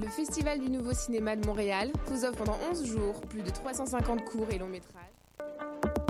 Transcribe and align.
Le 0.00 0.06
Festival 0.06 0.60
du 0.60 0.70
Nouveau 0.70 0.92
Cinéma 0.92 1.34
de 1.34 1.44
Montréal 1.44 1.90
vous 2.06 2.24
offre 2.24 2.44
pendant 2.44 2.56
11 2.70 2.86
jours 2.86 3.20
plus 3.22 3.42
de 3.42 3.50
350 3.50 4.24
courts 4.26 4.46
et 4.52 4.58
longs 4.58 4.68
métrages. 4.68 5.02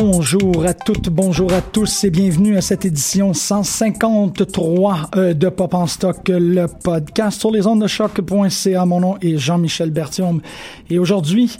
Bonjour 0.00 0.64
à 0.64 0.72
toutes, 0.72 1.10
bonjour 1.10 1.52
à 1.52 1.60
tous 1.60 2.04
et 2.04 2.10
bienvenue 2.10 2.56
à 2.56 2.62
cette 2.62 2.86
édition 2.86 3.34
153 3.34 5.10
euh, 5.14 5.34
de 5.34 5.50
Pop 5.50 5.74
en 5.74 5.86
Stock, 5.86 6.16
le 6.26 6.68
podcast 6.68 7.38
sur 7.38 7.50
les 7.50 7.66
ondes 7.66 7.82
de 7.82 7.86
choc.ca. 7.86 8.86
Mon 8.86 9.00
nom 9.00 9.18
est 9.20 9.36
Jean-Michel 9.36 9.90
Bertium 9.90 10.40
et 10.88 10.98
aujourd'hui, 10.98 11.58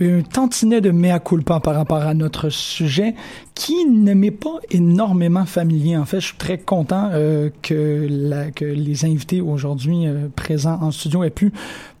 un 0.00 0.22
tantinet 0.22 0.80
de 0.80 0.90
mea 0.90 1.18
culpa 1.18 1.60
par 1.60 1.74
rapport 1.74 2.02
à 2.02 2.14
notre 2.14 2.48
sujet 2.48 3.14
qui 3.54 3.84
ne 3.84 4.14
m'est 4.14 4.30
pas 4.30 4.58
énormément 4.70 5.44
familier. 5.44 5.96
En 5.96 6.04
fait, 6.04 6.20
je 6.20 6.26
suis 6.26 6.36
très 6.36 6.58
content 6.58 7.10
euh, 7.12 7.50
que, 7.60 8.06
la, 8.08 8.50
que 8.50 8.64
les 8.64 9.04
invités 9.04 9.40
aujourd'hui 9.40 10.06
euh, 10.06 10.28
présents 10.34 10.78
en 10.80 10.90
studio 10.90 11.22
aient 11.24 11.30
pu 11.30 11.52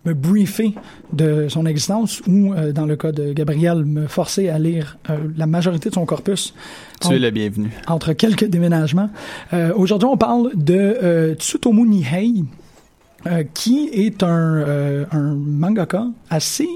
me 0.04 0.14
briefer 0.14 0.74
de 1.12 1.46
son 1.48 1.66
existence 1.66 2.22
ou, 2.26 2.52
euh, 2.52 2.72
dans 2.72 2.86
le 2.86 2.96
cas 2.96 3.12
de 3.12 3.32
Gabriel, 3.32 3.84
me 3.84 4.06
forcer 4.06 4.48
à 4.48 4.58
lire 4.58 4.98
la 5.36 5.46
majorité 5.46 5.90
de 5.90 5.94
son 5.94 6.06
corpus. 6.06 6.54
Tu 7.00 7.12
es 7.14 7.18
le 7.18 7.30
bienvenu. 7.30 7.70
Entre 7.86 8.12
quelques 8.14 8.46
déménagements. 8.46 9.10
Aujourd'hui, 9.76 10.08
on 10.10 10.16
parle 10.16 10.50
de 10.54 11.36
Tsutomu 11.38 11.86
Nihei, 11.86 12.44
qui 13.54 13.88
est 13.92 14.22
un, 14.22 15.06
un 15.10 15.34
mangaka 15.34 16.06
assez 16.30 16.68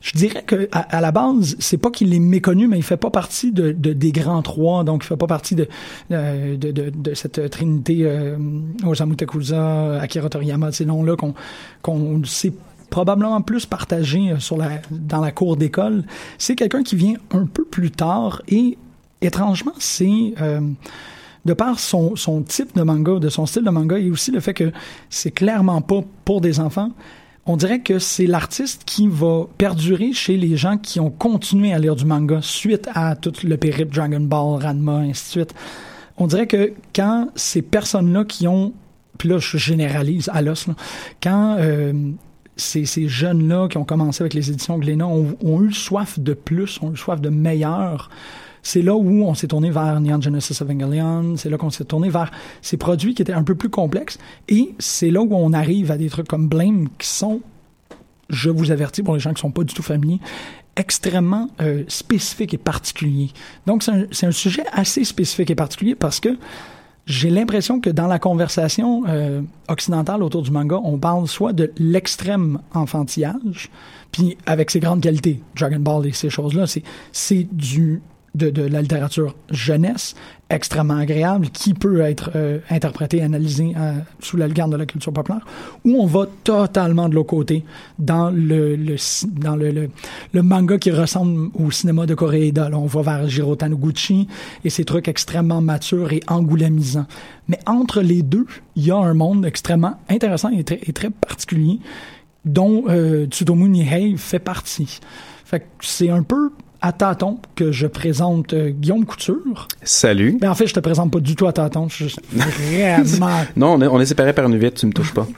je 0.00 0.12
dirais 0.12 0.42
que 0.46 0.68
à, 0.72 1.00
la 1.00 1.12
base, 1.12 1.56
c'est 1.58 1.78
pas 1.78 1.90
qu'il 1.90 2.14
est 2.14 2.18
méconnu, 2.18 2.68
mais 2.68 2.78
il 2.78 2.82
fait 2.82 2.96
pas 2.96 3.10
partie 3.10 3.52
de, 3.52 3.72
de, 3.72 3.92
des 3.92 4.12
grands 4.12 4.42
trois, 4.42 4.84
donc 4.84 5.04
il 5.04 5.06
fait 5.06 5.16
pas 5.16 5.26
partie 5.26 5.54
de 5.54 5.68
de, 6.10 6.56
de, 6.56 7.14
cette 7.14 7.50
trinité 7.50 8.00
euh, 8.02 8.36
Osamu 8.84 9.16
Tezuka, 9.16 10.00
Akira 10.00 10.28
Toriyama, 10.28 10.72
ces 10.72 10.84
noms-là 10.84 11.16
qu'on 11.16 11.34
qu'on 11.82 12.22
sait 12.24 12.52
probablement 12.90 13.40
plus 13.42 13.66
partagé 13.66 14.34
sur 14.38 14.56
la 14.56 14.80
dans 14.90 15.20
la 15.20 15.32
cour 15.32 15.56
d'école. 15.56 16.04
C'est 16.38 16.54
quelqu'un 16.54 16.82
qui 16.82 16.96
vient 16.96 17.16
un 17.32 17.46
peu 17.46 17.64
plus 17.64 17.90
tard 17.90 18.42
et 18.48 18.78
étrangement, 19.20 19.72
c'est 19.78 20.34
euh, 20.40 20.60
de 21.44 21.52
par 21.54 21.78
son, 21.78 22.16
son 22.16 22.42
type 22.42 22.76
de 22.76 22.82
manga, 22.82 23.18
de 23.18 23.28
son 23.28 23.46
style 23.46 23.64
de 23.64 23.70
manga, 23.70 23.98
et 23.98 24.10
aussi 24.10 24.30
le 24.30 24.40
fait 24.40 24.54
que 24.54 24.72
c'est 25.10 25.30
clairement 25.30 25.80
pas 25.80 26.02
pour 26.24 26.40
des 26.40 26.60
enfants, 26.60 26.90
on 27.48 27.56
dirait 27.56 27.80
que 27.80 27.98
c'est 27.98 28.26
l'artiste 28.26 28.82
qui 28.84 29.08
va 29.08 29.46
perdurer 29.56 30.12
chez 30.12 30.36
les 30.36 30.58
gens 30.58 30.76
qui 30.76 31.00
ont 31.00 31.10
continué 31.10 31.72
à 31.72 31.78
lire 31.78 31.96
du 31.96 32.04
manga 32.04 32.40
suite 32.42 32.88
à 32.94 33.16
tout 33.16 33.32
le 33.42 33.56
périple 33.56 33.94
Dragon 33.94 34.20
Ball, 34.20 34.62
Ranma, 34.62 34.98
ainsi 34.98 35.24
de 35.24 35.30
suite. 35.30 35.54
On 36.18 36.26
dirait 36.26 36.46
que 36.46 36.74
quand 36.94 37.30
ces 37.36 37.62
personnes-là 37.62 38.24
qui 38.24 38.46
ont, 38.46 38.74
puis 39.16 39.30
là 39.30 39.38
je 39.38 39.56
généralise 39.56 40.28
à 40.34 40.42
l'os, 40.42 40.66
quand 41.22 41.56
euh, 41.58 42.12
ces, 42.56 42.84
ces 42.84 43.08
jeunes-là 43.08 43.68
qui 43.68 43.78
ont 43.78 43.84
commencé 43.84 44.22
avec 44.22 44.34
les 44.34 44.50
éditions 44.50 44.76
Glénat 44.76 45.06
ont, 45.06 45.34
ont, 45.42 45.62
eu 45.62 45.72
soif 45.72 46.18
de 46.18 46.34
plus, 46.34 46.78
ont 46.82 46.92
eu 46.92 46.96
soif 46.98 47.18
de 47.18 47.30
meilleur, 47.30 48.10
c'est 48.62 48.82
là 48.82 48.94
où 48.94 49.24
on 49.24 49.34
s'est 49.34 49.48
tourné 49.48 49.70
vers 49.70 50.00
Neon 50.00 50.20
Genesis 50.20 50.62
Evangelion, 50.62 51.36
c'est 51.36 51.50
là 51.50 51.56
qu'on 51.56 51.70
s'est 51.70 51.84
tourné 51.84 52.10
vers 52.10 52.30
ces 52.62 52.76
produits 52.76 53.14
qui 53.14 53.22
étaient 53.22 53.32
un 53.32 53.42
peu 53.42 53.54
plus 53.54 53.70
complexes, 53.70 54.18
et 54.48 54.74
c'est 54.78 55.10
là 55.10 55.22
où 55.22 55.34
on 55.34 55.52
arrive 55.52 55.90
à 55.90 55.98
des 55.98 56.08
trucs 56.08 56.28
comme 56.28 56.48
Blame 56.48 56.88
qui 56.98 57.08
sont, 57.08 57.40
je 58.28 58.50
vous 58.50 58.70
avertis 58.70 59.02
pour 59.02 59.14
les 59.14 59.20
gens 59.20 59.32
qui 59.32 59.40
sont 59.40 59.50
pas 59.50 59.64
du 59.64 59.74
tout 59.74 59.82
familiers, 59.82 60.20
extrêmement 60.76 61.48
euh, 61.60 61.82
spécifiques 61.88 62.54
et 62.54 62.58
particuliers. 62.58 63.30
Donc 63.66 63.82
c'est 63.82 63.92
un, 63.92 64.28
un, 64.28 64.32
sujet 64.32 64.64
assez 64.72 65.04
spécifique 65.04 65.50
et 65.50 65.56
particulier 65.56 65.96
parce 65.96 66.20
que 66.20 66.38
j'ai 67.08 67.30
l'impression 67.30 67.80
que 67.80 67.88
dans 67.88 68.06
la 68.06 68.18
conversation 68.18 69.02
euh, 69.08 69.40
occidentale 69.68 70.22
autour 70.22 70.42
du 70.42 70.50
manga, 70.50 70.78
on 70.84 70.98
parle 70.98 71.26
soit 71.26 71.54
de 71.54 71.72
l'extrême 71.78 72.60
enfantillage, 72.74 73.70
puis 74.12 74.36
avec 74.44 74.70
ses 74.70 74.78
grandes 74.78 75.00
qualités, 75.00 75.42
Dragon 75.56 75.80
Ball 75.80 76.06
et 76.06 76.12
ces 76.12 76.28
choses-là, 76.28 76.66
c'est 77.12 77.48
du 77.50 78.02
de, 78.34 78.50
de, 78.50 78.62
la 78.62 78.82
littérature 78.82 79.34
jeunesse 79.50 80.14
extrêmement 80.50 80.96
agréable 80.96 81.48
qui 81.50 81.74
peut 81.74 82.00
être 82.00 82.30
euh, 82.34 82.58
interprété, 82.70 83.22
analysé 83.22 83.74
euh, 83.76 83.92
sous 84.20 84.36
la 84.36 84.48
garde 84.48 84.72
de 84.72 84.76
la 84.76 84.86
culture 84.86 85.12
populaire, 85.12 85.44
ou 85.84 86.00
on 86.00 86.06
va 86.06 86.26
totalement 86.44 87.08
de 87.08 87.14
l'autre 87.14 87.28
côté 87.28 87.64
dans 87.98 88.30
le, 88.30 88.76
dans 89.26 89.56
le, 89.56 89.90
le, 90.32 90.42
manga 90.42 90.78
qui 90.78 90.90
ressemble 90.90 91.50
au 91.54 91.70
cinéma 91.70 92.06
de 92.06 92.14
Koreeda. 92.14 92.70
On 92.72 92.86
va 92.86 93.02
vers 93.02 93.28
Jiro 93.28 93.56
Taniguchi 93.56 94.28
et 94.64 94.70
ces 94.70 94.84
trucs 94.84 95.08
extrêmement 95.08 95.60
matures 95.60 96.12
et 96.12 96.20
angoulamisants. 96.28 97.06
Mais 97.48 97.58
entre 97.66 98.00
les 98.00 98.22
deux, 98.22 98.46
il 98.76 98.86
y 98.86 98.90
a 98.90 98.96
un 98.96 99.14
monde 99.14 99.44
extrêmement 99.44 99.98
intéressant 100.08 100.50
et 100.50 100.64
très, 100.64 100.80
et 100.82 100.92
très 100.92 101.10
particulier 101.10 101.80
dont 102.44 102.84
euh, 102.88 103.26
Tsutomu 103.26 103.68
Nihei 103.68 104.16
fait 104.16 104.38
partie. 104.38 105.00
C'est 105.80 106.10
un 106.10 106.22
peu 106.22 106.52
à 106.80 106.92
tâtons 106.92 107.38
que 107.56 107.72
je 107.72 107.86
présente 107.86 108.52
euh, 108.54 108.70
Guillaume 108.70 109.04
Couture. 109.04 109.66
Salut. 109.82 110.38
Mais 110.40 110.46
en 110.46 110.54
fait, 110.54 110.66
je 110.66 110.74
te 110.74 110.80
présente 110.80 111.12
pas 111.12 111.20
du 111.20 111.34
tout 111.34 111.46
à 111.46 111.52
tâtons. 111.52 111.88
Je 111.88 112.06
suis 112.06 112.16
vraiment... 112.32 113.40
non, 113.56 113.72
on 113.74 113.80
est, 113.82 113.86
on 113.86 114.00
est 114.00 114.06
séparés 114.06 114.32
par 114.32 114.46
une 114.46 114.56
vitre, 114.56 114.78
tu 114.78 114.86
me 114.86 114.92
touches 114.92 115.12
pas. 115.14 115.26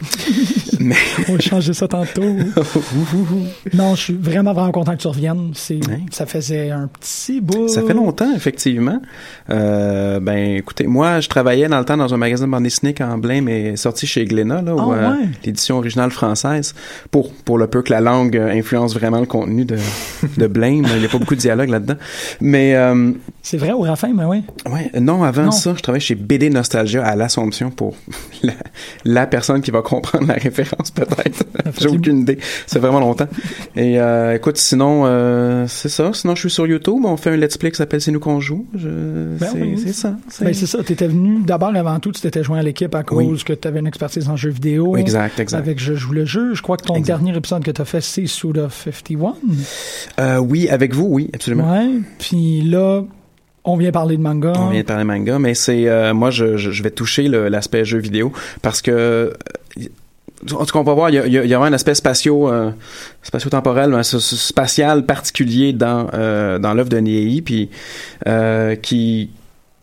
Mais 0.81 0.97
On 1.29 1.35
va 1.35 1.41
changer 1.41 1.75
ça 1.75 1.87
tantôt. 1.89 2.23
non, 3.75 3.95
je 3.95 4.01
suis 4.01 4.15
vraiment, 4.15 4.53
vraiment 4.53 4.73
content 4.73 4.93
que 4.97 5.01
tu 5.03 5.09
reviennes. 5.09 5.51
C'est, 5.55 5.81
Ouais. 5.91 6.01
Ça 6.11 6.27
faisait 6.27 6.71
un 6.71 6.89
petit 6.89 7.41
bout. 7.41 7.69
ça 7.69 7.83
fait 7.83 7.95
longtemps, 7.95 8.33
effectivement. 8.35 9.01
Euh, 9.49 10.21
ben, 10.21 10.57
écoutez, 10.57 10.87
moi, 10.87 11.21
je 11.21 11.29
travaillais 11.29 11.69
dans 11.69 11.79
le 11.79 11.85
temps 11.85 11.97
dans 11.97 12.13
un 12.13 12.17
magasin 12.17 12.47
de 12.47 12.51
bande 12.51 12.65
dessinée 12.65 12.93
quand 12.95 13.17
Blame 13.19 13.49
est 13.49 13.77
sorti 13.77 14.07
chez 14.07 14.25
Glénat, 14.25 14.63
là, 14.63 14.75
Ah, 14.79 14.91
euh, 14.91 15.15
l'édition 15.45 15.79
originale 15.79 16.11
française, 16.11 16.75
pour, 17.11 17.33
pour 17.33 17.57
le 17.59 17.67
peu 17.67 17.83
que 17.83 17.93
la 17.93 18.01
langue 18.01 18.37
influence 18.37 18.95
vraiment 18.95 19.21
le 19.21 19.27
contenu 19.27 19.65
de, 19.65 19.79
de 20.37 20.47
Blame. 20.47 20.85
Il 20.95 20.99
n'y 21.01 21.07
a 21.07 21.09
pas 21.09 21.19
beaucoup 21.19 21.30
de 21.35 21.41
dialogue 21.41 21.69
là-dedans. 21.69 21.97
Mais, 22.41 22.75
euh, 22.75 23.13
C'est 23.43 23.57
vrai 23.57 23.73
au 23.73 23.85
mais 23.85 24.25
oui. 24.25 24.43
Ouais, 24.71 24.91
non, 25.01 25.23
avant 25.23 25.45
Non. 25.45 25.51
ça, 25.51 25.75
je 25.77 25.83
travaillais 25.83 26.01
chez 26.01 26.15
BD 26.15 26.51
Nostalgia 26.51 27.05
à 27.05 27.17
l'Assomption 27.17 27.71
pour 27.71 27.95
la, 28.43 28.53
la 29.05 29.27
personne 29.27 29.61
qui 29.63 29.71
va 29.71 29.83
comprendre 29.83 30.27
la 30.27 30.35
référence, 30.35 30.91
peut-être. 30.91 31.45
J'ai 31.81 31.89
aucune 31.89 32.21
idée. 32.21 32.39
C'est 32.67 32.79
vraiment 32.79 33.01
longtemps. 33.01 33.29
Et 33.77 34.01
euh, 34.01 34.35
écoute, 34.35 34.57
sinon, 34.57 35.03
euh, 35.05 35.67
c'est 35.69 35.89
ça. 35.89 36.11
Sinon, 36.13 36.35
je 36.35 36.41
suis 36.41 36.51
sur 36.51 36.67
YouTube. 36.67 37.05
On 37.05 37.17
fait 37.17 37.31
un 37.31 37.37
let's 37.37 37.57
play 37.57 37.71
qui 37.71 37.77
s'appelle 37.77 38.01
C'est 38.01 38.13
nous 38.13 38.21
qu'on 38.21 38.41
joue. 38.41 38.67
Je... 38.75 38.89
Ben 39.39 39.49
c'est, 39.53 39.61
oui. 39.63 39.93
ça. 39.93 40.17
C'est... 40.29 40.45
Ben, 40.45 40.55
ça. 40.55 40.83
Tu 40.85 40.93
étais 40.93 41.07
venu 41.09 41.41
d'abord, 41.45 41.75
avant 41.75 41.99
tout, 42.01 42.13
tu 42.13 42.21
t'étais 42.21 42.43
joint 42.43 42.59
à 42.59 42.63
l'équipe 42.63 42.95
à 42.95 43.03
cause 43.03 43.25
Oui. 43.27 43.45
que 43.45 43.53
tu 43.53 43.69
avais 43.69 43.81
une 43.81 43.87
expertise 43.87 44.29
en 44.29 44.37
jeux 44.37 44.51
vidéo. 44.51 44.97
Exact, 44.97 45.39
exact. 45.41 45.59
Avec 45.59 45.79
Je 45.79 45.95
joue 45.95 46.13
le 46.13 46.25
jeu. 46.25 46.55
Je 46.55 46.63
crois 46.63 46.77
que 46.77 46.85
ton 46.85 46.95
Exact. 46.95 47.19
dernier 47.19 47.37
épisode 47.37 47.63
que 47.65 47.71
tu 47.71 47.81
as 47.81 47.85
fait, 47.85 48.01
c'est 48.01 48.27
Suda 48.27 48.69
51. 48.71 49.35
Euh, 50.19 50.39
oui, 50.39 50.69
avec 50.69 50.95
vous, 50.95 51.07
oui, 51.11 51.20
absolument. 51.35 51.71
Ouais. 51.73 51.89
Puis 52.19 52.63
là, 52.63 53.03
on 53.65 53.77
vient 53.77 53.91
parler 53.93 54.17
de 54.17 54.23
manga. 54.23 54.53
On 54.57 54.71
vient 54.71 54.81
de 54.81 54.87
parler 54.87 55.05
manga, 55.05 55.39
mais 55.39 55.55
c'est 55.55 55.89
euh, 55.89 56.15
moi 56.15 56.31
je, 56.31 56.83
vais 56.83 56.91
toucher 56.91 57.29
l'aspect 57.29 57.85
jeu 57.85 57.99
vidéo 57.99 58.33
parce 58.63 58.81
que 58.83 58.91
euh, 58.91 59.31
en 60.53 60.65
tout 60.65 60.73
cas, 60.73 60.79
on 60.79 60.85
va 60.85 60.95
voir, 60.95 61.11
il 61.11 61.17
y 61.17 61.19
a, 61.19 61.27
il 61.27 61.33
y 61.35 61.39
a- 61.39 61.45
il 61.45 61.51
y 61.51 61.55
a 61.55 61.61
un 61.61 61.73
aspect 61.75 61.95
spatio, 61.95 62.51
euh, 62.51 62.71
spatio-temporel, 63.23 63.95
spatial 64.03 65.05
particulier 65.05 65.75
dans 65.75 66.09
euh, 66.15 66.59
dans 66.59 66.73
l'œuvre 66.73 66.89
de 66.89 66.97
Niei, 66.97 67.43
puis 67.43 67.69
euh, 68.27 68.75
qui 68.77 69.29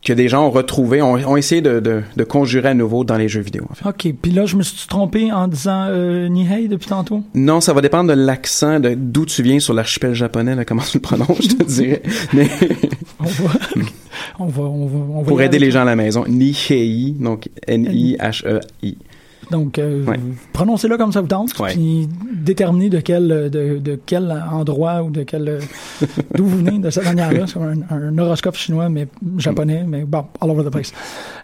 que 0.08 0.14
des 0.14 0.28
gens 0.28 0.46
ont 0.46 0.50
retrouvé, 0.50 1.02
ont, 1.02 1.12
ont 1.12 1.36
essayé 1.36 1.60
de, 1.60 1.80
de, 1.80 2.02
de 2.16 2.24
conjurer 2.24 2.70
à 2.70 2.74
nouveau 2.74 3.04
dans 3.04 3.18
les 3.18 3.28
jeux 3.28 3.42
vidéo. 3.42 3.66
En 3.70 3.74
fait. 3.74 3.86
OK. 3.86 4.14
Puis 4.22 4.30
là, 4.32 4.46
je 4.46 4.56
me 4.56 4.62
suis 4.62 4.88
trompé 4.88 5.30
en 5.30 5.48
disant 5.48 5.84
euh, 5.90 6.28
Nihei 6.28 6.66
depuis 6.66 6.88
tantôt? 6.88 7.22
Non, 7.34 7.60
ça 7.60 7.74
va 7.74 7.82
dépendre 7.82 8.08
de 8.08 8.14
l'accent, 8.14 8.80
de 8.80 8.94
d'où 8.96 9.26
tu 9.26 9.42
viens 9.42 9.60
sur 9.60 9.74
l'archipel 9.74 10.14
japonais, 10.14 10.54
là, 10.54 10.64
comment 10.64 10.80
tu 10.82 10.96
le 10.96 11.02
prononces, 11.02 11.42
je 11.42 11.48
te 11.48 11.62
dirais. 11.62 12.02
Mais 12.32 12.48
On 13.20 13.24
va, 13.24 13.50
on 14.38 14.46
va, 14.46 14.62
on 14.62 14.86
va, 14.86 14.98
on 14.98 15.22
va 15.22 15.28
pour 15.28 15.42
aider 15.42 15.58
les 15.58 15.70
gens 15.70 15.82
à 15.82 15.84
la 15.84 15.96
maison, 15.96 16.24
Nihei, 16.26 17.14
donc 17.18 17.50
N-I-H-E-I. 17.66 18.96
Donc, 19.50 19.78
euh, 19.78 20.04
Ouais. 20.04 20.20
prononcez-le 20.52 20.96
comme 20.98 21.10
ça 21.12 21.20
vous 21.22 21.26
tente, 21.26 21.58
Ouais. 21.58 21.72
puis 21.72 22.08
déterminez 22.34 22.90
de 22.90 23.00
quel, 23.00 23.28
de, 23.50 23.78
de 23.78 23.98
quel 24.04 24.30
endroit 24.52 25.02
ou 25.02 25.10
de 25.10 25.22
quel, 25.22 25.60
d'où 26.34 26.44
vous 26.44 26.58
venez 26.58 26.78
de 26.78 26.90
cette 26.90 27.04
manière-là. 27.04 27.46
C'est 27.46 27.54
comme 27.54 27.84
un, 27.90 27.94
un 28.08 28.18
horoscope 28.18 28.56
chinois, 28.56 28.88
mais 28.88 29.08
japonais, 29.38 29.84
mais 29.86 30.04
bon, 30.04 30.24
all 30.40 30.50
over 30.50 30.64
the 30.64 30.70
place. 30.70 30.92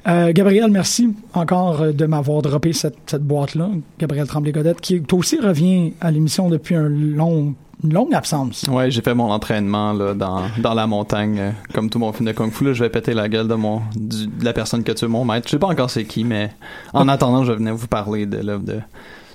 Euh, 0.07 0.33
Gabriel, 0.33 0.71
merci 0.71 1.15
encore 1.33 1.81
euh, 1.81 1.93
de 1.93 2.05
m'avoir 2.07 2.43
droppé 2.43 2.73
cette, 2.75 2.97
cette 3.07 3.23
boîte-là. 3.25 3.71
Gabriel 3.99 4.27
Tremblay-Godette, 4.27 4.81
qui 4.81 5.01
toi 5.03 5.19
aussi 5.19 5.39
revient 5.41 5.93
à 6.01 6.11
l'émission 6.11 6.49
depuis 6.51 6.75
un 6.75 6.89
long, 6.89 7.55
une 7.83 7.93
longue 7.93 8.15
absence. 8.15 8.65
Ouais, 8.71 8.91
j'ai 8.91 9.03
fait 9.03 9.15
mon 9.15 9.31
entraînement 9.31 9.93
là, 9.93 10.15
dans, 10.15 10.43
dans 10.63 10.75
la 10.75 10.87
montagne. 10.87 11.39
euh, 11.39 11.51
comme 11.75 11.91
tout 11.91 11.99
mon 11.99 12.13
film 12.13 12.27
de 12.29 12.33
Kung 12.33 12.51
Fu, 12.53 12.65
là, 12.65 12.73
je 12.73 12.85
vais 12.85 12.91
péter 12.91 13.15
la 13.15 13.29
gueule 13.29 13.49
de, 13.49 13.55
mon, 13.55 13.83
du- 13.97 14.27
de 14.27 14.45
la 14.45 14.53
personne 14.53 14.85
que 14.85 14.93
tu 14.93 15.05
es 15.05 15.09
mon 15.09 15.25
maître. 15.25 15.47
Je 15.49 15.53
sais 15.53 15.59
pas 15.59 15.67
encore 15.69 15.91
c'est 15.91 16.05
qui, 16.05 16.25
mais 16.25 16.51
en 16.93 17.09
attendant, 17.09 17.45
je 17.45 17.53
venais 17.53 17.73
vous 17.73 17.87
parler 17.89 18.27
de 18.27 18.39
l'œuvre 18.39 18.65
de 18.65 18.81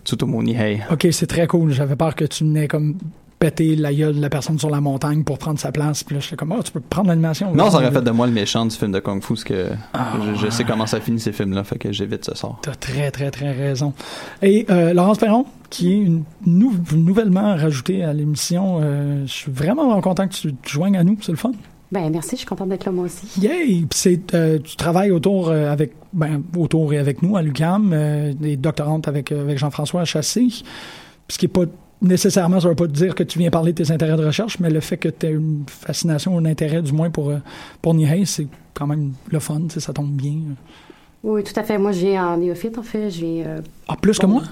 Tsutomu 0.06 0.44
Nihei. 0.44 0.82
OK, 0.92 1.08
c'est 1.12 1.28
très 1.28 1.46
cool. 1.48 1.72
J'avais 1.72 1.96
peur 1.96 2.16
que 2.16 2.26
tu 2.26 2.44
venais 2.44 2.68
comme 2.68 2.96
péter 3.40 3.76
la 3.78 3.94
gueule 3.94 4.16
de 4.18 4.22
la 4.22 4.30
personne 4.30 4.60
sur 4.60 4.70
la 4.70 4.82
montagne 4.82 5.24
pour 5.24 5.38
prendre 5.38 5.58
sa 5.58 5.72
place. 5.72 6.04
Puis 6.04 6.16
là, 6.16 6.22
j'étais 6.22 6.36
comme, 6.36 6.52
oh, 6.58 6.62
tu 6.62 6.72
peux 6.74 6.82
prendre 6.82 7.08
l'animation. 7.08 7.56
Non, 7.56 7.70
ça 7.72 7.78
aurait 7.78 7.92
fait 7.92 8.02
de 8.02 8.12
moi 8.12 8.28
le 8.28 8.34
méchant 8.34 8.66
du 8.66 8.76
film 8.76 8.92
de 8.92 9.00
Kung 9.00 9.22
Fu, 9.24 9.30
parce 9.34 9.44
que 9.46 9.70
Ah. 9.94 10.14
je, 10.36 10.46
je 10.46 10.50
sais 10.52 10.66
comment 10.66 10.86
ça 10.86 11.00
finit 11.00 11.20
ces 11.22 11.32
films-là, 11.32 11.64
fait 11.64 11.78
que 11.78 11.92
j'évite 11.92 12.26
ce 12.26 12.36
sort. 12.36 12.60
T'as 12.62 12.76
très, 12.76 13.12
très, 13.12 13.32
très 13.32 13.52
raison. 13.54 13.94
Et 14.42 14.66
euh, 14.70 14.94
Laurence 14.94 15.18
Perron, 15.20 15.46
qui 15.70 15.94
est 15.94 15.98
une 16.02 16.24
nou- 16.46 16.76
nouvellement 16.94 17.56
rajoutée 17.56 18.04
à 18.04 18.12
l'émission, 18.12 18.80
euh, 18.82 19.26
je 19.26 19.32
suis 19.32 19.52
vraiment, 19.52 20.00
content 20.02 20.28
que 20.28 20.34
tu 20.34 20.54
te 20.54 20.70
joignes 20.70 20.98
à 20.98 21.04
nous. 21.06 21.18
C'est 21.22 21.32
le 21.32 21.38
fun. 21.38 21.52
Ben 21.92 22.08
merci, 22.12 22.32
je 22.32 22.36
suis 22.40 22.46
contente 22.46 22.70
d'être 22.70 22.86
là 22.86 22.92
moi 22.92 23.06
aussi. 23.06 23.26
Yay! 23.42 23.80
Puis 23.80 23.88
c'est, 23.96 24.36
euh, 24.36 24.60
tu 24.64 24.76
travailles 24.76 25.10
autour 25.12 25.50
euh, 25.50 25.72
avec, 25.72 25.94
ben, 26.14 26.44
autour 26.56 26.94
et 26.94 26.98
avec 27.00 27.24
nous 27.24 27.36
à 27.36 27.42
l'UQAM, 27.42 27.92
euh, 27.94 28.34
des 28.34 28.58
doctorantes 28.58 29.08
avec, 29.08 29.32
euh, 29.32 29.42
avec 29.42 29.58
Jean-François 29.58 30.06
Chassé. 30.06 30.50
Ce 31.30 31.38
qui 31.40 31.46
est 31.46 31.50
pas 31.50 31.64
nécessairement, 32.02 32.60
ça 32.60 32.70
veut 32.70 32.76
pas 32.76 32.88
dire 32.88 33.16
que 33.16 33.24
tu 33.24 33.40
viens 33.40 33.50
parler 33.50 33.74
de 33.74 33.84
tes 33.84 33.92
intérêts 33.92 34.18
de 34.18 34.26
recherche, 34.26 34.60
mais 34.60 34.70
le 34.70 34.80
fait 34.80 34.98
que 34.98 35.10
tu 35.10 35.26
aies 35.28 35.32
une 35.32 35.64
fascination, 35.68 36.38
un 36.38 36.46
intérêt 36.46 36.82
du 36.82 36.92
moins 36.94 37.10
pour, 37.10 37.30
euh, 37.30 37.38
pour 37.82 37.94
Nihei, 37.94 38.26
c'est 38.26 38.48
quand 38.74 38.88
même 38.88 39.12
le 39.32 39.40
fun, 39.40 39.62
ça 39.78 39.94
tombe 39.94 40.12
bien. 40.12 40.36
Oui, 41.24 41.44
tout 41.44 41.58
à 41.60 41.64
fait. 41.64 41.78
Moi, 41.78 41.92
viens 41.92 42.28
en 42.30 42.38
néophyte, 42.38 42.78
en 42.78 42.84
fait. 42.84 43.10
Viens. 43.10 43.46
euh, 43.46 43.62
Ah, 43.90 43.98
plus 44.02 44.18
que 44.18 44.26
moi? 44.26 44.44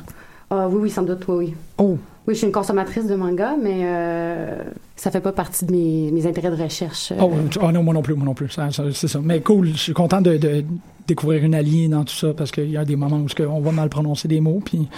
Ah, 0.50 0.68
oui, 0.70 0.80
oui, 0.84 0.90
sans 0.90 1.04
doute, 1.04 1.24
oui, 1.30 1.36
oui. 1.48 1.54
Oh! 1.78 1.98
Oui, 2.28 2.34
je 2.34 2.40
suis 2.40 2.48
une 2.48 2.52
consommatrice 2.52 3.06
de 3.08 3.16
manga, 3.16 3.56
mais 3.62 3.84
euh, 3.86 4.58
ça 4.98 5.12
fait 5.12 5.22
pas 5.22 5.32
partie 5.32 5.64
de 5.66 5.72
mes, 5.72 6.12
mes 6.12 6.28
intérêts 6.28 6.52
de 6.52 6.62
recherche. 6.62 7.14
euh. 7.14 7.22
Oh, 7.22 7.32
ah 7.62 7.72
non, 7.72 7.84
moi 7.84 7.94
non 7.94 8.02
plus, 8.02 8.16
moi 8.16 8.26
non 8.26 8.34
plus. 8.34 8.50
C'est 8.94 9.08
ça. 9.08 9.20
Mais 9.24 9.40
cool, 9.40 9.68
je 9.70 9.78
suis 9.78 9.94
content 9.94 10.20
de, 10.20 10.36
de 10.36 10.66
découvrir 11.08 11.46
une 11.46 11.56
alliée 11.56 11.88
dans 11.88 12.04
tout 12.04 12.14
ça 12.16 12.34
parce 12.34 12.52
qu'il 12.52 12.70
y 12.70 12.76
a 12.76 12.84
des 12.84 12.98
moments 12.98 13.16
où 13.22 13.42
on 13.44 13.62
va 13.62 13.72
mal 13.72 13.88
prononcer 13.88 14.28
des 14.28 14.42
mots 14.42 14.60
puis 14.64 14.90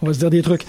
on 0.00 0.06
va 0.06 0.14
se 0.14 0.20
dire 0.20 0.30
des 0.30 0.40
trucs. 0.40 0.64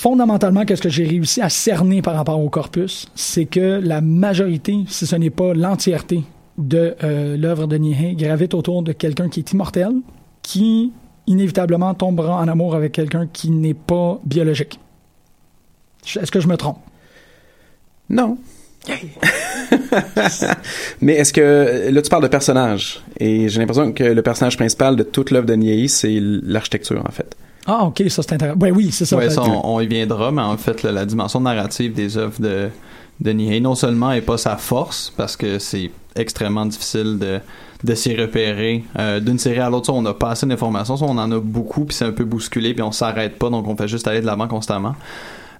Fondamentalement, 0.00 0.64
qu'est-ce 0.64 0.80
que 0.80 0.88
j'ai 0.88 1.04
réussi 1.04 1.42
à 1.42 1.50
cerner 1.50 2.00
par 2.00 2.14
rapport 2.14 2.40
au 2.42 2.48
corpus, 2.48 3.06
c'est 3.14 3.44
que 3.44 3.82
la 3.84 4.00
majorité, 4.00 4.78
si 4.88 5.06
ce 5.06 5.14
n'est 5.14 5.28
pas 5.28 5.52
l'entièreté 5.52 6.22
de 6.56 6.96
euh, 7.04 7.36
l'œuvre 7.36 7.66
de 7.66 7.76
Nihei, 7.76 8.14
gravite 8.14 8.54
autour 8.54 8.82
de 8.82 8.92
quelqu'un 8.92 9.28
qui 9.28 9.40
est 9.40 9.52
immortel, 9.52 9.92
qui 10.40 10.90
inévitablement 11.26 11.92
tombera 11.92 12.40
en 12.40 12.48
amour 12.48 12.74
avec 12.74 12.92
quelqu'un 12.92 13.28
qui 13.30 13.50
n'est 13.50 13.74
pas 13.74 14.18
biologique. 14.24 14.80
Est-ce 16.18 16.30
que 16.30 16.40
je 16.40 16.48
me 16.48 16.56
trompe? 16.56 16.78
Non. 18.08 18.38
Mais 21.02 21.12
est-ce 21.12 21.34
que 21.34 21.90
là 21.92 22.00
tu 22.00 22.08
parles 22.08 22.22
de 22.22 22.28
personnage 22.28 23.02
et 23.18 23.50
j'ai 23.50 23.60
l'impression 23.60 23.92
que 23.92 24.04
le 24.04 24.22
personnage 24.22 24.56
principal 24.56 24.96
de 24.96 25.02
toute 25.02 25.30
l'œuvre 25.30 25.44
de 25.44 25.52
Niei 25.52 25.88
c'est 25.88 26.18
l'architecture 26.22 27.04
en 27.06 27.12
fait. 27.12 27.36
Ah, 27.66 27.84
ok, 27.84 28.02
ça 28.08 28.22
c'est 28.22 28.32
intéressant. 28.32 28.58
Ouais, 28.58 28.70
oui, 28.70 28.90
c'est 28.90 29.04
ça. 29.04 29.16
Ouais, 29.16 29.30
ça, 29.30 29.42
on, 29.42 29.74
on 29.76 29.80
y 29.80 29.86
viendra, 29.86 30.30
mais 30.32 30.42
en 30.42 30.56
fait, 30.56 30.82
là, 30.82 30.92
la 30.92 31.04
dimension 31.04 31.40
narrative 31.40 31.92
des 31.92 32.16
œuvres 32.16 32.40
de, 32.40 32.68
de 33.20 33.30
Nihei, 33.32 33.60
non 33.60 33.74
seulement 33.74 34.12
est 34.12 34.22
pas 34.22 34.38
sa 34.38 34.56
force, 34.56 35.12
parce 35.16 35.36
que 35.36 35.58
c'est 35.58 35.90
extrêmement 36.16 36.66
difficile 36.66 37.18
de, 37.18 37.38
de 37.84 37.94
s'y 37.94 38.16
repérer. 38.16 38.82
Euh, 38.98 39.20
D'une 39.20 39.38
série 39.38 39.60
à 39.60 39.68
l'autre, 39.70 39.92
on 39.92 40.02
n'a 40.02 40.14
pas 40.14 40.30
assez 40.30 40.46
d'informations, 40.46 40.96
on 41.00 41.18
en 41.18 41.30
a 41.30 41.38
beaucoup, 41.38 41.84
puis 41.84 41.94
c'est 41.94 42.06
un 42.06 42.12
peu 42.12 42.24
bousculé, 42.24 42.72
puis 42.74 42.82
on 42.82 42.92
s'arrête 42.92 43.38
pas, 43.38 43.50
donc 43.50 43.68
on 43.68 43.76
fait 43.76 43.88
juste 43.88 44.08
aller 44.08 44.20
de 44.20 44.26
l'avant 44.26 44.48
constamment. 44.48 44.94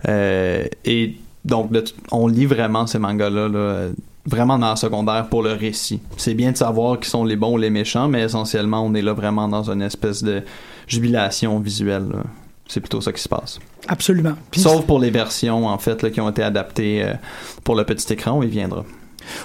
Euh, 0.09 0.64
et 0.85 1.14
donc, 1.45 1.71
de- 1.71 1.85
on 2.11 2.26
lit 2.26 2.47
vraiment 2.47 2.87
ces 2.87 2.99
mangas-là, 2.99 3.49
là, 3.49 3.88
vraiment 4.26 4.59
dans 4.59 4.69
la 4.71 4.76
secondaire 4.76 5.28
pour 5.28 5.42
le 5.42 5.52
récit. 5.52 6.00
C'est 6.16 6.35
bien 6.35 6.52
de 6.52 6.57
savoir 6.57 6.99
qui 7.00 7.09
sont 7.09 7.25
les 7.25 7.37
bons 7.37 7.54
ou 7.54 7.59
les 7.59 7.71
méchants, 7.71 8.09
mais 8.09 8.23
essentiellement, 8.23 8.83
on 8.85 8.95
est 8.95 9.02
là 9.02 9.12
vraiment 9.12 9.49
dans 9.49 9.71
une 9.71 9.83
espèce 9.83 10.23
de 10.23 10.42
jubilation 10.90 11.59
visuelle. 11.61 12.06
là. 12.12 12.23
C'est 12.68 12.80
plutôt 12.80 13.00
ça 13.00 13.12
qui 13.12 13.20
se 13.20 13.28
passe. 13.28 13.59
Absolument. 13.88 14.35
Puis- 14.50 14.61
Sauf 14.61 14.85
pour 14.87 15.00
les 15.00 15.11
versions, 15.11 15.66
en 15.66 15.78
fait, 15.78 16.02
là, 16.02 16.11
qui 16.11 16.20
ont 16.20 16.30
été 16.30 16.42
adaptées 16.42 17.02
euh, 17.02 17.14
pour 17.64 17.75
le 17.75 17.85
petit 17.85 18.12
écran, 18.12 18.32
on 18.38 18.42
y 18.42 18.47
viendra. 18.49 18.85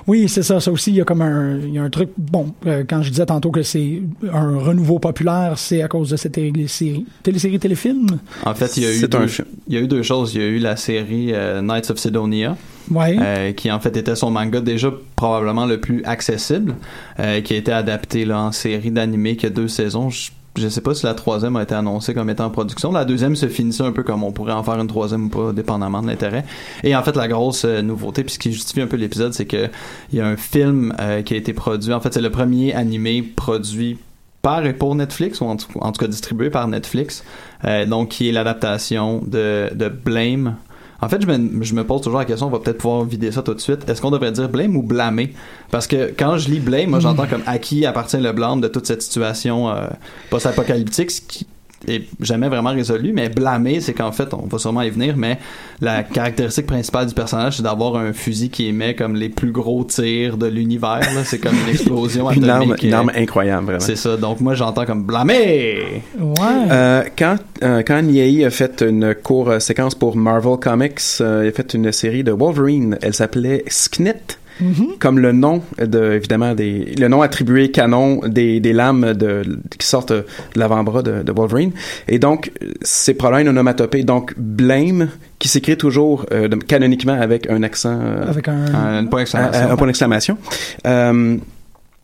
Oui, 0.07 0.29
c'est 0.29 0.41
ça. 0.43 0.59
Ça 0.59 0.71
aussi, 0.71 0.91
il 0.91 0.95
y 0.97 1.01
a 1.01 1.05
comme 1.05 1.21
un, 1.21 1.57
il 1.59 1.73
y 1.73 1.77
a 1.79 1.83
un 1.83 1.89
truc. 1.89 2.09
Bon, 2.17 2.53
euh, 2.65 2.83
quand 2.87 3.01
je 3.01 3.09
disais 3.09 3.25
tantôt 3.25 3.51
que 3.51 3.61
c'est 3.61 4.01
un 4.31 4.57
renouveau 4.57 4.99
populaire, 4.99 5.53
c'est 5.57 5.81
à 5.81 5.87
cause 5.87 6.09
de 6.09 6.15
cette 6.17 6.31
télésérie, 6.33 7.05
télésérie 7.23 7.59
téléfilm. 7.59 8.07
En 8.45 8.53
fait, 8.55 8.77
il 8.77 8.83
y 8.83 8.85
a 8.85 8.93
eu, 8.95 9.07
deux, 9.07 9.27
il 9.67 9.73
y 9.73 9.77
a 9.77 9.81
eu 9.81 9.87
deux 9.87 10.01
choses. 10.03 10.33
Il 10.33 10.41
y 10.41 10.43
a 10.43 10.47
eu 10.47 10.59
la 10.59 10.75
série 10.75 11.31
euh, 11.33 11.61
Knights 11.61 11.89
of 11.91 11.97
Sidonia, 11.97 12.55
Ouais. 12.91 13.17
euh, 13.19 13.51
qui 13.53 13.71
en 13.71 13.79
fait 13.79 13.95
était 13.97 14.15
son 14.15 14.31
manga 14.31 14.61
déjà 14.61 14.91
probablement 15.15 15.65
le 15.65 15.79
plus 15.79 16.03
accessible, 16.05 16.75
euh, 17.19 17.41
qui 17.41 17.53
a 17.53 17.57
été 17.57 17.71
adapté 17.71 18.23
là, 18.25 18.39
en 18.39 18.51
série 18.51 18.91
d'animé 18.91 19.35
qui 19.35 19.45
a 19.47 19.49
deux 19.49 19.67
saisons. 19.67 20.09
Je, 20.09 20.31
je 20.57 20.67
sais 20.67 20.81
pas 20.81 20.93
si 20.93 21.05
la 21.05 21.13
troisième 21.13 21.55
a 21.55 21.63
été 21.63 21.75
annoncée 21.75 22.13
comme 22.13 22.29
étant 22.29 22.45
en 22.45 22.49
production. 22.49 22.91
La 22.91 23.05
deuxième 23.05 23.35
se 23.35 23.47
finissait 23.47 23.83
un 23.83 23.91
peu 23.91 24.03
comme 24.03 24.23
on 24.23 24.31
pourrait 24.31 24.53
en 24.53 24.63
faire 24.63 24.79
une 24.79 24.87
troisième 24.87 25.25
ou 25.25 25.29
pas, 25.29 25.53
dépendamment 25.53 26.01
de 26.01 26.07
l'intérêt. 26.07 26.45
Et 26.83 26.95
en 26.95 27.03
fait, 27.03 27.15
la 27.15 27.27
grosse 27.27 27.65
euh, 27.65 27.81
nouveauté, 27.81 28.23
puis 28.23 28.33
ce 28.33 28.39
qui 28.39 28.51
justifie 28.51 28.81
un 28.81 28.87
peu 28.87 28.97
l'épisode, 28.97 29.33
c'est 29.33 29.45
que 29.45 29.69
il 30.11 30.19
y 30.19 30.21
a 30.21 30.27
un 30.27 30.37
film 30.37 30.93
euh, 30.99 31.21
qui 31.21 31.33
a 31.33 31.37
été 31.37 31.53
produit. 31.53 31.93
En 31.93 31.99
fait, 31.99 32.13
c'est 32.13 32.21
le 32.21 32.31
premier 32.31 32.73
animé 32.73 33.21
produit 33.21 33.97
par 34.41 34.65
et 34.65 34.73
pour 34.73 34.93
Netflix, 34.95 35.41
ou 35.41 35.45
en 35.45 35.55
tout, 35.57 35.99
cas 35.99 36.07
distribué 36.07 36.49
par 36.49 36.67
Netflix, 36.67 37.23
euh, 37.65 37.85
donc 37.85 38.09
qui 38.09 38.29
est 38.29 38.31
l'adaptation 38.31 39.21
de 39.25 39.89
Blame. 39.89 40.55
En 41.01 41.09
fait, 41.09 41.21
je 41.21 41.27
me, 41.27 41.63
je 41.63 41.73
me 41.73 41.83
pose 41.83 42.01
toujours 42.01 42.19
la 42.19 42.25
question, 42.25 42.47
on 42.47 42.49
va 42.49 42.59
peut-être 42.59 42.77
pouvoir 42.77 43.03
vider 43.03 43.31
ça 43.31 43.41
tout 43.41 43.53
de 43.53 43.59
suite. 43.59 43.87
Est-ce 43.89 44.01
qu'on 44.01 44.11
devrait 44.11 44.31
dire 44.31 44.49
blame 44.49 44.75
ou 44.75 44.81
blâmer? 44.81 45.33
Parce 45.71 45.87
que 45.87 46.13
quand 46.17 46.37
je 46.37 46.49
lis 46.49 46.59
blame, 46.59 46.89
moi 46.89 46.99
j'entends 46.99 47.27
comme 47.29 47.43
à 47.45 47.57
qui 47.59 47.85
appartient 47.85 48.17
le 48.17 48.31
blâme 48.31 48.61
de 48.61 48.67
toute 48.67 48.87
cette 48.87 49.01
situation 49.01 49.69
euh, 49.69 49.87
post-apocalyptique, 50.29 51.11
ce 51.11 51.21
qui 51.21 51.45
est 51.87 52.03
jamais 52.19 52.47
vraiment 52.49 52.71
résolu, 52.71 53.11
mais 53.13 53.29
blâmer, 53.29 53.79
c'est 53.81 53.93
qu'en 53.93 54.11
fait, 54.11 54.33
on 54.33 54.47
va 54.47 54.57
sûrement 54.57 54.81
y 54.81 54.89
venir, 54.89 55.15
mais 55.17 55.37
la 55.81 56.03
caractéristique 56.03 56.65
principale 56.65 57.07
du 57.07 57.13
personnage, 57.13 57.57
c'est 57.57 57.63
d'avoir 57.63 57.95
un 57.97 58.13
fusil 58.13 58.49
qui 58.49 58.67
émet 58.67 58.95
comme 58.95 59.15
les 59.15 59.29
plus 59.29 59.51
gros 59.51 59.83
tirs 59.83 60.37
de 60.37 60.47
l'univers. 60.47 61.01
C'est 61.25 61.39
comme 61.39 61.55
une 61.65 61.69
explosion 61.69 62.29
Une 62.35 62.49
arme, 62.49 62.61
atomique. 62.63 62.83
une 62.83 62.93
euh, 62.93 62.97
arme 62.97 63.11
incroyable, 63.15 63.65
vraiment. 63.65 63.79
C'est 63.79 63.95
ça. 63.95 64.17
Donc 64.17 64.39
moi, 64.41 64.53
j'entends 64.55 64.85
comme 64.85 65.03
blâmer. 65.03 66.01
Ouais. 66.19 66.35
Euh, 66.71 67.03
quand 67.17 67.37
euh, 67.63 67.83
quand 67.85 68.01
Niei 68.01 68.45
a 68.45 68.49
fait 68.49 68.81
une 68.81 69.15
courte 69.15 69.49
euh, 69.49 69.59
séquence 69.59 69.95
pour 69.95 70.15
Marvel 70.15 70.57
Comics, 70.57 70.99
euh, 71.21 71.43
il 71.45 71.49
a 71.49 71.51
fait 71.51 71.73
une 71.73 71.91
série 71.91 72.23
de 72.23 72.31
Wolverine. 72.31 72.97
Elle 73.01 73.13
s'appelait 73.13 73.63
Sknit. 73.67 74.13
Mhm. 74.61 74.87
Comme 74.99 75.19
le 75.19 75.31
nom 75.33 75.61
de 75.77 76.13
évidemment 76.13 76.53
des 76.55 76.95
le 76.97 77.07
nom 77.09 77.21
attribué 77.21 77.71
canon 77.71 78.21
des, 78.25 78.59
des 78.61 78.71
lames 78.73 79.13
de 79.13 79.41
qui 79.77 79.85
sortent 79.85 80.13
de 80.13 80.25
l'avant-bras 80.55 81.01
de, 81.03 81.23
de 81.23 81.31
Wolverine 81.33 81.71
et 82.07 82.19
donc 82.19 82.51
c'est 82.81 83.15
probablement 83.15 83.41
une 83.41 83.49
onomatopée 83.49 84.03
donc 84.03 84.33
blame 84.37 85.09
qui 85.39 85.49
s'écrit 85.49 85.75
toujours 85.77 86.25
euh, 86.31 86.47
de- 86.47 86.55
canoniquement 86.55 87.19
avec 87.19 87.49
un 87.49 87.63
accent 87.63 87.99
euh, 88.01 88.29
Avec 88.29 88.47
un. 88.47 88.65
Un 88.73 89.05
point 89.07 89.19
d'exclamation. 89.21 89.61
un, 89.67 89.71
un 89.71 89.75
point 89.75 89.87
d'exclamation. 89.87 90.37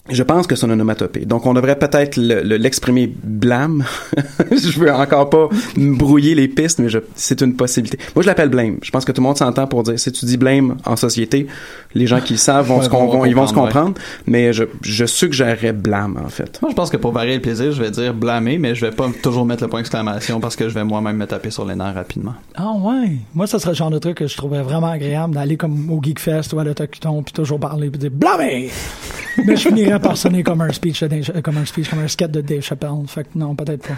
Je 0.09 0.23
pense 0.23 0.47
que 0.47 0.55
c'est 0.55 0.65
une 0.65 0.71
onomatopée. 0.73 1.25
Donc, 1.25 1.45
on 1.45 1.53
devrait 1.53 1.77
peut-être 1.77 2.17
le- 2.17 2.41
le- 2.41 2.57
l'exprimer 2.57 3.13
blâme. 3.23 3.83
je 4.51 4.79
veux 4.79 4.91
encore 4.91 5.29
pas 5.29 5.47
me 5.77 5.95
brouiller 5.95 6.33
les 6.33 6.47
pistes, 6.47 6.79
mais 6.79 6.87
c'est 7.15 7.41
une 7.41 7.55
possibilité. 7.55 7.99
Moi, 8.15 8.23
je 8.23 8.27
l'appelle 8.27 8.49
blâme. 8.49 8.77
Je 8.81 8.89
pense 8.89 9.05
que 9.05 9.11
tout 9.11 9.21
le 9.21 9.27
monde 9.27 9.37
s'entend 9.37 9.67
pour 9.67 9.83
dire, 9.83 9.99
si 9.99 10.11
tu 10.11 10.25
dis 10.25 10.37
blâme 10.37 10.77
en 10.85 10.95
société, 10.95 11.45
les 11.93 12.07
gens 12.07 12.19
qui 12.19 12.33
le 12.33 12.39
savent 12.39 12.65
vont 12.67 12.79
Ouais, 12.79 12.85
se 12.85 12.89
con- 12.89 13.05
vont 13.05 13.19
vont- 13.19 13.25
ils 13.25 13.35
vont 13.35 13.45
se 13.47 13.53
comprendre. 13.53 13.93
Mais 14.25 14.53
je, 14.53 14.63
je 14.81 15.05
suggérerais 15.05 15.71
blâme, 15.71 16.19
en 16.25 16.29
fait. 16.29 16.59
Moi, 16.63 16.71
je 16.71 16.75
pense 16.75 16.89
que 16.89 16.97
pour 16.97 17.11
varier 17.11 17.35
le 17.35 17.41
plaisir, 17.41 17.71
je 17.71 17.81
vais 17.81 17.91
dire 17.91 18.13
blâmer, 18.15 18.57
mais 18.57 18.73
je 18.73 18.83
vais 18.85 18.91
pas 18.91 19.07
toujours 19.21 19.45
mettre 19.45 19.63
le 19.63 19.69
point 19.69 19.79
d'exclamation 19.81 20.39
parce 20.39 20.55
que 20.55 20.67
je 20.67 20.73
vais 20.73 20.83
moi-même 20.83 21.15
me 21.17 21.27
taper 21.27 21.51
sur 21.51 21.63
les 21.63 21.75
nerfs 21.75 21.93
rapidement. 21.93 22.33
Ah 22.55 22.71
ouais. 22.75 23.17
Moi, 23.35 23.45
ça 23.45 23.59
serait 23.59 23.71
le 23.71 23.75
genre 23.77 23.91
de 23.91 23.99
truc 23.99 24.17
que 24.17 24.27
je 24.27 24.35
trouverais 24.35 24.63
vraiment 24.63 24.87
agréable 24.91 25.35
d'aller 25.35 25.57
comme 25.57 25.91
au 25.91 26.01
Geekfest 26.01 26.53
ou 26.53 26.59
à 26.59 26.63
l'Autocuton 26.63 27.21
puis 27.21 27.33
toujours 27.33 27.59
parler 27.59 27.89
puis 27.91 27.99
dire 27.99 28.11
blâmer. 28.11 28.69
Mais 29.45 29.55
je 29.55 29.69
finirais 29.69 29.90
par 29.99 30.17
sonner 30.17 30.43
comme 30.43 30.61
un 30.61 30.71
speech, 30.71 31.03
Dave- 31.03 31.41
comme 31.41 31.57
un 31.57 31.65
speech, 31.65 31.89
comme 31.89 31.99
un 31.99 32.07
sketch 32.07 32.31
de 32.31 32.41
Dave 32.41 32.61
Chappelle. 32.61 32.89
Fait 33.07 33.23
que 33.23 33.29
non, 33.37 33.55
peut-être 33.55 33.87
pas. 33.87 33.95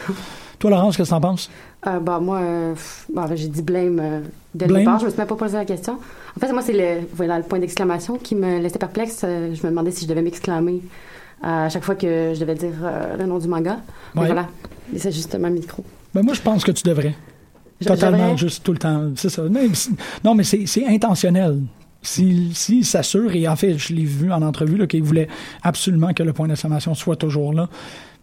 Toi, 0.59 0.69
Laurence, 0.71 0.95
qu'est-ce 0.97 1.09
que 1.09 1.15
t'en 1.15 1.21
penses? 1.21 1.49
Euh, 1.87 1.99
bah, 1.99 2.19
moi, 2.19 2.39
euh, 2.39 2.73
bah, 3.13 3.27
j'ai 3.35 3.47
dit 3.47 3.61
blame 3.61 3.99
euh, 3.99 4.19
dès 4.55 4.65
Blame? 4.67 4.77
le 4.79 4.85
départ. 4.85 4.99
Je 4.99 5.05
me 5.05 5.09
suis 5.09 5.17
même 5.17 5.27
pas 5.27 5.35
posé 5.35 5.57
la 5.57 5.65
question. 5.65 5.97
En 6.35 6.39
fait, 6.39 6.51
moi, 6.53 6.61
c'est 6.61 6.73
le, 6.73 7.05
voilà, 7.13 7.37
le 7.37 7.43
point 7.43 7.59
d'exclamation 7.59 8.17
qui 8.17 8.35
me 8.35 8.59
laissait 8.59 8.79
perplexe. 8.79 9.21
Euh, 9.23 9.53
je 9.53 9.63
me 9.63 9.69
demandais 9.69 9.91
si 9.91 10.05
je 10.05 10.09
devais 10.09 10.21
m'exclamer 10.21 10.81
à 11.41 11.67
chaque 11.69 11.83
fois 11.83 11.95
que 11.95 12.31
je 12.33 12.39
devais 12.39 12.55
dire 12.55 12.71
le 13.19 13.25
nom 13.25 13.37
du 13.37 13.47
manga. 13.49 13.79
Ouais. 14.15 14.27
voilà, 14.27 14.47
Et 14.95 14.99
c'est 14.99 15.11
juste 15.11 15.35
ma 15.35 15.49
micro. 15.49 15.83
Ben 16.13 16.23
moi, 16.23 16.33
je 16.33 16.41
pense 16.41 16.63
que 16.63 16.71
tu 16.71 16.83
devrais. 16.83 17.13
Totalement, 17.85 18.37
juste 18.37 18.63
tout 18.63 18.71
le 18.71 18.77
temps. 18.77 19.09
C'est 19.17 19.27
ça. 19.27 19.41
Non, 20.23 20.35
mais 20.35 20.43
c'est 20.45 20.87
intentionnel. 20.87 21.59
S'il 22.03 22.55
si, 22.55 22.83
s'assure, 22.83 23.33
et 23.33 23.47
en 23.47 23.55
fait, 23.55 23.77
je 23.77 23.93
l'ai 23.93 24.03
vu 24.03 24.31
en 24.31 24.41
entrevue, 24.41 24.87
qu'il 24.87 25.03
voulait 25.03 25.29
absolument 25.63 26.13
que 26.13 26.21
le 26.21 26.33
point 26.33 26.47
d'exclamation 26.47 26.93
soit 26.93 27.15
toujours 27.15 27.53
là. 27.53 27.69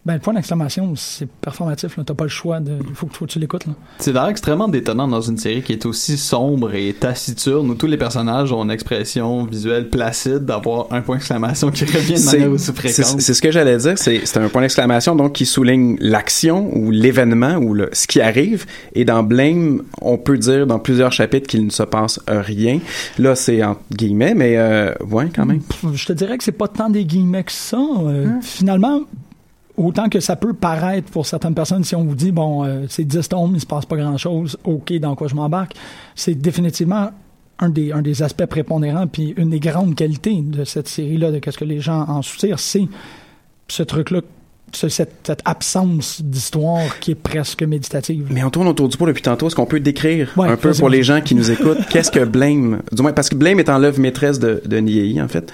Ben, 0.06 0.14
le 0.14 0.20
point 0.20 0.32
d'exclamation, 0.32 0.94
c'est 0.96 1.28
performatif. 1.28 1.98
là. 1.98 2.04
T'as 2.06 2.14
pas 2.14 2.24
le 2.24 2.30
choix. 2.30 2.58
de 2.58 2.72
Il 2.88 2.94
faut, 2.94 3.06
que- 3.06 3.14
faut 3.14 3.26
que 3.26 3.30
tu 3.32 3.38
l'écoutes. 3.38 3.64
C'est 3.98 4.14
d'ailleurs 4.14 4.30
extrêmement 4.30 4.66
détonnant 4.66 5.06
dans 5.06 5.20
une 5.20 5.36
série 5.36 5.60
qui 5.62 5.72
est 5.74 5.84
aussi 5.84 6.16
sombre 6.16 6.74
et 6.74 6.94
taciturne 6.94 7.68
où 7.70 7.74
tous 7.74 7.86
les 7.86 7.98
personnages 7.98 8.50
ont 8.50 8.64
une 8.64 8.70
expression 8.70 9.44
visuelle 9.44 9.90
placide 9.90 10.46
d'avoir 10.46 10.86
un 10.90 11.02
point 11.02 11.16
d'exclamation 11.16 11.70
qui 11.70 11.84
revient 11.84 12.14
de 12.14 12.18
C'est 12.18 12.38
manière 12.38 12.50
aussi 12.52 12.64
c'est- 12.64 12.72
fréquente. 12.72 13.20
c'est 13.20 13.34
ce 13.34 13.42
que 13.42 13.50
j'allais 13.50 13.76
dire. 13.76 13.98
C'est 13.98 14.36
un 14.38 14.48
point 14.48 14.62
d'exclamation 14.62 15.14
donc 15.16 15.34
qui 15.34 15.44
souligne 15.44 15.98
l'action 16.00 16.74
ou 16.74 16.90
l'événement 16.90 17.56
ou 17.56 17.74
le, 17.74 17.90
ce 17.92 18.06
qui 18.06 18.22
arrive. 18.22 18.64
Et 18.94 19.04
dans 19.04 19.22
Blame, 19.22 19.82
on 20.00 20.16
peut 20.16 20.38
dire 20.38 20.66
dans 20.66 20.78
plusieurs 20.78 21.12
chapitres 21.12 21.46
qu'il 21.46 21.66
ne 21.66 21.70
se 21.70 21.82
passe 21.82 22.20
rien. 22.26 22.80
Là, 23.18 23.34
c'est 23.34 23.62
entre 23.62 23.82
guillemets, 23.92 24.32
mais 24.34 24.56
euh, 24.56 24.94
ouais, 25.10 25.28
quand 25.34 25.44
même. 25.44 25.60
Je 25.92 26.06
te 26.06 26.14
dirais 26.14 26.38
que 26.38 26.44
c'est 26.44 26.52
pas 26.52 26.68
tant 26.68 26.88
des 26.88 27.04
guillemets 27.04 27.44
que 27.44 27.52
ça. 27.52 27.76
Euh, 27.76 28.26
Hein? 28.28 28.38
Finalement, 28.42 29.02
autant 29.80 30.08
que 30.08 30.20
ça 30.20 30.36
peut 30.36 30.52
paraître 30.52 31.10
pour 31.10 31.26
certaines 31.26 31.54
personnes, 31.54 31.84
si 31.84 31.94
on 31.96 32.04
vous 32.04 32.14
dit, 32.14 32.32
bon, 32.32 32.64
euh, 32.64 32.84
c'est 32.88 33.04
10 33.04 33.28
tomes, 33.28 33.52
il 33.54 33.60
se 33.60 33.66
passe 33.66 33.86
pas 33.86 33.96
grand-chose, 33.96 34.56
OK, 34.64 34.92
dans 34.94 35.14
quoi 35.14 35.28
je 35.28 35.34
m'embarque, 35.34 35.74
c'est 36.14 36.34
définitivement 36.34 37.10
un 37.58 37.68
des, 37.68 37.92
un 37.92 38.02
des 38.02 38.22
aspects 38.22 38.46
prépondérants, 38.46 39.06
puis 39.06 39.34
une 39.36 39.50
des 39.50 39.60
grandes 39.60 39.94
qualités 39.94 40.40
de 40.40 40.64
cette 40.64 40.88
série-là, 40.88 41.30
de 41.30 41.38
qu'est-ce 41.38 41.58
que 41.58 41.64
les 41.64 41.80
gens 41.80 42.04
en 42.08 42.22
soutirent, 42.22 42.58
c'est 42.58 42.86
ce 43.68 43.82
truc-là, 43.82 44.20
ce- 44.72 44.88
cette, 44.88 45.12
cette 45.26 45.42
absence 45.44 46.22
d'histoire 46.22 46.98
qui 47.00 47.10
est 47.10 47.14
presque 47.16 47.62
méditative. 47.62 48.28
Mais 48.30 48.42
on 48.44 48.50
tourne 48.50 48.68
autour 48.68 48.88
du 48.88 48.96
pot 48.96 49.06
depuis 49.06 49.22
tantôt. 49.22 49.46
Est-ce 49.48 49.56
qu'on 49.56 49.66
peut 49.66 49.80
décrire 49.80 50.32
Ouais, 50.36 50.48
un 50.48 50.56
peu 50.56 50.72
pour 50.72 50.88
les 50.88 51.02
gens 51.02 51.20
qui 51.20 51.34
nous 51.34 51.50
écoutent 51.50 51.86
qu'est-ce 51.90 52.10
que 52.10 52.24
Blame 52.24 52.80
Du 52.92 53.02
moins, 53.02 53.12
parce 53.12 53.28
que 53.28 53.34
Blame 53.34 53.58
est 53.58 53.68
en 53.68 53.78
l'œuvre 53.78 54.00
maîtresse 54.00 54.38
de, 54.38 54.62
de 54.64 54.76
Niei, 54.78 55.20
en 55.20 55.28
fait. 55.28 55.52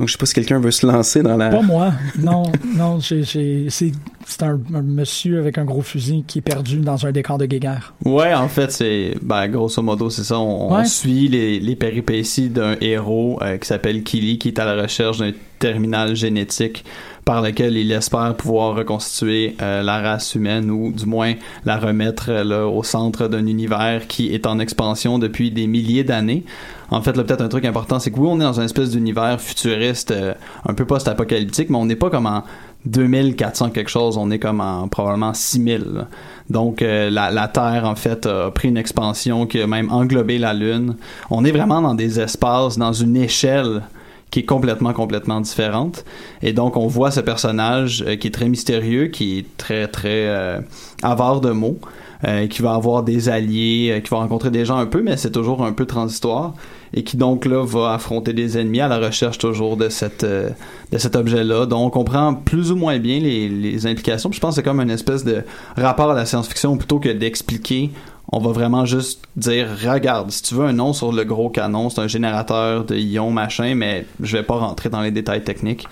Donc, 0.00 0.08
je 0.08 0.12
sais 0.12 0.18
pas 0.18 0.24
si 0.24 0.32
quelqu'un 0.32 0.58
veut 0.58 0.70
se 0.70 0.86
lancer 0.86 1.22
dans 1.22 1.36
la. 1.36 1.50
Pas 1.50 1.60
moi. 1.60 1.92
Non, 2.18 2.44
non, 2.74 3.00
j'ai, 3.00 3.22
j'ai- 3.22 3.66
c'est, 3.68 3.92
c'est 4.24 4.42
un, 4.42 4.58
un 4.72 4.80
monsieur 4.80 5.38
avec 5.38 5.58
un 5.58 5.66
gros 5.66 5.82
fusil 5.82 6.24
qui 6.26 6.38
est 6.38 6.42
perdu 6.42 6.78
dans 6.78 7.04
un 7.04 7.12
décor 7.12 7.36
de 7.36 7.44
guéguerre. 7.44 7.92
Ouais, 8.06 8.32
en 8.32 8.48
fait, 8.48 8.72
c'est 8.72 9.12
ben, 9.20 9.46
grosso 9.48 9.82
modo, 9.82 10.08
c'est 10.08 10.24
ça. 10.24 10.38
On, 10.40 10.82
suit 10.86 11.28
les, 11.28 11.60
les 11.60 11.76
péripéties 11.76 12.48
d'un 12.48 12.76
héros 12.80 13.38
euh, 13.42 13.58
qui 13.58 13.68
s'appelle 13.68 14.02
Killy, 14.02 14.38
qui 14.38 14.48
est 14.48 14.58
à 14.58 14.64
la 14.64 14.80
recherche 14.82 15.18
d'un 15.18 15.32
terminal 15.58 16.16
génétique 16.16 16.82
par 17.24 17.42
lequel 17.42 17.76
il 17.76 17.92
espère 17.92 18.34
pouvoir 18.34 18.74
reconstituer 18.74 19.56
euh, 19.60 19.82
la 19.82 20.00
race 20.00 20.34
humaine 20.34 20.70
ou 20.70 20.92
du 20.92 21.06
moins 21.06 21.34
la 21.64 21.76
remettre 21.76 22.30
euh, 22.30 22.64
au 22.64 22.82
centre 22.82 23.28
d'un 23.28 23.46
univers 23.46 24.06
qui 24.06 24.34
est 24.34 24.46
en 24.46 24.58
expansion 24.58 25.18
depuis 25.18 25.50
des 25.50 25.66
milliers 25.66 26.04
d'années. 26.04 26.44
En 26.90 27.02
fait, 27.02 27.16
là, 27.16 27.22
peut-être 27.22 27.42
un 27.42 27.48
truc 27.48 27.64
important, 27.64 28.00
c'est 28.00 28.10
que 28.10 28.18
oui, 28.18 28.28
on 28.28 28.40
est 28.40 28.44
dans 28.44 28.58
une 28.58 28.64
espèce 28.64 28.90
d'univers 28.90 29.40
futuriste 29.40 30.10
euh, 30.10 30.34
un 30.66 30.74
peu 30.74 30.84
post-apocalyptique, 30.84 31.70
mais 31.70 31.78
on 31.78 31.86
n'est 31.86 31.96
pas 31.96 32.10
comme 32.10 32.26
en 32.26 32.42
2400 32.86 33.70
quelque 33.70 33.90
chose, 33.90 34.16
on 34.16 34.30
est 34.30 34.38
comme 34.38 34.60
en 34.60 34.88
probablement 34.88 35.34
6000. 35.34 35.84
là. 35.92 36.08
Donc 36.48 36.80
la, 36.80 37.30
la 37.30 37.46
Terre 37.46 37.84
en 37.84 37.94
fait 37.94 38.26
a 38.26 38.50
pris 38.50 38.70
une 38.70 38.78
expansion 38.78 39.46
qui 39.46 39.60
a 39.60 39.68
même 39.68 39.92
englobé 39.92 40.38
la 40.38 40.52
Lune. 40.52 40.96
On 41.30 41.44
est 41.44 41.52
vraiment 41.52 41.80
dans 41.80 41.94
des 41.94 42.18
espaces, 42.18 42.76
dans 42.76 42.92
une 42.92 43.16
échelle 43.16 43.82
qui 44.30 44.40
est 44.40 44.44
complètement 44.44 44.92
complètement 44.92 45.40
différente. 45.40 46.04
Et 46.42 46.52
donc 46.52 46.76
on 46.76 46.86
voit 46.86 47.10
ce 47.10 47.20
personnage 47.20 48.04
euh, 48.06 48.16
qui 48.16 48.28
est 48.28 48.30
très 48.30 48.48
mystérieux, 48.48 49.08
qui 49.08 49.38
est 49.38 49.56
très 49.56 49.88
très 49.88 50.26
euh, 50.28 50.60
avare 51.02 51.40
de 51.40 51.50
mots, 51.50 51.78
euh, 52.24 52.46
qui 52.46 52.62
va 52.62 52.74
avoir 52.74 53.02
des 53.02 53.28
alliés, 53.28 53.90
euh, 53.90 54.00
qui 54.00 54.10
va 54.10 54.18
rencontrer 54.18 54.50
des 54.50 54.64
gens 54.64 54.76
un 54.76 54.86
peu, 54.86 55.02
mais 55.02 55.16
c'est 55.16 55.32
toujours 55.32 55.64
un 55.64 55.72
peu 55.72 55.86
transitoire. 55.86 56.54
Et 56.92 57.04
qui 57.04 57.16
donc 57.16 57.44
là 57.46 57.64
va 57.64 57.94
affronter 57.94 58.32
des 58.32 58.58
ennemis 58.58 58.80
à 58.80 58.88
la 58.88 58.98
recherche 58.98 59.38
toujours 59.38 59.76
de 59.76 59.88
cette 59.88 60.24
euh, 60.24 60.50
de 60.92 60.98
cet 60.98 61.14
objet-là. 61.14 61.66
Donc 61.66 61.94
on 61.96 62.00
comprend 62.00 62.34
plus 62.34 62.72
ou 62.72 62.76
moins 62.76 62.98
bien 62.98 63.20
les, 63.20 63.48
les 63.48 63.86
implications. 63.86 64.30
Je 64.32 64.40
pense 64.40 64.50
que 64.50 64.56
c'est 64.56 64.62
comme 64.64 64.80
une 64.80 64.90
espèce 64.90 65.24
de 65.24 65.42
rapport 65.76 66.10
à 66.10 66.14
la 66.14 66.26
science-fiction 66.26 66.76
plutôt 66.76 66.98
que 66.98 67.08
d'expliquer. 67.08 67.90
On 68.32 68.38
va 68.38 68.52
vraiment 68.52 68.86
juste 68.86 69.22
dire 69.36 69.66
regarde, 69.84 70.30
si 70.30 70.42
tu 70.42 70.54
veux 70.54 70.64
un 70.64 70.72
nom 70.72 70.92
sur 70.92 71.12
le 71.12 71.24
gros 71.24 71.50
canon, 71.50 71.90
c'est 71.90 72.00
un 72.00 72.06
générateur 72.06 72.84
de 72.84 72.94
ions 72.96 73.32
machin, 73.32 73.74
mais 73.74 74.06
je 74.20 74.36
vais 74.36 74.44
pas 74.44 74.56
rentrer 74.56 74.88
dans 74.88 75.00
les 75.00 75.10
détails 75.10 75.42
techniques. 75.42 75.88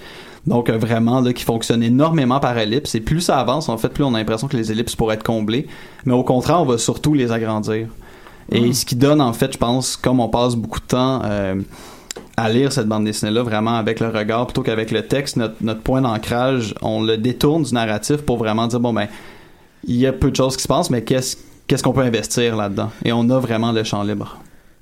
Donc 0.46 0.70
euh, 0.70 0.78
vraiment 0.78 1.20
là 1.20 1.32
qui 1.32 1.42
fonctionne 1.42 1.82
énormément 1.82 2.38
par 2.38 2.56
ellipse 2.56 2.94
et 2.94 3.00
plus 3.00 3.20
ça 3.20 3.38
avance 3.38 3.68
en 3.68 3.76
fait 3.76 3.88
plus 3.88 4.04
on 4.04 4.14
a 4.14 4.18
l'impression 4.18 4.46
que 4.46 4.56
les 4.56 4.70
ellipses 4.70 4.94
pourraient 4.94 5.16
être 5.16 5.24
comblées, 5.24 5.66
mais 6.04 6.14
au 6.14 6.22
contraire 6.22 6.60
on 6.60 6.64
va 6.64 6.78
surtout 6.78 7.12
les 7.12 7.32
agrandir. 7.32 7.88
Et 8.50 8.72
ce 8.72 8.86
qui 8.86 8.96
donne 8.96 9.20
en 9.20 9.34
fait, 9.34 9.52
je 9.52 9.58
pense, 9.58 9.96
comme 9.96 10.20
on 10.20 10.28
passe 10.28 10.54
beaucoup 10.54 10.80
de 10.80 10.86
temps 10.86 11.20
euh, 11.24 11.56
à 12.36 12.48
lire 12.48 12.72
cette 12.72 12.86
bande 12.86 13.04
dessinée-là, 13.04 13.42
vraiment 13.42 13.76
avec 13.76 14.00
le 14.00 14.08
regard 14.08 14.46
plutôt 14.46 14.62
qu'avec 14.62 14.90
le 14.90 15.02
texte, 15.06 15.36
notre, 15.36 15.56
notre 15.60 15.82
point 15.82 16.00
d'ancrage, 16.00 16.74
on 16.80 17.02
le 17.02 17.18
détourne 17.18 17.64
du 17.64 17.74
narratif 17.74 18.18
pour 18.18 18.38
vraiment 18.38 18.68
dire 18.68 18.80
bon 18.80 18.92
ben 18.92 19.08
il 19.84 19.96
y 19.96 20.06
a 20.06 20.12
peu 20.12 20.30
de 20.30 20.36
choses 20.36 20.56
qui 20.56 20.62
se 20.62 20.68
passent, 20.68 20.90
mais 20.90 21.02
qu'est-ce 21.02 21.36
qu'est-ce 21.68 21.82
qu'on 21.84 21.92
peut 21.92 22.00
investir 22.02 22.56
là-dedans? 22.56 22.90
Et 23.04 23.12
on 23.12 23.30
a 23.30 23.38
vraiment 23.38 23.70
le 23.70 23.84
champ 23.84 24.02
libre. 24.02 24.38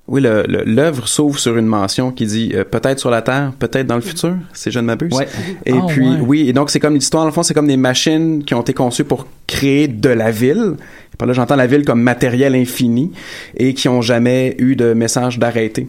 Oui, 0.09 0.21
le- 0.21 0.45
le- 0.49 0.63
l'œuvre 0.65 1.09
s'ouvre 1.09 1.37
sur 1.39 1.57
une 1.57 1.67
mention 1.67 2.13
qui 2.13 2.27
dit 2.27 2.53
euh, 2.55 2.63
peut-être 2.63 3.01
sur 3.01 3.11
la 3.11 3.23
Terre, 3.23 3.53
peut-être 3.59 3.89
dans 3.89 3.97
le 3.97 4.01
futur, 4.01 4.37
si 4.53 4.71
je 4.71 4.79
ne 4.79 4.85
m'abuse. 4.85 5.13
Ouais. 5.13 5.27
Et 5.67 5.73
Ah, 5.73 5.85
puis, 5.89 6.09
ouais. 6.09 6.21
oui, 6.21 6.49
et 6.49 6.53
donc 6.53 6.71
c'est 6.71 6.79
comme 6.79 6.95
l'histoire, 6.95 7.25
dans 7.25 7.29
le 7.29 7.33
fond, 7.33 7.43
c'est 7.43 7.55
comme 7.55 7.67
des 7.67 7.77
machines 7.77 8.45
qui 8.45 8.55
ont 8.55 8.61
été 8.61 8.73
conçues 8.73 9.03
pour 9.03 9.27
créer 9.49 9.89
de 9.89 10.09
la 10.09 10.31
ville. 10.31 10.77
Par 11.19 11.27
là, 11.27 11.35
j'entends 11.35 11.57
la 11.57 11.67
ville 11.67 11.85
comme 11.85 12.01
matériel 12.01 12.55
infini 12.55 13.11
et 13.57 13.75
qui 13.75 13.89
ont 13.89 14.01
jamais 14.01 14.55
eu 14.59 14.77
de 14.77 14.93
message 14.93 15.41
d'arrêter. 15.41 15.89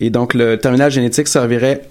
Et 0.00 0.10
donc, 0.10 0.34
le 0.34 0.56
terminal 0.58 0.90
génétique 0.90 1.28
servirait, 1.28 1.82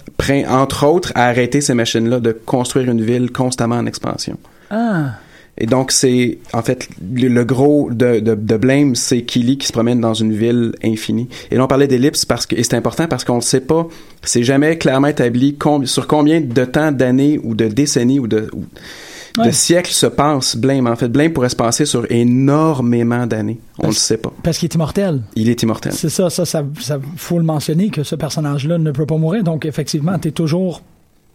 entre 0.50 0.86
autres, 0.86 1.12
à 1.14 1.28
arrêter 1.28 1.62
ces 1.62 1.72
machines-là 1.72 2.20
de 2.20 2.32
construire 2.32 2.90
une 2.90 3.00
ville 3.00 3.30
constamment 3.32 3.76
en 3.76 3.86
expansion. 3.86 4.36
Ah, 4.70 5.12
Et 5.58 5.66
donc, 5.66 5.92
c'est, 5.92 6.38
en 6.52 6.62
fait, 6.62 6.88
le, 7.14 7.28
le 7.28 7.44
gros 7.44 7.88
de, 7.90 8.18
de, 8.20 8.34
de 8.34 8.56
Blame, 8.56 8.94
c'est 8.96 9.22
Killy 9.22 9.56
qui 9.58 9.66
se 9.68 9.72
promène 9.72 10.00
dans 10.00 10.14
une 10.14 10.32
ville 10.32 10.72
infinie. 10.84 11.28
Et 11.50 11.56
là, 11.56 11.64
on 11.64 11.68
parlait 11.68 11.86
d'ellipse 11.86 12.24
parce 12.24 12.44
que, 12.46 12.56
et 12.56 12.62
c'est 12.64 12.74
important 12.74 13.06
parce 13.06 13.22
qu'on 13.24 13.36
ne 13.36 13.40
sait 13.40 13.60
pas, 13.60 13.86
c'est 14.22 14.42
jamais 14.42 14.76
clairement 14.78 15.06
établi 15.08 15.54
com- 15.56 15.86
sur 15.86 16.06
combien 16.08 16.40
de 16.40 16.64
temps, 16.64 16.90
d'années 16.90 17.38
ou 17.44 17.54
de 17.54 17.66
décennies 17.68 18.18
ou 18.18 18.26
de, 18.26 18.48
ou 18.52 18.64
Ouais. 19.36 19.46
de 19.48 19.50
siècles 19.50 19.90
se 19.90 20.06
passent 20.06 20.54
Blame. 20.56 20.86
En 20.86 20.94
fait, 20.94 21.08
Blame 21.08 21.32
pourrait 21.32 21.48
se 21.48 21.56
passer 21.56 21.86
sur 21.86 22.06
énormément 22.08 23.26
d'années. 23.26 23.58
On 23.78 23.82
Parce- 23.82 23.94
le 23.96 23.98
sait 24.00 24.16
pas. 24.16 24.32
Parce 24.44 24.58
qu'il 24.58 24.68
est 24.68 24.74
immortel. 24.74 25.22
Il 25.34 25.48
est 25.48 25.60
immortel. 25.62 25.92
C'est 25.92 26.08
ça, 26.08 26.30
ça, 26.30 26.44
ça, 26.44 26.62
ça, 26.80 27.00
faut 27.16 27.38
le 27.38 27.44
mentionner 27.44 27.90
que 27.90 28.04
ce 28.04 28.14
personnage-là 28.14 28.78
ne 28.78 28.92
peut 28.92 29.06
pas 29.06 29.16
mourir. 29.16 29.42
Donc, 29.42 29.66
effectivement, 29.66 30.16
t'es 30.20 30.30
toujours 30.30 30.82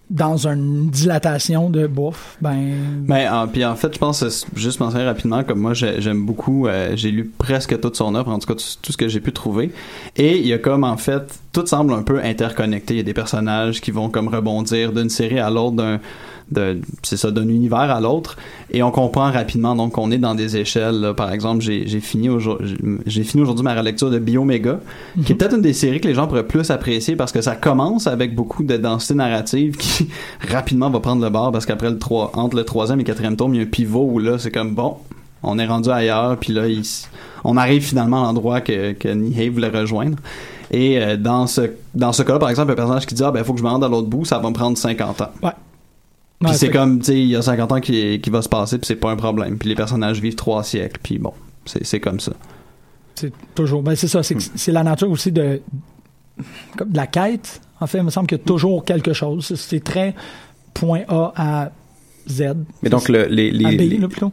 dans 0.10 0.48
une 0.48 0.90
dilatation 0.90 1.70
de 1.70 1.86
bouffe. 1.86 2.38
Ben, 2.42 2.58
Mais 3.08 3.28
en, 3.30 3.48
puis 3.48 3.64
en 3.64 3.76
fait, 3.76 3.94
je 3.94 4.00
pense 4.00 4.24
euh, 4.24 4.30
juste 4.56 4.80
mentionner 4.80 5.06
rapidement 5.06 5.44
comme 5.44 5.60
moi 5.60 5.74
j'ai- 5.76 6.02
j'aime 6.02 6.26
beaucoup, 6.26 6.68
euh, 6.68 6.94
j'ai 6.96 7.12
lu 7.12 7.26
presque 7.38 7.80
toute 7.80 7.96
son 7.96 8.16
œuvre, 8.16 8.32
en 8.32 8.40
tout 8.40 8.48
cas 8.48 8.56
tout, 8.82 8.92
ce 8.92 8.98
que 8.98 9.08
j'ai 9.08 9.20
pu 9.20 9.32
trouver. 9.32 9.72
Et 10.16 10.38
il 10.40 10.48
y 10.48 10.54
a 10.54 10.58
comme 10.58 10.84
en 10.84 10.98
fait, 10.98 11.24
tout 11.52 11.66
semble 11.68 11.94
un 11.94 12.02
peu 12.04 12.20
interconnecté. 12.24 12.96
Il 12.96 12.98
y 12.98 13.02
a 13.02 13.04
des 13.04 13.14
personnages 13.14 13.82
qui 13.82 13.92
vont 13.92 14.10
comme 14.10 14.28
rebondir 14.30 14.94
d'une 14.94 15.10
série 15.10 15.40
à 15.40 15.50
l'autre, 15.52 15.76
d'un 15.76 16.00
c'est 17.04 17.18
ça 17.18 17.32
d'un 17.32 17.48
univers 17.48 17.80
à 17.80 18.02
l'autre. 18.02 18.38
Et 18.72 18.84
on 18.84 18.92
comprend 18.92 19.32
rapidement 19.32 19.76
donc 19.76 19.94
qu'on 19.94 20.12
est 20.12 20.18
dans 20.18 20.36
des 20.36 20.58
échelles 20.58 21.00
là. 21.00 21.14
par 21.14 21.32
exemple 21.32 21.62
j'ai 21.62 22.00
fini 22.00 22.30
aujourd'hui 22.30 22.78
j'ai 23.06 23.24
fini 23.24 23.44
aujourd'hui 23.44 23.64
ma 23.64 23.74
relecture 23.74 24.10
de 24.10 24.20
Bioméga 24.20 24.80
qui 25.26 25.32
est 25.32 25.36
peut-être 25.36 25.56
une 25.56 25.62
des 25.62 25.74
séries 25.74 26.00
que 26.00 26.08
les 26.08 26.14
gens 26.14 26.28
pourraient 26.28 26.46
plus 26.46 26.70
apprécier 26.72 27.16
parce 27.16 27.32
que 27.32 27.42
ça 27.42 27.56
commence 27.56 28.08
avec 28.08 28.36
beaucoup 28.36 28.64
de 28.64 28.78
densité 28.78 29.16
narrative 29.16 29.78
qui 29.78 30.10
rapidement 30.48 30.90
va 30.90 31.00
prendre 31.00 31.24
le 31.24 31.30
bord 31.30 31.52
parce 31.52 31.66
qu'après 31.66 31.90
le 31.90 31.98
3 31.98 32.32
entre 32.36 32.56
le 32.56 32.64
troisième 32.64 33.00
et 33.00 33.04
quatrième 33.04 33.36
tome 33.36 33.56
il 33.56 33.58
y 33.58 33.60
a 33.62 33.64
un 33.64 33.68
pivot 33.68 34.08
où 34.12 34.20
là 34.20 34.38
c'est 34.38 34.52
comme 34.52 34.76
bon 34.76 34.98
on 35.42 35.58
est 35.58 35.66
rendu 35.66 35.90
ailleurs 35.90 36.38
puis 36.38 36.54
là 36.54 36.68
il 36.68 36.84
on 37.44 37.58
arrive 37.58 37.84
finalement 37.84 38.24
à 38.24 38.26
l'endroit 38.26 38.62
que, 38.62 38.94
que 38.94 39.08
Nihei 39.08 39.50
voulait 39.50 39.70
rejoindre. 39.70 40.18
Et 40.72 41.02
euh, 41.02 41.18
dans 41.18 41.48
ce 41.48 41.62
dans 41.96 42.14
ce 42.14 42.22
cas-là 42.22 42.40
par 42.40 42.50
exemple 42.50 42.72
un 42.72 42.76
personnage 42.76 43.06
qui 43.06 43.16
dit 43.16 43.24
ah 43.24 43.32
ben 43.32 43.44
faut 43.44 43.54
que 43.54 43.60
je 43.60 43.64
me 43.64 43.70
rende 43.70 43.84
à 43.84 43.88
l'autre 43.88 44.08
bout 44.08 44.26
ça 44.26 44.38
va 44.38 44.50
me 44.50 44.54
prendre 44.54 44.78
50 44.78 45.22
ans 45.22 45.32
puis 46.40 46.50
ouais, 46.50 46.58
c'est 46.58 46.70
comme, 46.70 47.00
tu 47.00 47.06
sais, 47.06 47.20
il 47.20 47.28
y 47.28 47.36
a 47.36 47.42
50 47.42 47.72
ans 47.72 47.82
qui, 47.82 48.22
qui 48.22 48.30
va 48.30 48.42
se 48.42 48.48
passer, 48.48 48.78
puis 48.78 48.86
c'est 48.86 48.96
pas 48.96 49.12
un 49.12 49.18
problème. 49.18 49.58
Puis 49.58 49.68
les 49.68 49.76
personnages 49.76 50.22
vivent 50.22 50.36
trois 50.36 50.64
siècles, 50.64 51.00
puis 51.04 51.20
bon, 51.20 51.34
c'est 51.66 52.00
comme 52.00 52.20
ça. 52.20 52.32
C'est 53.16 53.34
toujours. 53.54 53.84
Ben, 53.84 53.96
c'est 53.96 54.08
ça. 54.08 54.24
C'est, 54.24 54.40
c'est 54.40 54.72
la 54.72 54.84
nature 54.84 55.12
aussi 55.12 55.32
de, 55.32 55.62
comme 56.78 56.90
de 56.90 56.98
la 56.98 57.08
quête. 57.08 57.60
En 57.82 57.88
fait, 57.88 57.98
il 57.98 58.04
me 58.04 58.10
semble 58.10 58.28
qu'il 58.28 58.38
y 58.38 58.42
a 58.42 58.44
toujours 58.44 58.86
quelque 58.86 59.12
chose. 59.12 59.54
C'est 59.56 59.84
très 59.84 60.16
point 60.74 61.02
A 61.10 61.34
à 61.36 61.72
Z. 62.32 62.44
Mais 62.84 62.90
donc, 62.90 63.10
le, 63.10 63.26
les, 63.26 63.52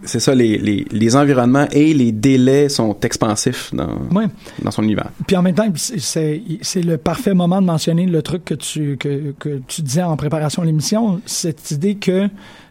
c'est 0.05 0.21
ça, 0.21 0.35
les, 0.35 0.59
les, 0.59 0.87
les 0.91 1.17
environnements 1.17 1.67
et 1.73 1.95
les 1.95 2.12
délais 2.12 2.69
sont 2.69 2.97
expansifs 3.03 3.73
dans, 3.75 3.88
Ouais. 4.15 4.26
dans 4.62 4.71
son 4.71 4.83
univers. 4.83 5.11
Puis 5.26 5.37
en 5.37 5.43
même 5.43 5.55
temps, 5.55 5.67
c'est- 5.76 6.41
c'est 6.62 6.83
le 6.83 6.97
parfait 6.99 7.35
moment 7.35 7.61
de 7.61 7.67
mentionner 7.67 8.07
le 8.07 8.23
truc 8.23 8.45
que 8.45 8.55
tu, 8.55 8.97
que, 8.97 9.35
que 9.38 9.61
tu 9.67 9.83
disais 9.83 10.03
en 10.03 10.17
préparation 10.17 10.62
à 10.62 10.67
l'émission, 10.67 11.21
cette 11.26 11.71
idée 11.71 11.95
que 11.97 12.29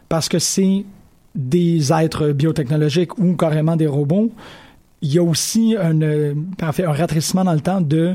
parce 0.08 0.28
que 0.28 0.38
c'est 0.38 0.84
des 1.34 1.92
êtres 1.92 2.28
biotechnologiques 2.32 3.18
ou 3.18 3.34
carrément 3.34 3.76
des 3.76 3.86
robots, 3.86 4.30
il 5.02 5.12
y 5.12 5.18
a 5.18 5.22
aussi 5.22 5.74
un, 5.78 6.00
euh, 6.02 6.34
en 6.62 6.72
fait, 6.72 6.84
un 6.84 6.92
rattrissement 6.92 7.44
dans 7.44 7.52
le 7.52 7.60
temps 7.60 7.80
de 7.80 8.14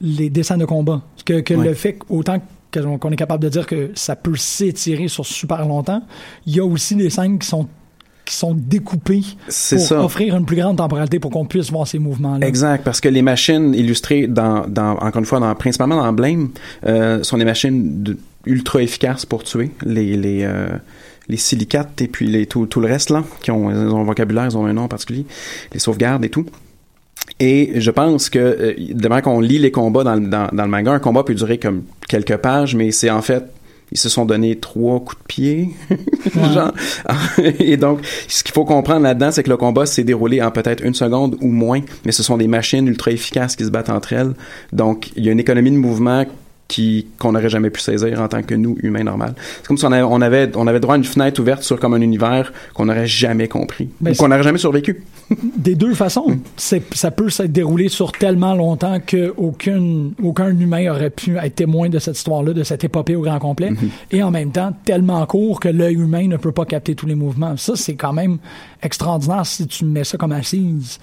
les 0.00 0.30
dessins 0.30 0.56
de 0.56 0.64
combat. 0.64 1.02
Que, 1.24 1.40
que 1.40 1.54
Ouais. 1.54 1.68
le 1.68 1.74
fait 1.74 1.94
qu'autant 1.94 2.38
qu'on 2.72 3.10
est 3.10 3.16
capable 3.16 3.42
de 3.44 3.48
dire 3.48 3.66
que 3.66 3.90
ça 3.94 4.16
peut 4.16 4.36
s'étirer 4.36 5.08
sur 5.08 5.24
super 5.26 5.66
longtemps, 5.66 6.02
il 6.46 6.56
y 6.56 6.60
a 6.60 6.64
aussi 6.64 6.94
des 6.96 7.10
scènes 7.10 7.38
qui 7.38 7.46
sont 7.48 7.68
qui 8.24 8.34
sont 8.34 8.52
découpées 8.52 9.22
C'est 9.48 9.76
pour 9.76 9.84
ça. 9.86 10.04
offrir 10.04 10.36
une 10.36 10.44
plus 10.44 10.56
grande 10.56 10.76
temporalité 10.76 11.18
pour 11.18 11.30
qu'on 11.30 11.46
puisse 11.46 11.70
voir 11.70 11.86
ces 11.88 11.98
mouvements-là. 11.98 12.46
Exact, 12.46 12.84
parce 12.84 13.00
que 13.00 13.08
les 13.08 13.22
machines 13.22 13.72
illustrées 13.74 14.26
dans, 14.26 14.66
dans 14.68 14.98
encore 14.98 15.20
une 15.20 15.24
fois, 15.24 15.40
dans, 15.40 15.54
principalement 15.54 15.96
dans 15.96 16.12
Blame, 16.12 16.50
euh, 16.84 17.22
sont 17.22 17.38
des 17.38 17.46
machines 17.46 18.02
de- 18.02 18.18
ultra 18.44 18.82
efficaces 18.82 19.24
pour 19.24 19.44
tuer 19.44 19.70
les 19.82 20.16
les 20.18 20.42
euh, 20.44 20.68
les 21.28 21.36
silicates 21.38 22.00
et 22.02 22.06
puis 22.08 22.26
les 22.26 22.44
tout, 22.46 22.66
tout 22.66 22.80
le 22.80 22.86
reste 22.88 23.08
là 23.10 23.24
qui 23.40 23.50
ont, 23.50 23.70
ils 23.70 23.76
ont 23.92 24.00
un 24.00 24.04
vocabulaire, 24.04 24.44
ils 24.46 24.56
ont 24.58 24.66
un 24.66 24.72
nom 24.74 24.82
en 24.82 24.88
particulier, 24.88 25.24
les 25.72 25.78
sauvegardes 25.78 26.24
et 26.24 26.28
tout. 26.30 26.44
Et 27.40 27.72
je 27.80 27.90
pense 27.90 28.30
que 28.30 28.38
euh, 28.38 28.74
de 28.78 29.08
manière 29.08 29.22
qu'on 29.22 29.40
lit 29.40 29.58
les 29.58 29.70
combats 29.70 30.02
dans, 30.04 30.16
le- 30.16 30.26
dans, 30.28 30.48
dans 30.52 30.64
le 30.64 30.70
manga, 30.70 30.92
un 30.92 30.98
combat 30.98 31.22
peut 31.22 31.34
durer 31.34 31.58
comme 31.58 31.84
quelques 32.08 32.36
pages, 32.38 32.74
mais 32.74 32.90
c'est 32.90 33.10
en 33.10 33.22
fait 33.22 33.44
ils 33.90 33.96
se 33.96 34.10
sont 34.10 34.26
donné 34.26 34.56
trois 34.58 35.00
coups 35.00 35.16
de 35.22 35.26
pied, 35.26 35.68
genre. 36.52 36.72
Et 37.58 37.78
donc, 37.78 38.00
ce 38.28 38.44
qu'il 38.44 38.52
faut 38.52 38.66
comprendre 38.66 39.00
là-dedans, 39.04 39.30
c'est 39.32 39.42
que 39.42 39.48
le 39.48 39.56
combat 39.56 39.86
s'est 39.86 40.04
déroulé 40.04 40.42
en 40.42 40.50
peut-être 40.50 40.84
une 40.84 40.92
seconde 40.92 41.38
ou 41.40 41.46
moins, 41.48 41.80
mais 42.04 42.12
ce 42.12 42.22
sont 42.22 42.36
des 42.36 42.48
machines 42.48 42.86
ultra 42.86 43.12
efficaces 43.12 43.56
qui 43.56 43.64
se 43.64 43.70
battent 43.70 43.88
entre 43.88 44.12
elles. 44.12 44.34
Donc, 44.74 45.10
il 45.16 45.24
y 45.24 45.30
a 45.30 45.32
une 45.32 45.40
économie 45.40 45.70
de 45.70 45.76
mouvement 45.76 46.26
qui 46.68 47.06
qu'on 47.18 47.32
n'aurait 47.32 47.48
jamais 47.48 47.70
pu 47.70 47.80
saisir 47.80 48.20
en 48.20 48.28
tant 48.28 48.42
que 48.42 48.54
nous 48.54 48.76
humains 48.82 49.02
normaux. 49.04 49.24
C'est 49.56 49.66
comme 49.66 49.78
si 49.78 49.86
on 49.86 49.90
avait 49.92 50.02
on 50.02 50.20
avait 50.20 50.50
on 50.54 50.66
avait 50.66 50.80
droit 50.80 50.94
à 50.94 50.98
une 50.98 51.04
fenêtre 51.04 51.40
ouverte 51.40 51.62
sur 51.62 51.80
comme 51.80 51.94
un 51.94 52.00
univers 52.02 52.52
qu'on 52.74 52.84
n'aurait 52.84 53.06
jamais 53.06 53.48
compris 53.48 53.88
Ben, 54.02 54.12
ou 54.12 54.14
qu'on 54.16 54.28
n'aurait 54.28 54.42
jamais 54.42 54.58
survécu. 54.58 55.02
Des 55.56 55.74
deux 55.74 55.94
façons. 55.94 56.38
C'est, 56.56 56.82
ça 56.94 57.10
peut 57.10 57.30
s'être 57.30 57.52
déroulé 57.52 57.88
sur 57.88 58.12
tellement 58.12 58.54
longtemps 58.54 58.98
que 59.04 59.32
aucune, 59.38 60.12
aucun 60.22 60.48
humain 60.50 60.90
aurait 60.90 61.08
pu 61.10 61.36
être 61.38 61.54
témoin 61.54 61.88
de 61.88 61.98
cette 61.98 62.16
histoire-là, 62.18 62.52
de 62.52 62.62
cette 62.62 62.84
épopée 62.84 63.16
au 63.16 63.22
grand 63.22 63.38
complet. 63.38 63.70
Et 64.10 64.22
en 64.22 64.30
même 64.30 64.52
temps, 64.52 64.72
tellement 64.84 65.24
court 65.26 65.60
que 65.60 65.68
l'œil 65.68 65.94
humain 65.94 66.28
ne 66.28 66.36
peut 66.36 66.52
pas 66.52 66.64
capter 66.66 66.94
tous 66.94 67.06
les 67.06 67.14
mouvements. 67.14 67.56
Ça, 67.56 67.76
c'est 67.76 67.94
quand 67.94 68.12
même 68.12 68.38
extraordinaire 68.82 69.46
si 69.46 69.66
tu 69.66 69.84
mets 69.86 70.04
ça 70.04 70.18
comme 70.18 70.32
assise 70.32 70.98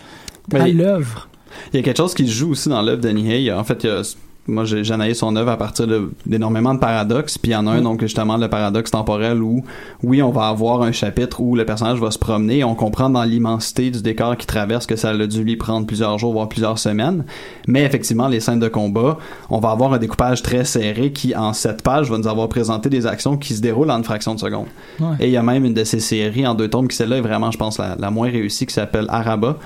à 0.54 0.60
Mais- 0.60 0.74
l'œuvre. 0.74 1.28
Il 1.74 1.78
y 1.78 1.80
a 1.80 1.84
quelque 1.84 1.98
chose 1.98 2.14
qui 2.14 2.28
se 2.28 2.34
joue 2.34 2.52
aussi 2.52 2.70
dans 2.70 2.82
l'œuvre 2.82 3.02
de 3.02 3.10
Nihei. 3.10 3.52
En 3.52 3.64
fait, 3.64 3.84
il 3.84 3.88
y 3.88 3.90
a- 3.90 4.16
moi, 4.48 4.64
analysé 4.92 5.16
son 5.16 5.36
œuvre 5.36 5.52
à 5.52 5.58
partir 5.58 5.88
de- 5.88 6.12
d'énormément 6.26 6.74
de 6.74 6.80
paradoxes. 6.80 7.38
Puis 7.38 7.52
il 7.52 7.54
y 7.54 7.58
en 7.58 7.66
a 7.68 7.72
un, 7.72 7.82
donc 7.82 8.02
justement, 8.02 8.38
le 8.38 8.48
paradoxe 8.48 8.92
temporel 8.92 9.42
où, 9.42 9.64
oui, 10.04 10.22
on 10.22 10.30
va 10.30 10.48
avoir 10.50 10.84
un 10.84 10.92
chapitre 10.92 11.42
où 11.42 11.56
le 11.56 11.66
personnage 11.66 12.00
va 12.00 12.12
se 12.12 12.20
promener. 12.20 12.60
Et 12.60 12.64
on 12.64 12.76
comprend 12.76 13.10
dans 13.10 13.24
l'immensité 13.24 13.90
du 13.90 14.02
décor 14.02 14.38
qu'il 14.38 14.46
traverse 14.46 14.86
que 14.86 14.96
ça 14.96 15.10
a 15.10 15.28
dû 15.28 15.44
lui 15.44 15.56
prendre 15.56 15.88
plusieurs 15.88 16.18
jours, 16.20 16.34
voire 16.34 16.48
plusieurs 16.50 16.78
semaines. 16.78 17.24
Mais 17.68 17.84
effectivement, 17.84 18.28
les 18.28 18.40
scènes 18.40 18.60
de 18.60 18.68
combat, 18.68 19.18
on 19.50 19.60
va 19.60 19.72
avoir 19.72 19.94
un 19.94 19.98
découpage 19.98 20.44
très 20.44 20.64
serré 20.66 21.12
qui, 21.12 21.36
en 21.36 21.54
sept 21.54 21.82
pages, 21.82 22.10
va 22.12 22.18
nous 22.18 22.28
avoir 22.28 22.48
présenté 22.50 22.90
des 22.90 23.08
actions 23.08 23.38
qui 23.38 23.54
se 23.54 23.62
déroulent 23.62 23.92
en 23.92 23.98
une 23.98 24.04
fraction 24.04 24.36
de 24.36 24.40
seconde. 24.40 24.68
Ouais. 25.00 25.08
Et 25.20 25.26
il 25.26 25.32
y 25.32 25.38
a 25.38 25.44
même 25.44 25.66
une 25.66 25.74
de 25.74 25.84
ces 25.84 26.00
séries 26.00 26.46
en 26.46 26.54
deux 26.54 26.68
tomes 26.70 26.88
qui 26.88 26.96
celle-là 26.96 27.18
est 27.18 27.22
vraiment, 27.22 27.50
je 27.52 27.58
pense, 27.58 27.78
la, 27.80 27.96
la 27.98 28.12
moins 28.12 28.30
réussie, 28.30 28.66
qui 28.66 28.74
s'appelle 28.74 29.06
Araba, 29.10 29.58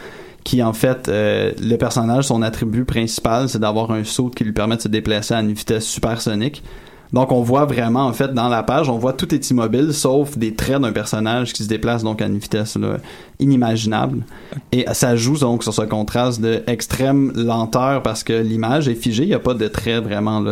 qui 0.43 0.63
en 0.63 0.73
fait, 0.73 1.09
euh, 1.09 1.51
le 1.61 1.75
personnage, 1.77 2.25
son 2.25 2.41
attribut 2.41 2.85
principal, 2.85 3.49
c'est 3.49 3.59
d'avoir 3.59 3.91
un 3.91 4.03
saut 4.03 4.29
qui 4.29 4.43
lui 4.43 4.53
permet 4.53 4.77
de 4.77 4.81
se 4.81 4.87
déplacer 4.87 5.33
à 5.33 5.41
une 5.41 5.53
vitesse 5.53 5.85
supersonique. 5.85 6.63
Donc 7.11 7.31
on 7.31 7.41
voit 7.41 7.65
vraiment, 7.65 8.05
en 8.05 8.13
fait, 8.13 8.33
dans 8.33 8.49
la 8.49 8.61
page, 8.61 8.87
on 8.87 8.99
voit 8.99 9.13
tout 9.13 9.33
est 9.33 9.49
immobile, 9.49 9.93
sauf 9.93 10.37
des 10.37 10.53
traits 10.53 10.79
d'un 10.79 10.91
personnage 10.91 11.53
qui 11.53 11.63
se 11.63 11.67
déplace 11.67 12.03
donc 12.03 12.21
à 12.21 12.27
une 12.27 12.37
vitesse 12.37 12.77
inimaginable. 13.39 14.23
Et 14.71 14.85
ça 14.93 15.15
joue 15.15 15.37
donc 15.37 15.63
sur 15.63 15.73
ce 15.73 15.81
contraste 15.81 16.39
de 16.39 16.61
extrême 16.67 17.31
lenteur 17.35 18.03
parce 18.03 18.23
que 18.23 18.33
l'image 18.33 18.87
est 18.87 18.95
figée, 18.95 19.23
il 19.23 19.29
n'y 19.29 19.33
a 19.33 19.39
pas 19.39 19.55
de 19.55 19.67
trait 19.67 19.99
vraiment 19.99 20.43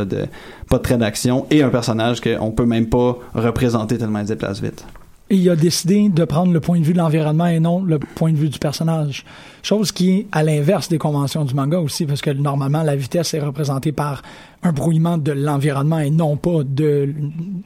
pas 0.67 0.77
de 0.77 0.83
trait 0.83 0.97
d'action 0.97 1.45
et 1.51 1.61
un 1.61 1.69
personnage 1.69 2.21
qu'on 2.21 2.51
peut 2.51 2.65
même 2.65 2.87
pas 2.87 3.17
représenter 3.35 3.97
tellement 3.99 4.19
il 4.19 4.27
se 4.27 4.33
déplace 4.33 4.59
vite. 4.59 4.83
Il 5.29 5.47
a 5.49 5.55
décidé 5.55 6.07
de 6.07 6.23
prendre 6.23 6.53
le 6.53 6.61
point 6.61 6.79
de 6.79 6.85
vue 6.85 6.93
de 6.93 6.97
l'environnement 6.97 7.47
et 7.47 7.59
non 7.59 7.83
le 7.83 7.99
point 7.99 8.31
de 8.31 8.37
vue 8.37 8.49
du 8.49 8.59
personnage. 8.59 9.25
Chose 9.67 9.91
qui 9.91 10.11
est 10.19 10.27
à 10.31 10.43
l'inverse 10.43 10.87
des 10.87 10.97
conventions 10.97 11.43
du 11.43 11.53
manga 11.53 11.77
aussi, 11.79 12.05
parce 12.05 12.21
que 12.21 12.29
normalement, 12.29 12.83
la 12.83 12.95
vitesse 12.95 13.33
est 13.33 13.39
représentée 13.41 13.91
par 13.91 14.21
un 14.63 14.71
brouillement 14.71 15.17
de 15.17 15.31
l'environnement 15.33 15.99
et 15.99 16.09
non 16.09 16.35
pas 16.35 16.61
de, 16.65 17.09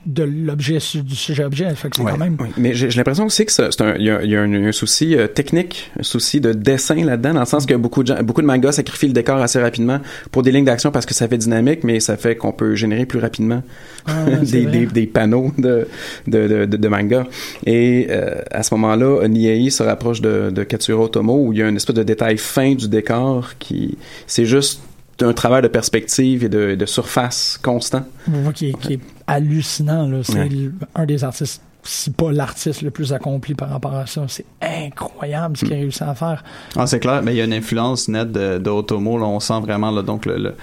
de 0.05 0.23
l'objet, 0.23 0.79
du 0.95 1.15
sujet-objet. 1.15 1.73
Fait 1.75 1.89
que 1.89 1.95
c'est 1.97 2.01
Ouais, 2.01 2.11
quand 2.11 2.17
même... 2.17 2.35
Mais 2.57 2.73
j'ai 2.73 2.89
l'impression 2.89 3.25
aussi 3.25 3.45
que 3.45 3.51
ça- 3.51 3.69
c'est 3.71 3.81
un, 3.81 3.95
il 3.95 4.03
y 4.05 4.09
a, 4.09 4.21
il 4.23 4.29
y 4.31 4.35
a 4.35 4.41
un, 4.41 4.51
un 4.51 4.71
souci 4.73 5.15
euh, 5.15 5.27
technique, 5.27 5.89
un 5.97 6.03
souci 6.03 6.41
de 6.41 6.51
dessin 6.53 6.95
là-dedans, 7.05 7.33
dans 7.35 7.39
le 7.41 7.45
sens 7.45 7.65
que 7.65 7.75
beaucoup 7.75 8.01
de 8.03 8.07
gens, 8.07 8.21
beaucoup 8.23 8.41
de 8.41 8.47
mangas 8.47 8.73
sacrifient 8.73 9.07
le 9.07 9.13
décor 9.13 9.37
assez 9.37 9.61
rapidement 9.61 9.99
pour 10.31 10.41
des 10.43 10.51
lignes 10.51 10.65
d'action 10.65 10.91
parce 10.91 11.05
que 11.05 11.13
ça 11.13 11.27
fait 11.29 11.37
dynamique, 11.37 11.83
mais 11.85 11.99
ça 12.01 12.17
fait 12.17 12.35
qu'on 12.35 12.51
peut 12.51 12.75
générer 12.75 13.05
plus 13.05 13.19
rapidement 13.19 13.61
Ah, 14.07 14.25
des, 14.41 14.65
des, 14.65 14.85
des 14.85 15.07
panneaux 15.07 15.51
de, 15.57 15.87
de, 16.27 16.47
de, 16.47 16.65
de, 16.65 16.77
de 16.77 16.87
manga. 16.89 17.25
Et 17.65 18.07
euh, 18.09 18.41
à 18.51 18.63
ce 18.63 18.73
moment-là, 18.73 19.27
Niei 19.29 19.69
se 19.69 19.83
rapproche 19.83 20.19
de, 20.19 20.49
de 20.49 20.63
Katsuro 20.63 21.05
Otomo 21.05 21.45
où 21.45 21.53
il 21.53 21.59
y 21.59 21.61
a 21.63 21.69
une 21.69 21.77
espèce 21.77 21.90
de 21.93 22.03
détail 22.03 22.37
fin 22.37 22.73
du 22.75 22.87
décor 22.89 23.57
qui, 23.59 23.97
c'est 24.27 24.45
juste 24.45 24.81
un 25.21 25.33
travail 25.33 25.61
de 25.61 25.67
perspective 25.67 26.43
et 26.43 26.49
de, 26.49 26.73
de 26.75 26.85
surface 26.85 27.59
constant. 27.61 28.03
On 28.27 28.41
voit 28.41 28.53
qui 28.53 28.69
est, 28.69 28.79
qui 28.79 28.93
est 28.93 28.99
hallucinant. 29.27 30.07
là. 30.07 30.19
C'est 30.23 30.39
Ouais. 30.39 30.49
un 30.95 31.05
des 31.05 31.23
artistes, 31.23 31.61
si 31.83 32.09
pas 32.11 32.31
l'artiste 32.31 32.81
le 32.81 32.89
plus 32.91 33.13
accompli 33.13 33.53
par 33.53 33.69
rapport 33.69 33.93
à 33.95 34.07
ça. 34.07 34.23
C'est 34.27 34.45
incroyable 34.61 35.57
ce 35.57 35.65
qu'il 35.65 35.73
a 35.73 35.77
réussi 35.77 36.03
à 36.03 36.15
faire. 36.15 36.43
Ah, 36.75 36.87
c'est 36.87 36.99
clair, 36.99 37.21
mais 37.23 37.33
il 37.33 37.37
y 37.37 37.41
a 37.41 37.45
une 37.45 37.53
influence 37.53 38.07
nette 38.07 38.31
de, 38.31 38.57
de 38.57 38.69
Otomo, 38.71 39.17
là, 39.19 39.25
on 39.25 39.39
sent 39.39 39.59
vraiment 39.61 39.91
là, 39.91 40.01
donc 40.01 40.25
le- 40.25 40.37
le- 40.37 40.55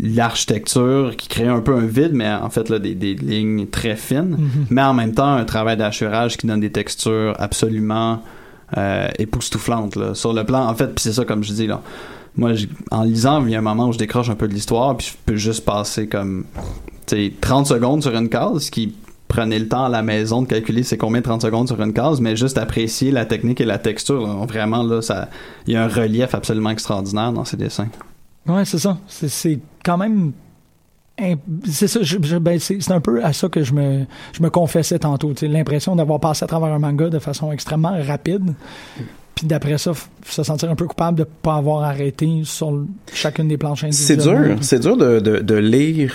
l'architecture 0.00 1.14
qui 1.16 1.28
crée 1.28 1.46
un 1.48 1.60
peu 1.60 1.74
un 1.74 1.86
vide, 1.86 2.12
mais 2.12 2.30
en 2.30 2.50
fait 2.50 2.68
là, 2.68 2.78
des, 2.78 2.94
des 2.94 3.14
lignes 3.14 3.66
très 3.66 3.96
fines, 3.96 4.36
mais 4.70 4.82
en 4.82 4.94
même 4.94 5.12
temps 5.14 5.32
un 5.34 5.44
travail 5.44 5.76
d'achurage 5.76 6.36
qui 6.36 6.46
donne 6.46 6.60
des 6.60 6.72
textures 6.72 7.34
absolument 7.38 8.22
euh, 8.76 9.08
époustouflantes 9.18 9.96
là, 9.96 10.14
sur 10.14 10.32
le 10.32 10.44
plan. 10.44 10.66
En 10.66 10.74
fait, 10.74 10.88
puis 10.88 11.02
c'est 11.02 11.12
ça 11.12 11.24
comme 11.24 11.42
je 11.44 11.52
dis 11.52 11.66
là. 11.66 11.80
Moi, 12.36 12.52
en 12.90 13.04
lisant, 13.04 13.44
il 13.46 13.52
y 13.52 13.54
a 13.54 13.58
un 13.58 13.62
moment 13.62 13.88
où 13.88 13.92
je 13.92 13.98
décroche 13.98 14.28
un 14.28 14.34
peu 14.34 14.48
de 14.48 14.54
l'histoire, 14.54 14.96
puis 14.96 15.06
je 15.06 15.16
peux 15.24 15.36
juste 15.36 15.64
passer 15.64 16.08
comme 16.08 16.44
tu 17.06 17.16
sais, 17.16 17.32
30 17.40 17.66
secondes 17.66 18.02
sur 18.02 18.14
une 18.16 18.28
case, 18.28 18.70
qui 18.70 18.94
prenez 19.28 19.58
le 19.58 19.68
temps 19.68 19.84
à 19.84 19.88
la 19.88 20.02
maison 20.02 20.42
de 20.42 20.46
calculer 20.46 20.82
c'est 20.82 20.96
combien 20.96 21.20
de 21.20 21.24
30 21.24 21.42
secondes 21.42 21.68
sur 21.68 21.80
une 21.80 21.92
case, 21.92 22.20
mais 22.20 22.36
juste 22.36 22.58
apprécier 22.58 23.10
la 23.10 23.24
technique 23.24 23.60
et 23.60 23.64
la 23.64 23.78
texture. 23.78 24.26
vraiment, 24.46 24.82
là, 24.82 25.02
ça, 25.02 25.28
il 25.66 25.74
y 25.74 25.76
a 25.76 25.84
un 25.84 25.88
relief 25.88 26.34
absolument 26.34 26.70
extraordinaire 26.70 27.32
dans 27.32 27.44
ces 27.44 27.56
dessins. 27.56 27.88
Ouais, 28.46 28.64
c'est 28.64 28.78
ça. 28.78 28.98
C'est 29.06 29.58
quand 29.84 29.96
même. 29.96 30.32
Imp- 31.20 31.40
C'est 31.70 31.88
ça, 31.88 32.00
je- 32.02 32.16
je- 32.22 32.36
ben, 32.36 32.58
c'est 32.58 32.90
un 32.90 33.00
peu 33.00 33.22
à 33.24 33.32
ça 33.32 33.48
que 33.48 33.62
je 33.62 33.72
me, 33.72 34.04
je 34.32 34.42
me 34.42 34.50
confessais 34.50 34.98
tantôt. 34.98 35.32
L'impression 35.42 35.96
d'avoir 35.96 36.20
passé 36.20 36.44
à 36.44 36.46
travers 36.46 36.72
un 36.72 36.78
manga 36.78 37.08
de 37.08 37.18
façon 37.18 37.52
extrêmement 37.52 37.96
rapide. 38.06 38.54
Puis 39.34 39.46
d'après 39.48 39.78
ça, 39.78 39.92
se 40.24 40.42
sentir 40.44 40.70
un 40.70 40.76
peu 40.76 40.86
coupable 40.86 41.18
de 41.18 41.22
ne 41.24 41.28
pas 41.42 41.56
avoir 41.56 41.82
arrêté 41.82 42.28
sur 42.44 42.84
chacune 43.12 43.48
des 43.48 43.56
planches 43.58 43.84
C'est 43.90 44.16
dur, 44.16 44.56
c'est 44.60 44.78
dur 44.78 44.96
de, 44.96 45.18
de, 45.18 45.38
de 45.40 45.54
lire. 45.56 46.14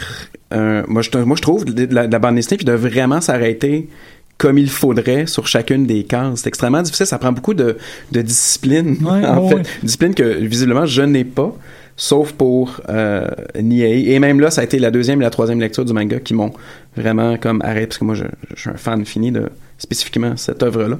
euh, 0.53 0.83
moi, 0.87 1.01
je, 1.01 1.17
moi, 1.17 1.35
je 1.35 1.41
trouve 1.41 1.65
la, 1.67 2.07
la 2.07 2.19
bande 2.19 2.35
dessinée 2.35 2.55
puis 2.57 2.65
de 2.65 2.71
vraiment 2.71 3.19
s'arrêter 3.19 3.89
comme 4.37 4.57
il 4.57 4.69
faudrait 4.69 5.25
sur 5.27 5.47
chacune 5.47 5.85
des 5.85 6.05
cases. 6.05 6.39
C'est 6.39 6.47
extrêmement 6.47 6.81
difficile. 6.81 7.05
Ça 7.05 7.17
prend 7.17 7.33
beaucoup 7.33 7.53
de, 7.53 7.75
de 8.13 8.21
discipline, 8.21 8.95
Ouais, 9.01 9.25
en 9.27 9.49
fait. 9.49 9.63
Discipline 9.83 10.15
que 10.15 10.23
visiblement 10.23 10.85
je 10.85 11.01
n'ai 11.01 11.25
pas, 11.25 11.53
sauf 12.01 12.31
pour 12.31 12.79
euh, 12.87 13.27
Niei. 13.61 14.13
Et 14.13 14.19
même 14.19 14.39
là, 14.39 14.49
ça 14.51 14.61
a 14.61 14.63
été 14.63 14.79
la 14.79 14.89
deuxième 14.89 15.19
et 15.21 15.25
la 15.25 15.29
troisième 15.29 15.59
lecture 15.59 15.83
du 15.83 15.91
manga 15.91 16.17
qui 16.19 16.33
m'ont 16.33 16.53
vraiment 16.95 17.35
comme 17.37 17.61
arrêté 17.61 17.87
parce 17.87 17.97
que 17.97 18.05
moi, 18.05 18.15
je, 18.15 18.23
je 18.55 18.61
suis 18.61 18.69
un 18.69 18.77
fan 18.77 19.05
fini 19.05 19.33
de 19.33 19.49
spécifiquement 19.77 20.35
cette 20.37 20.63
œuvre-là 20.63 20.97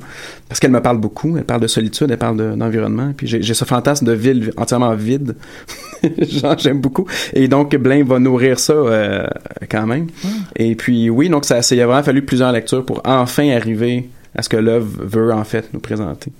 parce 0.50 0.60
qu'elle 0.60 0.72
me 0.72 0.82
parle 0.82 0.98
beaucoup. 0.98 1.38
Elle 1.38 1.46
parle 1.46 1.62
de 1.62 1.68
solitude, 1.68 2.12
elle 2.12 2.18
parle 2.18 2.36
de- 2.36 2.54
d'environnement. 2.56 3.14
puis 3.16 3.28
j'ai 3.28 3.54
ce 3.54 3.64
fantasme 3.66 4.06
de 4.06 4.12
ville 4.12 4.52
entièrement 4.58 4.94
vide. 4.96 5.36
Genre, 6.22 6.58
j'aime 6.58 6.82
beaucoup. 6.82 7.06
Et 7.34 7.48
donc, 7.48 7.74
Blaine 7.78 8.06
va 8.06 8.20
nourrir 8.20 8.60
ça 8.60 8.74
euh, 8.74 9.26
quand 9.72 9.88
même. 9.88 10.08
Et 10.58 10.76
puis, 10.76 11.10
oui, 11.10 11.30
donc 11.30 11.46
ça, 11.46 11.62
ça- 11.62 11.76
il 11.76 11.82
a 11.82 11.88
vraiment 11.88 12.04
fallu 12.04 12.24
plusieurs 12.24 12.52
lectures 12.52 12.86
pour 12.86 13.02
enfin 13.06 13.50
arriver 13.52 14.10
à 14.36 14.42
ce 14.42 14.50
que 14.50 14.58
l'œuvre 14.58 14.88
veut 15.02 15.32
en 15.34 15.44
fait 15.46 15.74
nous 15.74 15.80
présenter. 15.80 16.32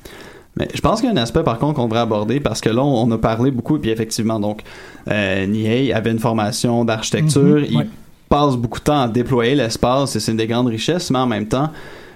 Mais 0.57 0.67
je 0.73 0.81
pense 0.81 0.99
qu'il 0.99 1.09
y 1.09 1.12
a 1.12 1.15
un 1.17 1.21
aspect 1.23 1.43
par 1.43 1.57
contre 1.59 1.75
qu'on 1.75 1.85
devrait 1.85 1.99
aborder 2.01 2.39
parce 2.39 2.59
que 2.59 2.69
là 2.69 2.83
on, 2.83 3.03
on 3.07 3.12
a 3.12 3.17
parlé 3.17 3.51
beaucoup 3.51 3.77
et 3.77 3.79
puis 3.79 3.91
effectivement 3.91 4.39
donc 4.39 4.62
euh, 5.09 5.45
Nihei 5.45 5.93
avait 5.93 6.12
une 6.12 6.19
formation 6.19 6.83
d'architecture, 6.85 7.41
Mhm, 7.59 7.65
il 7.69 7.77
ouais. 7.77 7.88
passe 8.27 8.55
beaucoup 8.55 8.79
de 8.79 8.83
temps 8.83 9.01
à 9.03 9.07
déployer 9.07 9.55
l'espace 9.55 10.15
et 10.15 10.19
c'est 10.19 10.31
une 10.31 10.38
des 10.38 10.47
grandes 10.47 10.67
richesses 10.67 11.12
mais 11.12 11.19
en 11.19 11.27
même 11.27 11.47
temps 11.47 11.69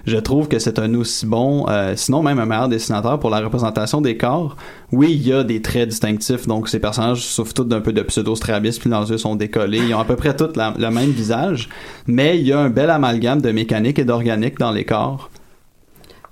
je 0.06 0.18
trouve 0.18 0.48
que 0.48 0.58
c'est 0.58 0.78
un 0.78 0.92
aussi 0.96 1.24
bon, 1.24 1.64
euh, 1.70 1.94
sinon 1.96 2.22
même 2.22 2.38
un 2.38 2.44
meilleur 2.44 2.68
dessinateur 2.68 3.18
pour 3.18 3.30
la 3.30 3.40
représentation 3.40 4.02
des 4.02 4.18
corps. 4.18 4.54
Oui, 4.92 5.12
il 5.18 5.26
y 5.26 5.32
a 5.32 5.42
des 5.44 5.62
traits 5.62 5.88
distinctifs, 5.88 6.46
donc 6.46 6.68
ces 6.68 6.78
personnages 6.78 7.22
souffrent 7.24 7.54
tous 7.54 7.64
d'un 7.64 7.80
peu 7.80 7.90
de 7.94 8.02
pseudo-strabisme, 8.02 8.82
puis 8.82 8.90
leurs 8.90 9.10
yeux 9.10 9.16
sont 9.16 9.34
décollés. 9.34 9.78
Ils 9.78 9.94
ont 9.94 10.00
à 10.00 10.04
peu 10.04 10.16
près 10.16 10.36
tous 10.36 10.54
la- 10.56 10.74
le 10.78 10.90
même 10.90 11.08
visage, 11.08 11.70
mais 12.06 12.38
il 12.38 12.46
y 12.46 12.52
a 12.52 12.58
un 12.60 12.68
bel 12.68 12.90
amalgame 12.90 13.40
de 13.40 13.50
mécanique 13.50 13.98
et 13.98 14.04
d'organique 14.04 14.58
dans 14.58 14.72
les 14.72 14.84
corps. 14.84 15.30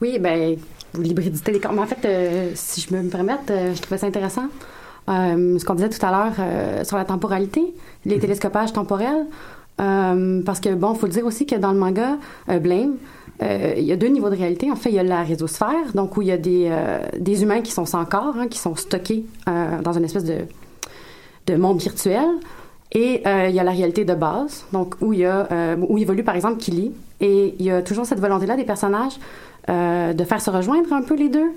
Oui, 0.03 0.19
ben, 0.19 0.57
l'hybridité 0.99 1.53
des 1.53 1.61
corps. 1.61 1.73
Mais 1.73 1.81
en 1.81 1.87
fait, 1.87 2.05
euh, 2.05 2.51
si 2.55 2.81
je 2.81 2.95
me 2.95 3.09
permette, 3.09 3.51
euh, 3.51 3.75
je 3.75 3.81
trouvais 3.81 3.99
ça 3.99 4.07
intéressant. 4.07 4.47
Euh, 5.09 5.59
ce 5.59 5.65
qu'on 5.65 5.75
disait 5.75 5.89
tout 5.89 6.05
à 6.05 6.11
l'heure 6.11 6.87
sur 6.87 6.97
la 6.97 7.05
temporalité, 7.05 7.75
les 8.05 8.19
télescopages 8.19 8.73
temporels. 8.73 9.27
Parce 9.77 10.61
que, 10.61 10.75
bon, 10.75 10.93
il 10.95 10.99
faut 10.99 11.09
dire 11.09 11.27
aussi 11.27 11.45
que 11.45 11.57
dans 11.57 11.73
le 11.73 11.79
manga 11.79 12.19
Blame, 12.47 12.95
il 13.41 13.83
y 13.83 13.91
a 13.91 13.97
deux 13.97 14.07
niveaux 14.07 14.31
de 14.31 14.37
réalité. 14.37 14.71
En 14.71 14.77
fait, 14.77 14.91
il 14.91 14.95
y 14.95 15.01
a 15.01 15.03
la 15.03 15.25
résosphère, 15.25 15.93
donc 15.95 16.17
où 16.17 16.23
il 16.23 16.29
y 16.29 16.33
a 16.33 16.37
des, 16.37 16.71
des 17.19 17.43
humains 17.43 17.63
qui 17.63 17.73
sont 17.73 17.85
sans 17.85 18.05
corps, 18.05 18.37
hein, 18.39 18.47
qui 18.47 18.59
sont 18.59 18.77
stockés 18.77 19.25
dans 19.47 19.93
une 19.93 20.05
espèce 20.05 20.25
de, 20.25 20.37
de 21.47 21.57
monde 21.57 21.81
virtuel. 21.81 22.29
Et 22.95 23.23
euh, 23.27 23.49
il 23.49 23.55
y 23.55 23.61
a 23.61 23.65
la 23.65 23.71
réalité 23.71 24.05
de 24.05 24.15
base, 24.15 24.67
donc 24.73 24.97
où 25.01 25.13
il 25.13 25.21
y 25.21 25.25
a 25.25 25.49
euh, 25.51 25.77
où 25.89 25.97
évolue 25.97 26.25
par 26.25 26.37
exemple 26.37 26.59
Killy. 26.59 26.93
Et 27.21 27.55
il 27.59 27.65
y 27.65 27.71
a 27.71 27.81
toujours 27.81 28.05
cette 28.05 28.21
volonté-là 28.21 28.57
des 28.57 28.65
personnages 28.65 29.19
de 29.69 30.25
faire 30.25 30.41
se 30.41 30.51
rejoindre 30.51 30.93
un 30.93 31.03
peu 31.03 31.17
les 31.17 31.29
deux. 31.29 31.53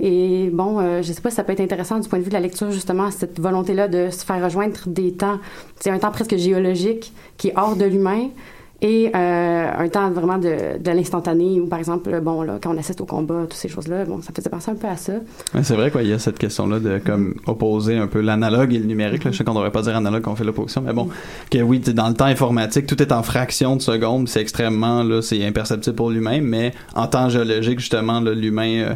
Et 0.00 0.50
bon, 0.52 0.78
euh, 0.78 1.02
je 1.02 1.12
sais 1.12 1.20
pas 1.20 1.30
si 1.30 1.36
ça 1.36 1.44
peut 1.44 1.52
être 1.52 1.60
intéressant 1.60 1.98
du 1.98 2.08
point 2.08 2.18
de 2.18 2.24
vue 2.24 2.30
de 2.30 2.34
la 2.34 2.40
lecture, 2.40 2.70
justement, 2.70 3.10
cette 3.10 3.40
volonté-là 3.40 3.88
de 3.88 4.10
se 4.10 4.24
faire 4.24 4.42
rejoindre 4.42 4.78
des 4.86 5.12
temps. 5.12 5.38
C'est 5.80 5.90
un 5.90 5.98
temps 5.98 6.12
presque 6.12 6.36
géologique 6.36 7.12
qui 7.36 7.48
est 7.48 7.54
hors 7.56 7.74
de 7.74 7.84
l'humain 7.84 8.28
et 8.80 9.10
euh, 9.12 9.70
un 9.76 9.88
temps 9.88 10.08
vraiment 10.10 10.38
de, 10.38 10.78
de 10.78 10.90
l'instantané 10.92 11.60
où, 11.60 11.66
par 11.66 11.80
exemple, 11.80 12.20
bon, 12.20 12.42
là, 12.42 12.58
quand 12.62 12.72
on 12.72 12.78
assiste 12.78 13.00
au 13.00 13.06
combat, 13.06 13.40
toutes 13.42 13.54
ces 13.54 13.68
choses-là, 13.68 14.04
bon, 14.04 14.22
ça 14.22 14.32
faisait 14.32 14.50
penser 14.50 14.70
un 14.70 14.76
peu 14.76 14.86
à 14.86 14.96
ça. 14.96 15.14
Ouais, 15.52 15.64
c'est 15.64 15.74
vrai 15.74 15.90
qu'il 15.90 16.06
y 16.06 16.12
a 16.12 16.18
cette 16.20 16.38
question-là 16.38 16.78
de 16.78 17.00
comme 17.04 17.34
opposer 17.46 17.96
un 17.96 18.06
peu 18.06 18.20
l'analogue 18.20 18.72
et 18.72 18.78
le 18.78 18.84
numérique. 18.84 19.24
là. 19.24 19.32
Je 19.32 19.38
sais 19.38 19.42
qu'on 19.42 19.54
devrait 19.54 19.72
pas 19.72 19.82
dire 19.82 19.96
analogue 19.96 20.22
quand 20.22 20.30
on 20.30 20.36
fait 20.36 20.44
l'opposition, 20.44 20.80
mais 20.80 20.92
bon, 20.92 21.08
que 21.50 21.58
oui, 21.58 21.80
dans 21.80 22.08
le 22.08 22.14
temps 22.14 22.26
informatique, 22.26 22.86
tout 22.86 23.02
est 23.02 23.10
en 23.10 23.24
fraction 23.24 23.74
de 23.74 23.82
seconde, 23.82 24.28
c'est 24.28 24.40
extrêmement 24.40 25.02
là, 25.02 25.22
c'est 25.22 25.44
imperceptible 25.44 25.96
pour 25.96 26.10
l'humain, 26.10 26.40
mais 26.40 26.72
en 26.94 27.08
temps 27.08 27.28
géologique, 27.28 27.80
justement, 27.80 28.20
là, 28.20 28.32
l'humain 28.32 28.78
euh, 28.78 28.94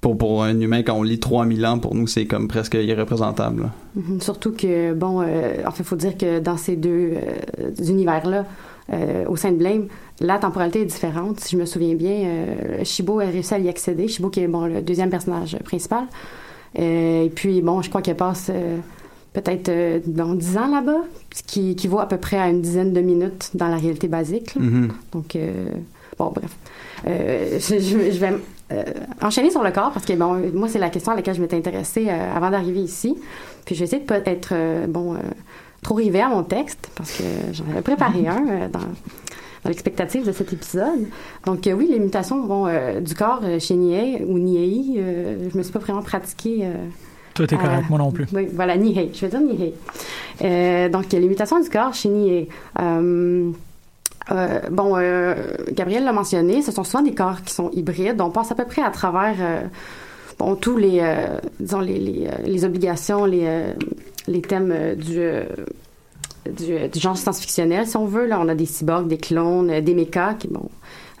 pour, 0.00 0.18
pour 0.18 0.42
un 0.42 0.60
humain, 0.60 0.82
quand 0.82 0.94
on 0.94 1.04
lit 1.04 1.20
3000 1.20 1.64
ans, 1.64 1.78
pour 1.78 1.94
nous, 1.94 2.08
c'est 2.08 2.26
comme 2.26 2.48
presque 2.48 2.74
irreprésentable. 2.74 3.70
Mhm. 3.94 4.20
Surtout 4.20 4.50
que, 4.50 4.92
bon, 4.94 5.22
euh, 5.22 5.62
en 5.64 5.70
fait, 5.70 5.84
il 5.84 5.86
faut 5.86 5.96
dire 5.96 6.18
que 6.18 6.40
dans 6.40 6.56
ces 6.56 6.74
deux 6.74 7.12
euh, 7.60 7.70
univers-là, 7.88 8.44
euh, 8.92 9.24
au 9.28 9.36
sein 9.36 9.52
de 9.52 9.56
Blame, 9.56 9.86
la 10.20 10.38
temporalité 10.38 10.82
est 10.82 10.86
différente. 10.86 11.40
Si 11.40 11.56
je 11.56 11.60
me 11.60 11.66
souviens 11.66 11.94
bien, 11.94 12.24
euh, 12.24 12.84
Shibo 12.84 13.20
a 13.20 13.24
réussi 13.24 13.54
à 13.54 13.58
y 13.58 13.68
accéder. 13.68 14.08
Shibo 14.08 14.28
qui 14.28 14.40
est, 14.40 14.48
bon, 14.48 14.66
le 14.66 14.80
deuxième 14.82 15.10
personnage 15.10 15.56
principal. 15.64 16.04
Euh, 16.78 17.24
et 17.24 17.30
puis, 17.30 17.60
bon, 17.60 17.82
je 17.82 17.88
crois 17.88 18.02
qu'elle 18.02 18.16
passe 18.16 18.50
euh, 18.52 18.78
peut-être 19.32 19.70
dans 20.06 20.34
10 20.34 20.58
ans 20.58 20.68
là-bas, 20.68 21.00
ce 21.34 21.42
qui, 21.42 21.76
qui 21.76 21.88
vaut 21.88 22.00
à 22.00 22.06
peu 22.06 22.18
près 22.18 22.38
à 22.38 22.48
une 22.48 22.60
dizaine 22.60 22.92
de 22.92 23.00
minutes 23.00 23.50
dans 23.54 23.68
la 23.68 23.76
réalité 23.76 24.08
basique. 24.08 24.54
Mhm. 24.56 24.88
Donc, 25.12 25.36
bon, 26.18 26.32
bref. 26.34 26.56
Je, 27.04 28.18
vais 28.18 28.34
enchaîner 29.20 29.50
sur 29.50 29.62
le 29.62 29.72
corps 29.72 29.92
parce 29.92 30.06
que, 30.06 30.12
bon, 30.12 30.40
moi, 30.54 30.68
c'est 30.68 30.78
la 30.78 30.90
question 30.90 31.12
à 31.12 31.16
laquelle 31.16 31.34
je 31.34 31.40
m'étais 31.40 31.56
intéressée 31.56 32.08
avant 32.08 32.50
d'arriver 32.50 32.80
ici. 32.80 33.16
Puis, 33.64 33.74
je 33.74 33.80
vais 33.80 33.84
essayer 33.84 34.02
de 34.02 34.06
pas 34.06 34.18
être, 34.18 34.54
bon, 34.88 35.16
trop 35.82 35.94
rivée 35.96 36.20
à 36.20 36.28
mon 36.28 36.44
texte 36.44 36.90
parce 36.94 37.18
que 37.18 37.24
j'en 37.52 37.64
avais 37.70 37.82
préparé 37.82 38.26
un 38.28 38.46
euh, 38.48 38.68
dans, 38.68 38.78
dans 38.78 39.68
l'expectative 39.68 40.24
de 40.24 40.32
cet 40.32 40.52
épisode. 40.52 41.06
Donc, 41.44 41.66
euh, 41.66 41.72
oui, 41.72 41.88
les 41.90 41.98
mutations 41.98 42.40
bon, 42.44 42.66
euh, 42.66 43.00
du 43.00 43.14
corps 43.14 43.42
chez 43.58 43.74
Niei 43.74 44.24
ou 44.24 44.38
euh, 44.38 45.48
je 45.52 45.58
me 45.58 45.62
suis 45.62 45.72
pas 45.72 45.80
vraiment 45.80 46.02
pratiquée. 46.02 46.68
Toi, 47.34 47.46
t'es 47.46 47.56
correct, 47.56 47.84
moi 47.88 47.98
non 47.98 48.12
plus. 48.12 48.26
Oui, 48.32 48.48
voilà, 48.52 48.76
Nihei. 48.76 49.10
Je 49.14 49.26
vais 49.26 49.28
dire 49.28 49.40
Nihei. 49.40 50.88
Donc, 50.88 51.10
les 51.12 51.28
mutations 51.28 51.60
du 51.60 51.68
corps 51.68 51.94
chez 51.94 52.08
Nihei. 52.10 52.48
Euh, 54.30 54.60
bon, 54.70 54.92
euh, 54.96 55.34
Gabriel 55.72 56.04
l'a 56.04 56.12
mentionné, 56.12 56.62
ce 56.62 56.70
sont 56.70 56.84
souvent 56.84 57.02
des 57.02 57.12
corps 57.14 57.42
qui 57.42 57.52
sont 57.52 57.70
hybrides. 57.72 58.20
On 58.20 58.30
passe 58.30 58.52
à 58.52 58.54
peu 58.54 58.64
près 58.64 58.82
à 58.82 58.90
travers 58.90 59.34
euh, 59.40 59.62
bon, 60.38 60.54
tous 60.54 60.76
les, 60.76 61.02
disons, 61.58 61.80
les, 61.80 61.98
les, 61.98 62.28
les 62.44 62.64
obligations, 62.64 63.24
les, 63.24 63.72
les 64.28 64.42
thèmes 64.42 64.72
euh, 64.72 64.94
du, 64.94 65.18
euh, 65.18 65.44
du, 66.50 66.88
du 66.88 66.98
genre 66.98 67.16
science-fictionnel, 67.16 67.86
si 67.86 67.96
on 67.96 68.06
veut. 68.06 68.26
Là, 68.26 68.40
on 68.40 68.48
a 68.48 68.54
des 68.54 68.66
cyborgs, 68.66 69.08
des 69.08 69.18
clones, 69.18 69.70
euh, 69.70 69.80
des 69.80 69.94
mechas 69.94 70.34
qui, 70.34 70.48
bon, 70.48 70.68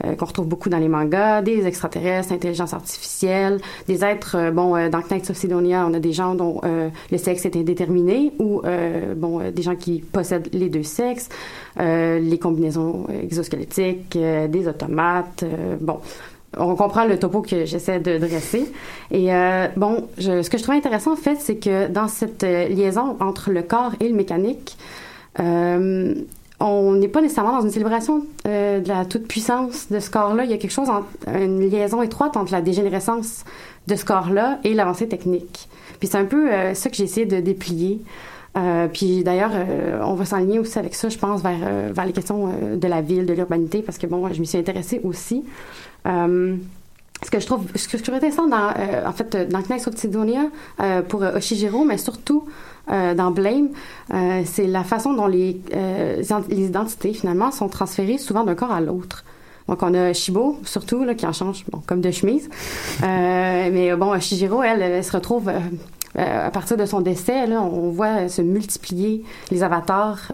euh, 0.04 0.14
qu'on 0.14 0.26
retrouve 0.26 0.48
beaucoup 0.48 0.68
dans 0.68 0.78
les 0.78 0.88
mangas, 0.88 1.42
des 1.42 1.66
extraterrestres, 1.66 2.32
intelligence 2.32 2.74
artificielle, 2.74 3.60
des 3.86 4.04
êtres, 4.04 4.36
euh, 4.36 4.50
bon, 4.50 4.74
euh, 4.74 4.88
dans 4.88 5.00
Knights 5.00 5.30
of 5.30 5.36
Sidonia, 5.36 5.86
on 5.86 5.94
a 5.94 6.00
des 6.00 6.12
gens 6.12 6.34
dont 6.34 6.60
euh, 6.64 6.88
le 7.10 7.18
sexe 7.18 7.44
est 7.44 7.56
indéterminé 7.56 8.32
ou, 8.38 8.62
euh, 8.64 9.14
bon, 9.14 9.40
euh, 9.40 9.50
des 9.50 9.62
gens 9.62 9.76
qui 9.76 10.00
possèdent 10.00 10.48
les 10.52 10.68
deux 10.68 10.82
sexes, 10.82 11.28
euh, 11.78 12.18
les 12.18 12.38
combinaisons 12.38 13.06
exosquelettiques, 13.22 14.16
euh, 14.16 14.48
des 14.48 14.66
automates, 14.66 15.44
euh, 15.44 15.76
bon. 15.80 15.98
On 16.58 16.74
comprend 16.76 17.04
le 17.06 17.18
topo 17.18 17.40
que 17.40 17.64
j'essaie 17.64 17.98
de 18.00 18.18
dresser. 18.18 18.70
Et 19.10 19.32
euh, 19.34 19.68
bon, 19.76 20.06
je- 20.18 20.42
ce 20.42 20.50
que 20.50 20.58
je 20.58 20.62
trouve 20.62 20.74
intéressant 20.74 21.12
en 21.12 21.16
fait, 21.16 21.36
c'est 21.40 21.56
que 21.56 21.88
dans 21.88 22.08
cette 22.08 22.44
euh, 22.44 22.68
liaison 22.68 23.16
entre 23.20 23.50
le 23.50 23.62
corps 23.62 23.92
et 24.00 24.08
le 24.08 24.14
mécanique, 24.14 24.76
euh, 25.40 26.14
on 26.60 26.92
n'est 26.92 27.08
pas 27.08 27.20
nécessairement 27.20 27.56
dans 27.58 27.62
une 27.64 27.70
célébration 27.70 28.22
euh, 28.46 28.80
de 28.80 28.88
la 28.88 29.04
toute-puissance 29.04 29.90
de 29.90 29.98
ce 29.98 30.10
corps-là. 30.10 30.44
Il 30.44 30.50
y 30.50 30.54
a 30.54 30.58
quelque 30.58 30.70
chose, 30.72 30.90
en- 30.90 31.04
une 31.34 31.60
liaison 31.68 32.02
étroite 32.02 32.36
entre 32.36 32.52
la 32.52 32.60
dégénérescence 32.60 33.44
de 33.88 33.96
ce 33.96 34.04
corps-là 34.04 34.58
et 34.62 34.74
l'avancée 34.74 35.08
technique. 35.08 35.68
Puis 35.98 36.08
c'est 36.08 36.18
un 36.18 36.24
peu 36.24 36.52
euh, 36.52 36.74
ça 36.74 36.88
que 36.90 36.96
j'ai 36.96 37.04
essayé 37.04 37.26
de 37.26 37.40
déplier. 37.40 38.00
Euh, 38.56 38.86
puis 38.92 39.24
d'ailleurs, 39.24 39.52
euh, 39.54 40.00
on 40.04 40.14
va 40.14 40.24
s'enligner 40.26 40.58
aussi 40.58 40.78
avec 40.78 40.94
ça, 40.94 41.08
je 41.08 41.16
pense, 41.16 41.42
vers, 41.42 41.56
euh, 41.64 41.90
vers 41.92 42.04
les 42.04 42.12
questions 42.12 42.50
de 42.76 42.86
la 42.86 43.00
ville, 43.00 43.24
de 43.24 43.32
l'urbanité, 43.32 43.80
parce 43.82 43.96
que 43.98 44.06
bon, 44.06 44.28
je 44.32 44.38
m'y 44.40 44.46
suis 44.46 44.58
intéressée 44.58 45.00
aussi. 45.04 45.42
Euh, 46.06 46.56
ce 47.24 47.30
que 47.30 47.38
je 47.38 47.46
trouve, 47.46 47.66
ce 47.74 47.88
que 47.88 47.98
je 47.98 48.02
trouve 48.02 48.16
intéressant 48.16 48.48
dans, 48.48 48.70
euh, 48.76 49.06
en 49.06 49.12
fait, 49.12 49.36
dans 49.50 49.60
Knights 49.60 49.86
of 49.86 49.96
Sidonia 49.96 50.46
euh, 50.80 51.02
pour 51.02 51.22
euh, 51.22 51.36
Oshijiro, 51.36 51.84
mais 51.84 51.98
surtout 51.98 52.44
dans 52.88 53.30
Blame, 53.30 53.68
c'est 54.44 54.66
la 54.66 54.82
façon 54.82 55.14
dont 55.14 55.28
les, 55.28 55.60
identités 56.50 57.14
finalement 57.14 57.52
sont 57.52 57.68
transférées 57.68 58.18
souvent 58.18 58.42
d'un 58.42 58.56
corps 58.56 58.72
à 58.72 58.80
l'autre. 58.80 59.24
Donc 59.68 59.84
on 59.84 59.94
a 59.94 60.12
Shibo 60.12 60.58
surtout 60.64 61.04
là 61.04 61.14
qui 61.14 61.24
en 61.24 61.32
change 61.32 61.64
bon, 61.70 61.80
comme 61.86 62.00
de 62.00 62.10
chemise, 62.10 62.50
mais 63.02 63.94
bon 63.94 64.10
Oshijiro 64.10 64.64
elle, 64.64 64.82
elle 64.82 65.04
se 65.04 65.12
retrouve 65.12 65.48
à 66.16 66.50
partir 66.50 66.76
de 66.76 66.84
son 66.84 67.00
décès, 67.00 67.46
là, 67.46 67.62
on 67.62 67.90
voit 67.90 68.28
se 68.28 68.42
multiplier 68.42 69.22
les 69.52 69.62
avatars, 69.62 70.32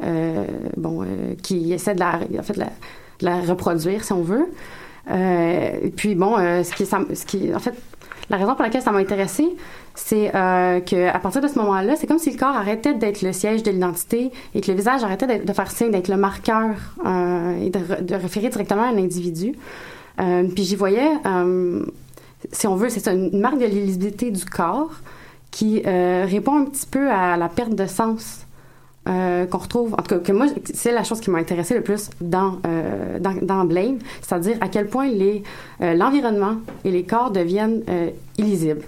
bon, 0.79 1.05
qui 1.43 1.75
essaient 1.75 1.95
de 1.95 2.01
la, 2.01 2.19
en 2.39 2.43
fait, 2.43 2.59
de 2.59 2.65
la 3.21 3.43
reproduire, 3.43 4.05
si 4.05 4.15
on 4.15 4.23
veut. 4.23 4.49
Euh, 5.11 5.71
et 5.83 5.91
puis 5.91 6.15
bon, 6.15 6.37
euh, 6.39 6.63
ce 6.63 7.25
qui, 7.25 7.55
en 7.55 7.59
fait, 7.59 7.75
la 8.31 8.37
raison 8.37 8.55
pour 8.55 8.63
laquelle 8.63 8.83
ça 8.83 8.93
m'a 8.93 8.99
intéressée, 8.99 9.49
c'est 9.95 10.35
euh, 10.35 10.81
que 10.81 11.09
à 11.09 11.19
partir 11.19 11.41
de 11.41 11.49
ce 11.49 11.59
moment-là, 11.59 11.97
c'est 11.97 12.07
comme 12.07 12.19
si 12.19 12.31
le 12.31 12.39
corps 12.39 12.55
arrêtait 12.55 12.95
d'être 12.95 13.23
le 13.23 13.33
siège 13.33 13.63
de 13.63 13.71
l'identité 13.71 14.31
et 14.55 14.61
que 14.61 14.71
le 14.71 14.77
visage 14.77 15.03
arrêtait 15.03 15.39
de 15.39 15.53
faire 15.53 15.71
signe 15.71 15.91
d'être 15.91 16.09
le 16.09 16.17
marqueur 16.17 16.77
euh, 17.07 17.57
et 17.61 17.71
de, 17.71 18.15
référer 18.15 18.49
directement 18.49 18.83
à 18.83 18.89
un 18.89 18.99
individu. 18.99 19.55
Puis 20.17 20.65
j'y 20.65 20.75
voyais, 20.75 21.13
si 22.51 22.67
on 22.67 22.75
veut, 22.75 22.89
c'est 22.89 23.07
une 23.07 23.39
marque 23.39 23.59
de 23.59 23.67
l'illisibilité 23.67 24.33
du 24.33 24.45
corps 24.45 24.91
qui 25.53 25.81
répond 25.85 26.57
un 26.57 26.65
petit 26.65 26.87
peu 26.87 27.09
à 27.09 27.37
la 27.37 27.49
perte 27.49 27.77
de 27.77 27.87
sens 27.87 28.48
euh, 29.09 29.47
qu'on 29.47 29.59
retrouve, 29.59 29.95
en 29.95 30.03
tout 30.03 30.17
cas, 30.17 30.19
que 30.19 30.33
moi, 30.33 30.47
c'est 30.75 30.93
la 30.93 31.03
chose 31.03 31.21
qui 31.21 31.31
m'a 31.31 31.39
intéressé 31.39 31.75
le 31.75 31.83
plus 31.83 32.11
dans, 32.21 32.59
euh, 32.67 33.19
dans, 33.19 33.35
dans, 33.41 33.65
Blame, 33.65 33.99
c'est-à-dire 34.21 34.57
à 34.61 34.69
quel 34.69 34.87
point 34.87 35.09
les, 35.09 35.43
euh, 35.81 35.95
l'environnement 35.95 36.57
et 36.85 36.91
les 36.91 37.05
corps 37.05 37.31
deviennent 37.31 37.83
illisibles. 38.37 38.83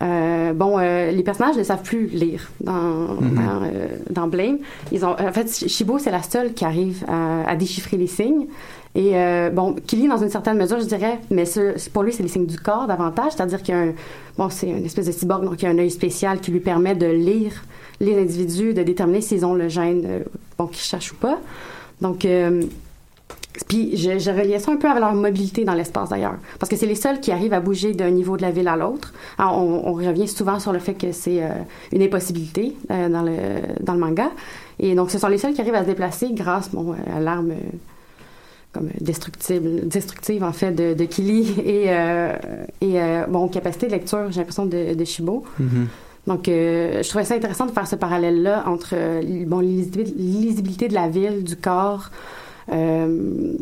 Euh, 0.00 0.52
bon, 0.52 0.78
les 0.78 1.22
personnages 1.24 1.56
ne 1.56 1.64
savent 1.64 1.82
plus 1.82 2.06
lire 2.06 2.48
dans, 2.60 3.16
mm-hmm. 3.16 3.34
dans, 3.34 3.70
dans, 4.10 4.26
Blame. 4.28 4.58
Ils 4.92 5.04
ont, 5.04 5.16
en 5.18 5.32
fait, 5.32 5.52
Shibo, 5.68 5.98
c'est 5.98 6.12
la 6.12 6.22
seule 6.22 6.52
qui 6.52 6.64
arrive 6.64 7.04
à, 7.08 7.48
à 7.48 7.56
déchiffrer 7.56 7.96
les 7.96 8.06
signes. 8.06 8.46
Et 8.94 9.14
bon, 9.52 9.74
Killy, 9.86 10.06
dans 10.08 10.18
une 10.18 10.30
certaine 10.30 10.56
mesure, 10.56 10.80
je 10.80 10.86
dirais, 10.86 11.18
mais 11.30 11.46
ce, 11.46 11.88
pour 11.90 12.04
lui, 12.04 12.12
c'est 12.12 12.22
les 12.22 12.28
signes 12.28 12.46
du 12.46 12.58
corps 12.58 12.86
davantage, 12.86 13.32
c'est-à-dire 13.32 13.62
qu'il 13.62 13.74
y 13.74 13.78
a 13.78 13.80
un, 13.80 13.92
bon, 14.36 14.48
c'est 14.50 14.68
une 14.68 14.84
espèce 14.84 15.06
de 15.06 15.12
cyborg, 15.12 15.44
donc 15.44 15.60
il 15.62 15.64
y 15.64 15.68
a 15.68 15.70
un 15.70 15.78
œil 15.78 15.90
spécial 15.90 16.40
qui 16.40 16.52
lui 16.52 16.60
permet 16.60 16.94
de 16.94 17.06
lire 17.06 17.64
les 18.00 18.16
individus 18.18 18.74
de 18.74 18.82
déterminer 18.82 19.20
s'ils 19.20 19.44
ont 19.44 19.54
le 19.54 19.68
gène 19.68 20.04
euh, 20.06 20.20
bon, 20.58 20.66
qu'ils 20.66 20.82
cherchent 20.82 21.12
ou 21.12 21.16
pas. 21.16 21.38
Donc, 22.00 22.24
euh, 22.24 22.62
puis 23.66 23.96
je, 23.96 24.18
je 24.18 24.30
reliais 24.30 24.58
ça 24.58 24.70
un 24.70 24.76
peu 24.76 24.88
avec 24.88 25.00
leur 25.00 25.14
mobilité 25.14 25.64
dans 25.64 25.74
l'espace 25.74 26.10
d'ailleurs, 26.10 26.36
parce 26.58 26.70
que 26.70 26.76
c'est 26.76 26.86
les 26.86 26.94
seuls 26.94 27.20
qui 27.20 27.32
arrivent 27.32 27.52
à 27.52 27.60
bouger 27.60 27.92
d'un 27.92 28.10
niveau 28.10 28.36
de 28.36 28.42
la 28.42 28.50
ville 28.50 28.68
à 28.68 28.76
l'autre. 28.76 29.12
On, 29.38 29.92
revient 29.92 30.28
souvent 30.28 30.60
sur 30.60 30.72
le 30.72 30.78
fait 30.78 30.94
que 30.94 31.12
c'est 31.12 31.42
euh, 31.42 31.48
une 31.92 32.02
impossibilité 32.02 32.76
euh, 32.90 33.08
dans, 33.08 33.22
le, 33.22 33.98
manga. 33.98 34.30
Et 34.78 34.94
donc, 34.94 35.10
ce 35.10 35.18
sont 35.18 35.28
les 35.28 35.38
seuls 35.38 35.54
qui 35.54 35.60
arrivent 35.60 35.74
à 35.74 35.82
se 35.82 35.88
déplacer 35.88 36.28
grâce 36.32 36.70
bon, 36.70 36.94
à 37.14 37.20
l'arme 37.20 37.52
comme 38.72 38.90
destructible, 39.00 39.88
destructive 39.88 40.44
en 40.44 40.52
fait 40.52 40.72
de, 40.72 40.94
de 40.94 41.04
Kili 41.04 41.54
et, 41.60 43.00
bon, 43.28 43.48
capacité 43.48 43.86
de 43.86 43.92
lecture, 43.92 44.30
j'ai 44.30 44.40
l'impression, 44.40 44.66
de, 44.66 44.94
de 44.94 45.04
Shibo. 45.04 45.42
Mm 45.58 45.66
-hmm. 45.66 45.86
Donc, 46.28 46.46
euh, 46.46 47.02
je 47.02 47.08
trouvais 47.08 47.24
ça 47.24 47.34
intéressant 47.34 47.64
de 47.64 47.70
faire 47.70 47.88
ce 47.88 47.96
parallèle-là 47.96 48.64
entre 48.66 48.90
euh, 48.92 49.44
bon, 49.46 49.60
l'illisibilité 49.60 50.86
de 50.86 50.92
la 50.92 51.08
ville, 51.08 51.42
du 51.42 51.56
corps. 51.56 52.10
Euh, 52.70 53.52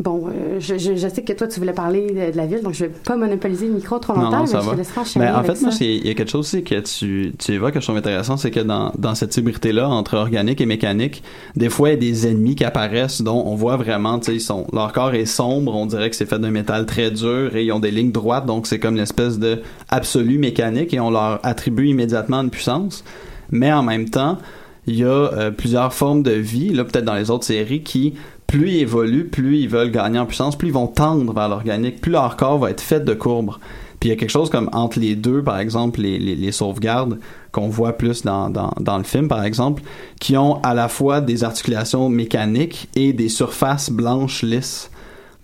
bon, 0.00 0.26
euh, 0.26 0.60
je, 0.60 0.76
je, 0.76 0.94
je, 0.94 1.08
sais 1.08 1.22
que 1.22 1.32
toi, 1.32 1.48
tu 1.48 1.60
voulais 1.60 1.72
parler 1.72 2.08
de, 2.32 2.36
la 2.36 2.46
ville, 2.46 2.62
donc 2.62 2.74
je 2.74 2.84
vais 2.84 2.90
pas 2.90 3.16
monopoliser 3.16 3.66
le 3.66 3.74
micro 3.74 3.98
trop 3.98 4.12
longtemps, 4.12 4.30
non, 4.30 4.44
non, 4.44 4.52
mais 4.52 4.64
je 4.64 4.70
te 4.70 4.76
laisserai 4.76 5.00
enchaîner 5.00 5.24
Mais 5.24 5.32
en 5.32 5.42
fait, 5.42 5.62
moi, 5.62 5.70
il 5.80 6.06
y 6.06 6.10
a 6.10 6.14
quelque 6.14 6.30
chose 6.30 6.40
aussi 6.40 6.62
que 6.62 6.80
tu, 6.80 7.32
tu 7.38 7.52
évoques 7.52 7.72
que 7.72 7.80
je 7.80 7.86
trouve 7.86 7.96
intéressant, 7.96 8.36
c'est 8.36 8.50
que 8.50 8.60
dans, 8.60 8.92
dans 8.98 9.14
cette 9.14 9.34
hybrité-là, 9.36 9.88
entre 9.88 10.16
organique 10.16 10.60
et 10.60 10.66
mécanique, 10.66 11.22
des 11.56 11.70
fois, 11.70 11.88
il 11.88 11.92
y 11.92 11.94
a 11.94 11.98
des 11.98 12.26
ennemis 12.26 12.54
qui 12.54 12.64
apparaissent 12.64 13.22
dont 13.22 13.42
on 13.46 13.54
voit 13.54 13.76
vraiment, 13.76 14.18
tu 14.18 14.26
sais, 14.26 14.34
ils 14.34 14.40
sont, 14.40 14.66
leur 14.72 14.92
corps 14.92 15.14
est 15.14 15.26
sombre, 15.26 15.74
on 15.74 15.86
dirait 15.86 16.10
que 16.10 16.16
c'est 16.16 16.26
fait 16.26 16.38
d'un 16.38 16.50
métal 16.50 16.84
très 16.84 17.10
dur 17.10 17.56
et 17.56 17.64
ils 17.64 17.72
ont 17.72 17.80
des 17.80 17.90
lignes 17.90 18.12
droites, 18.12 18.44
donc 18.44 18.66
c'est 18.66 18.78
comme 18.78 18.96
une 18.96 19.02
espèce 19.02 19.38
de 19.38 19.62
absolu 19.88 20.38
mécanique 20.38 20.92
et 20.92 21.00
on 21.00 21.10
leur 21.10 21.40
attribue 21.44 21.88
immédiatement 21.88 22.42
une 22.42 22.50
puissance. 22.50 23.04
Mais 23.50 23.72
en 23.72 23.82
même 23.82 24.10
temps, 24.10 24.38
il 24.86 24.96
y 24.96 25.04
a 25.04 25.08
euh, 25.08 25.50
plusieurs 25.50 25.92
formes 25.92 26.22
de 26.22 26.32
vie, 26.32 26.70
là, 26.70 26.84
peut-être 26.84 27.04
dans 27.04 27.14
les 27.14 27.30
autres 27.30 27.44
séries, 27.44 27.82
qui 27.82 28.14
plus 28.50 28.70
ils 28.70 28.80
évoluent, 28.80 29.28
plus 29.28 29.58
ils 29.58 29.68
veulent 29.68 29.92
gagner 29.92 30.18
en 30.18 30.26
puissance, 30.26 30.58
plus 30.58 30.68
ils 30.68 30.74
vont 30.74 30.88
tendre 30.88 31.32
vers 31.32 31.48
l'organique, 31.48 32.00
plus 32.00 32.10
leur 32.10 32.36
corps 32.36 32.58
va 32.58 32.70
être 32.70 32.80
fait 32.80 32.98
de 32.98 33.14
courbes. 33.14 33.52
Puis 34.00 34.08
il 34.08 34.12
y 34.12 34.12
a 34.12 34.18
quelque 34.18 34.30
chose 34.30 34.50
comme 34.50 34.68
entre 34.72 34.98
les 34.98 35.14
deux, 35.14 35.44
par 35.44 35.60
exemple, 35.60 36.00
les, 36.00 36.50
sauvegardes 36.50 37.20
qu'on 37.52 37.68
voit 37.68 37.92
plus 37.92 38.22
dans, 38.22 38.50
dans, 38.50 38.98
le 38.98 39.04
film, 39.04 39.28
par 39.28 39.44
exemple, 39.44 39.84
qui 40.18 40.36
ont 40.36 40.60
à 40.62 40.74
la 40.74 40.88
fois 40.88 41.20
des 41.20 41.44
articulations 41.44 42.08
mécaniques 42.08 42.88
et 42.96 43.12
des 43.12 43.28
surfaces 43.28 43.88
blanches 43.88 44.42
lisses. 44.42 44.90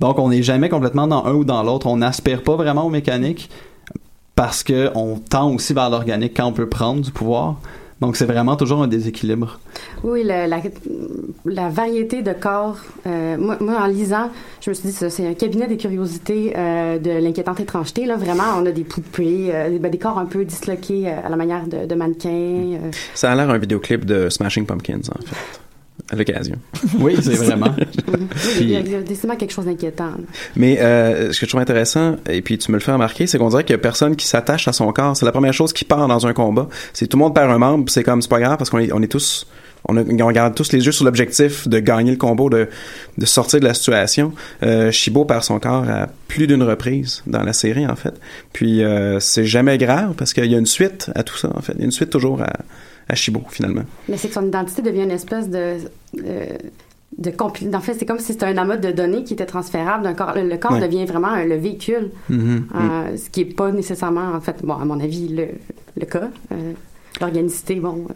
Donc 0.01 0.19
on 0.19 0.31
n'est 0.31 0.43
jamais 0.43 0.69
complètement 0.69 1.07
dans 1.07 1.27
un 1.27 1.35
ou 1.35 1.45
dans 1.45 1.63
l'autre. 1.63 1.87
On 1.87 1.99
n'aspire 1.99 2.43
pas 2.43 2.57
vraiment 2.57 2.87
au 2.87 2.91
mécanique 2.91 3.51
parce 4.35 4.65
que 4.65 4.91
on 4.97 5.17
tend 5.17 5.55
aussi 5.55 5.75
vers 5.75 5.91
l'organique 5.91 6.37
quand 6.37 6.47
on 6.47 6.53
peut 6.53 6.69
prendre 6.69 7.03
du 7.03 7.13
pouvoir. 7.13 7.61
Donc, 8.01 8.17
c'est 8.17 8.27
vraiment 8.27 8.57
toujours 8.57 8.83
un 8.83 8.89
déséquilibre. 8.89 9.59
Oui, 10.05 10.23
la, 10.23 10.47
la, 10.47 10.61
la 11.47 11.69
variété 11.71 12.23
de 12.23 12.33
corps. 12.33 12.79
Euh, 13.07 13.37
moi, 13.39 13.57
moi, 13.61 13.81
en 13.81 13.87
lisant, 13.87 14.31
je 14.61 14.71
me 14.71 14.75
suis 14.75 14.89
dit, 14.89 14.95
c'est 14.95 15.27
un 15.27 15.35
cabinet 15.35 15.67
des 15.67 15.79
curiosités 15.79 16.53
euh, 16.57 16.99
de 16.99 17.11
l'inquiétante 17.11 17.59
étrangeté. 17.61 18.05
Là, 18.05 18.17
vraiment, 18.17 18.45
on 18.59 18.67
a 18.67 18.71
des 18.71 18.85
poupées, 18.85 19.49
euh, 19.55 19.79
ben, 19.79 19.91
des 19.91 19.99
corps 19.99 20.19
un 20.19 20.27
peu 20.27 20.45
disloqués 20.45 21.09
à 21.09 21.29
la 21.29 21.37
manière 21.37 21.67
de, 21.67 21.87
de 21.87 21.95
mannequins. 21.95 22.79
Ça 23.15 23.33
a 23.33 23.35
l'air 23.35 23.49
un 23.49 23.59
vidéoclip 23.59 24.05
de 24.05 24.29
Smashing 24.29 24.67
Pumpkins, 24.67 25.01
en 25.11 25.23
fait 25.23 25.61
à 26.11 26.17
l'occasion. 26.17 26.57
Oui, 26.99 27.17
c'est 27.21 27.35
vraiment. 27.35 27.75
il 28.61 28.71
y 28.71 28.77
a 28.77 28.83
décidément 29.03 29.37
quelque 29.37 29.53
chose 29.53 29.67
d'inquiétant. 29.67 30.13
Mais 30.55 30.81
euh, 30.81 31.33
ce 31.33 31.41
que 31.41 31.47
je 31.47 31.51
trouve 31.51 31.61
intéressant, 31.61 32.17
et 32.29 32.43
puis 32.43 32.59
tu 32.59 32.71
me 32.71 32.77
le 32.77 32.83
fais 32.83 32.93
remarquer, 32.93 33.27
c'est 33.27 33.39
qu'on 33.39 33.49
dirait 33.49 33.65
qu'il 33.65 33.75
y 33.75 33.79
a 33.79 33.79
personne 33.79 34.17
qui 34.17 34.27
s'attache 34.27 34.69
à 34.69 34.73
son 34.73 34.91
corps. 34.93 35.17
C'est 35.17 35.27
la 35.27 35.33
première 35.33 35.53
chose 35.53 35.73
qui 35.73 35.85
part 35.85 36.07
dans 36.09 36.27
un 36.27 36.33
combat. 36.33 36.69
C'est 36.93 37.07
tout 37.07 37.17
le 37.17 37.25
monde 37.25 37.35
perd 37.35 37.51
un 37.51 37.59
membre, 37.59 37.91
c'est 37.91 38.03
comme 38.03 38.23
c'est 38.23 38.31
pas 38.31 38.41
grave 38.41 38.57
parce 38.57 38.71
qu'on 38.71 38.79
est, 38.79 38.93
on 38.93 39.03
est 39.03 39.09
tous 39.09 39.47
on, 39.89 39.97
a, 39.97 40.03
on 40.03 40.27
regarde 40.27 40.55
tous 40.55 40.73
les 40.73 40.85
yeux 40.85 40.93
sur 40.93 41.05
l'objectif 41.05 41.69
de 41.69 41.79
gagner 41.79 42.13
le 42.13 42.17
combo, 42.17 42.51
de, 42.51 42.69
de 43.19 43.27
sortir 43.27 43.61
de 43.61 43.65
la 43.65 43.75
situation. 43.75 44.33
Euh, 44.63 44.91
Shibo 44.91 45.25
perd 45.25 45.45
son 45.45 45.59
corps 45.59 45.89
à 45.89 46.09
plus 46.29 46.47
d'une 46.47 46.63
reprise 46.63 47.23
dans 47.27 47.43
la 47.43 47.53
série, 47.53 47.87
en 47.87 47.97
fait. 47.97 48.15
Puis 48.53 48.83
euh, 48.83 49.21
c'est 49.21 49.47
jamais 49.47 49.79
grave 49.79 50.15
parce 50.17 50.33
qu'il 50.33 50.47
y 50.47 50.55
a 50.55 50.59
une 50.59 50.67
suite 50.67 51.11
à 51.15 51.23
tout 51.23 51.37
ça, 51.37 51.51
en 51.55 51.61
fait. 51.61 51.73
Il 51.75 51.81
y 51.81 51.83
a 51.83 51.85
une 51.87 51.93
suite 51.93 52.11
toujours 52.11 52.43
à, 52.43 52.53
à 53.09 53.15
Shibo, 53.15 53.43
finalement. 53.51 53.83
Mais 54.09 54.17
c'est 54.17 54.29
que 54.29 54.35
son 54.35 54.47
identité 54.47 54.83
devient 54.83 55.03
une 55.05 55.11
espèce 55.11 55.49
de... 55.49 55.77
Euh, 56.25 56.47
de 57.19 57.31
compli- 57.31 57.75
en 57.75 57.81
fait, 57.81 57.95
c'est 57.95 58.05
comme 58.05 58.19
si 58.19 58.33
c'était 58.33 58.45
un 58.47 58.59
amas 58.59 58.77
de 58.77 58.91
données 58.91 59.25
qui 59.25 59.33
était 59.33 59.47
transférable 59.47 60.05
d'un 60.05 60.13
corps. 60.13 60.35
Le, 60.35 60.55
corps 60.59 60.73
ouais. 60.73 60.81
devient 60.81 61.07
vraiment 61.07 61.29
un, 61.29 61.45
le 61.47 61.57
véhicule, 61.57 62.11
Mm-hmm. 62.31 62.35
Mhm. 62.35 62.69
euh, 62.75 63.17
ce 63.17 63.31
qui 63.31 63.41
est 63.43 63.57
pas 63.57 63.73
nécessairement, 63.73 64.33
en 64.35 64.41
fait, 64.43 64.57
bon, 64.63 64.75
à 64.75 64.85
mon 64.85 65.01
avis, 65.01 65.29
le, 65.29 65.47
le 65.99 66.05
cas. 66.07 66.29
Euh, 66.53 66.73
L'organicité, 67.21 67.77
bon. 67.77 68.07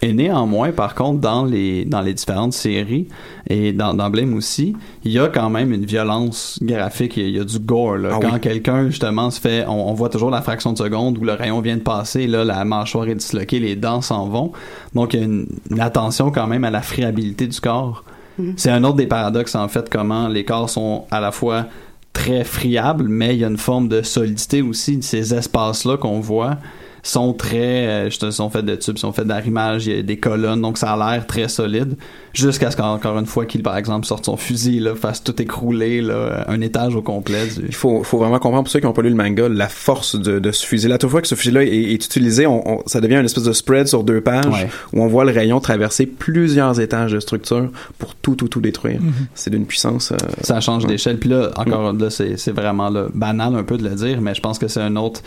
Et 0.00 0.12
néanmoins, 0.12 0.70
par 0.70 0.94
contre, 0.94 1.20
dans 1.20 1.44
les 1.44 1.84
dans 1.84 2.00
les 2.00 2.14
différentes 2.14 2.52
séries 2.52 3.08
et 3.48 3.72
dans, 3.72 3.94
dans 3.94 4.10
Blame 4.10 4.34
aussi, 4.34 4.76
il 5.04 5.12
y 5.12 5.18
a 5.18 5.28
quand 5.28 5.50
même 5.50 5.72
une 5.72 5.84
violence 5.84 6.58
graphique. 6.62 7.16
Il 7.16 7.30
y 7.30 7.40
a, 7.40 7.44
du 7.44 7.58
gore. 7.58 7.96
Là. 7.96 8.10
Ah 8.12 8.18
quand 8.20 8.34
oui. 8.34 8.40
quelqu'un 8.40 8.86
justement 8.86 9.30
se 9.30 9.40
fait, 9.40 9.64
on, 9.66 9.88
on 9.88 9.94
voit 9.94 10.08
toujours 10.08 10.30
la 10.30 10.42
fraction 10.42 10.72
de 10.72 10.78
seconde 10.78 11.18
où 11.18 11.24
le 11.24 11.32
rayon 11.32 11.60
vient 11.60 11.76
de 11.76 11.82
passer, 11.82 12.26
là, 12.26 12.44
la 12.44 12.64
mâchoire 12.64 13.08
est 13.08 13.14
disloquée, 13.14 13.58
les 13.58 13.74
dents 13.74 14.02
s'en 14.02 14.28
vont. 14.28 14.52
Donc 14.94 15.14
il 15.14 15.20
y 15.20 15.22
a 15.22 15.26
une, 15.26 15.46
une 15.70 15.80
attention 15.80 16.30
quand 16.30 16.46
même 16.46 16.64
à 16.64 16.70
la 16.70 16.82
friabilité 16.82 17.46
du 17.46 17.60
corps. 17.60 18.04
Mhm. 18.38 18.54
C'est 18.56 18.70
un 18.70 18.84
autre 18.84 18.96
des 18.96 19.06
paradoxes 19.06 19.56
en 19.56 19.66
fait, 19.68 19.88
comment 19.90 20.28
les 20.28 20.44
corps 20.44 20.70
sont 20.70 21.06
à 21.10 21.20
la 21.20 21.32
fois 21.32 21.66
très 22.12 22.44
friables, 22.44 23.08
mais 23.08 23.34
il 23.34 23.40
y 23.40 23.44
a 23.44 23.48
une 23.48 23.58
forme 23.58 23.88
de 23.88 24.02
solidité 24.02 24.62
aussi 24.62 24.96
de 24.96 25.02
ces 25.02 25.34
espaces-là 25.34 25.96
qu'on 25.96 26.20
voit 26.20 26.58
sont 27.02 27.32
très 27.32 28.08
euh, 28.08 28.10
sont 28.30 28.50
faits 28.50 28.64
de 28.64 28.76
tubes, 28.76 28.98
sont 28.98 29.12
faits 29.12 29.26
d'arrimage, 29.26 29.86
il 29.86 29.96
y 29.96 29.98
a 29.98 30.02
des 30.02 30.16
colonnes, 30.18 30.60
donc 30.60 30.78
ça 30.78 30.92
a 30.92 30.96
l'air 30.96 31.26
très 31.26 31.48
solide. 31.48 31.96
Jusqu'à 32.34 32.70
ce 32.70 32.76
qu'encore 32.76 33.18
une 33.18 33.26
fois 33.26 33.46
qu'il, 33.46 33.62
par 33.62 33.76
exemple, 33.76 34.06
sorte 34.06 34.26
son 34.26 34.36
fusil, 34.36 34.80
là, 34.80 34.94
fasse 34.94 35.24
tout 35.24 35.40
écrouler, 35.42 36.00
là, 36.00 36.44
un 36.48 36.60
étage 36.60 36.94
au 36.94 37.02
complet. 37.02 37.46
Du... 37.46 37.66
Il 37.66 37.74
faut, 37.74 38.04
faut 38.04 38.18
vraiment 38.18 38.38
comprendre 38.38 38.64
pour 38.64 38.70
ceux 38.70 38.80
qui 38.80 38.86
n'ont 38.86 38.92
pas 38.92 39.02
lu 39.02 39.08
le 39.08 39.16
manga 39.16 39.48
la 39.48 39.68
force 39.68 40.14
de, 40.16 40.38
de 40.38 40.52
ce 40.52 40.64
fusil. 40.64 40.88
Là, 40.88 40.98
toute 40.98 41.10
fois 41.10 41.22
que 41.22 41.28
ce 41.28 41.34
fusil-là 41.34 41.64
est, 41.64 41.68
est, 41.68 41.94
utilisé, 41.94 42.46
on, 42.46 42.68
on, 42.68 42.82
ça 42.86 43.00
devient 43.00 43.16
une 43.16 43.24
espèce 43.24 43.44
de 43.44 43.52
spread 43.52 43.88
sur 43.88 44.04
deux 44.04 44.20
pages 44.20 44.46
ouais. 44.46 44.68
où 44.92 45.02
on 45.02 45.08
voit 45.08 45.24
le 45.24 45.32
rayon 45.32 45.58
traverser 45.60 46.06
plusieurs 46.06 46.78
étages 46.80 47.12
de 47.12 47.20
structure 47.20 47.70
pour 47.98 48.14
tout, 48.14 48.36
tout, 48.36 48.48
tout 48.48 48.60
détruire. 48.60 49.00
Mm 49.00 49.08
-hmm. 49.08 49.26
C'est 49.34 49.50
d'une 49.50 49.66
puissance. 49.66 50.12
Euh, 50.12 50.16
ça 50.42 50.60
change 50.60 50.84
ouais. 50.84 50.90
d'échelle. 50.90 51.18
Puis 51.18 51.30
là, 51.30 51.50
encore 51.56 51.92
mm 51.92 51.98
-hmm. 51.98 52.02
là, 52.02 52.36
c'est 52.36 52.52
vraiment 52.52 52.90
là, 52.90 53.06
banal 53.14 53.54
un 53.56 53.64
peu 53.64 53.76
de 53.78 53.84
le 53.88 53.94
dire, 53.94 54.20
mais 54.20 54.34
je 54.34 54.40
pense 54.40 54.58
que 54.58 54.68
c'est 54.68 54.82
un 54.82 54.96
autre 54.96 55.20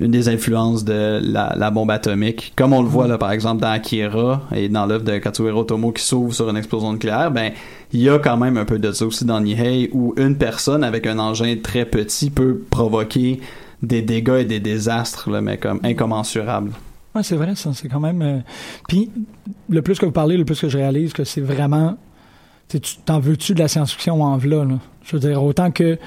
une 0.00 0.10
des 0.10 0.28
influences 0.28 0.84
de 0.84 1.20
la, 1.22 1.70
bombe 1.70 1.90
atomique. 1.90 2.52
Comme 2.56 2.72
on 2.72 2.82
le 2.82 2.88
voit 2.88 3.08
là, 3.08 3.18
par 3.18 3.32
exemple 3.32 3.62
dans 3.62 3.70
Akira 3.70 4.42
et 4.54 4.68
dans 4.68 4.86
l'œuvre 4.86 5.04
de 5.04 5.18
Katsuhiro 5.18 5.60
Otomo 5.60 5.92
qui 5.92 6.02
s'ouvre 6.02 6.34
sur 6.34 6.48
une 6.48 6.56
explosion 6.56 6.92
nucléaire, 6.92 7.30
ben 7.30 7.52
il 7.92 8.00
y 8.00 8.08
a 8.08 8.18
quand 8.18 8.36
même 8.36 8.56
un 8.56 8.64
peu 8.64 8.78
de 8.78 8.92
ça 8.92 9.06
aussi 9.06 9.24
dans 9.24 9.40
Nihei 9.40 9.90
où 9.92 10.14
une 10.16 10.36
personne 10.36 10.82
avec 10.84 11.06
un 11.06 11.18
engin 11.18 11.56
très 11.62 11.84
petit 11.84 12.30
peut 12.30 12.62
provoquer 12.70 13.40
des 13.82 14.02
dégâts 14.02 14.38
et 14.40 14.44
des 14.44 14.60
désastres, 14.60 15.28
mais 15.42 15.58
comme 15.58 15.80
incommensurables. 15.82 16.72
Oui, 17.14 17.22
c'est 17.24 17.36
vrai, 17.36 17.54
ça. 17.56 17.72
C'est 17.74 17.88
quand 17.88 18.00
même. 18.00 18.22
Euh... 18.22 18.38
Puis, 18.88 19.10
le 19.68 19.82
plus 19.82 19.98
que 19.98 20.06
vous 20.06 20.12
parlez, 20.12 20.36
le 20.36 20.44
plus 20.44 20.60
que 20.60 20.68
je 20.68 20.78
réalise 20.78 21.12
que 21.12 21.24
c'est 21.24 21.40
vraiment. 21.40 21.96
T'en 23.04 23.20
veux-tu 23.20 23.52
de 23.52 23.58
la 23.58 23.68
science-fiction 23.68 24.22
en 24.22 24.38
v'là, 24.38 24.64
là? 24.64 24.78
Je 25.04 25.16
veux 25.16 25.20
dire, 25.20 25.42
autant 25.42 25.70
que 25.70 25.98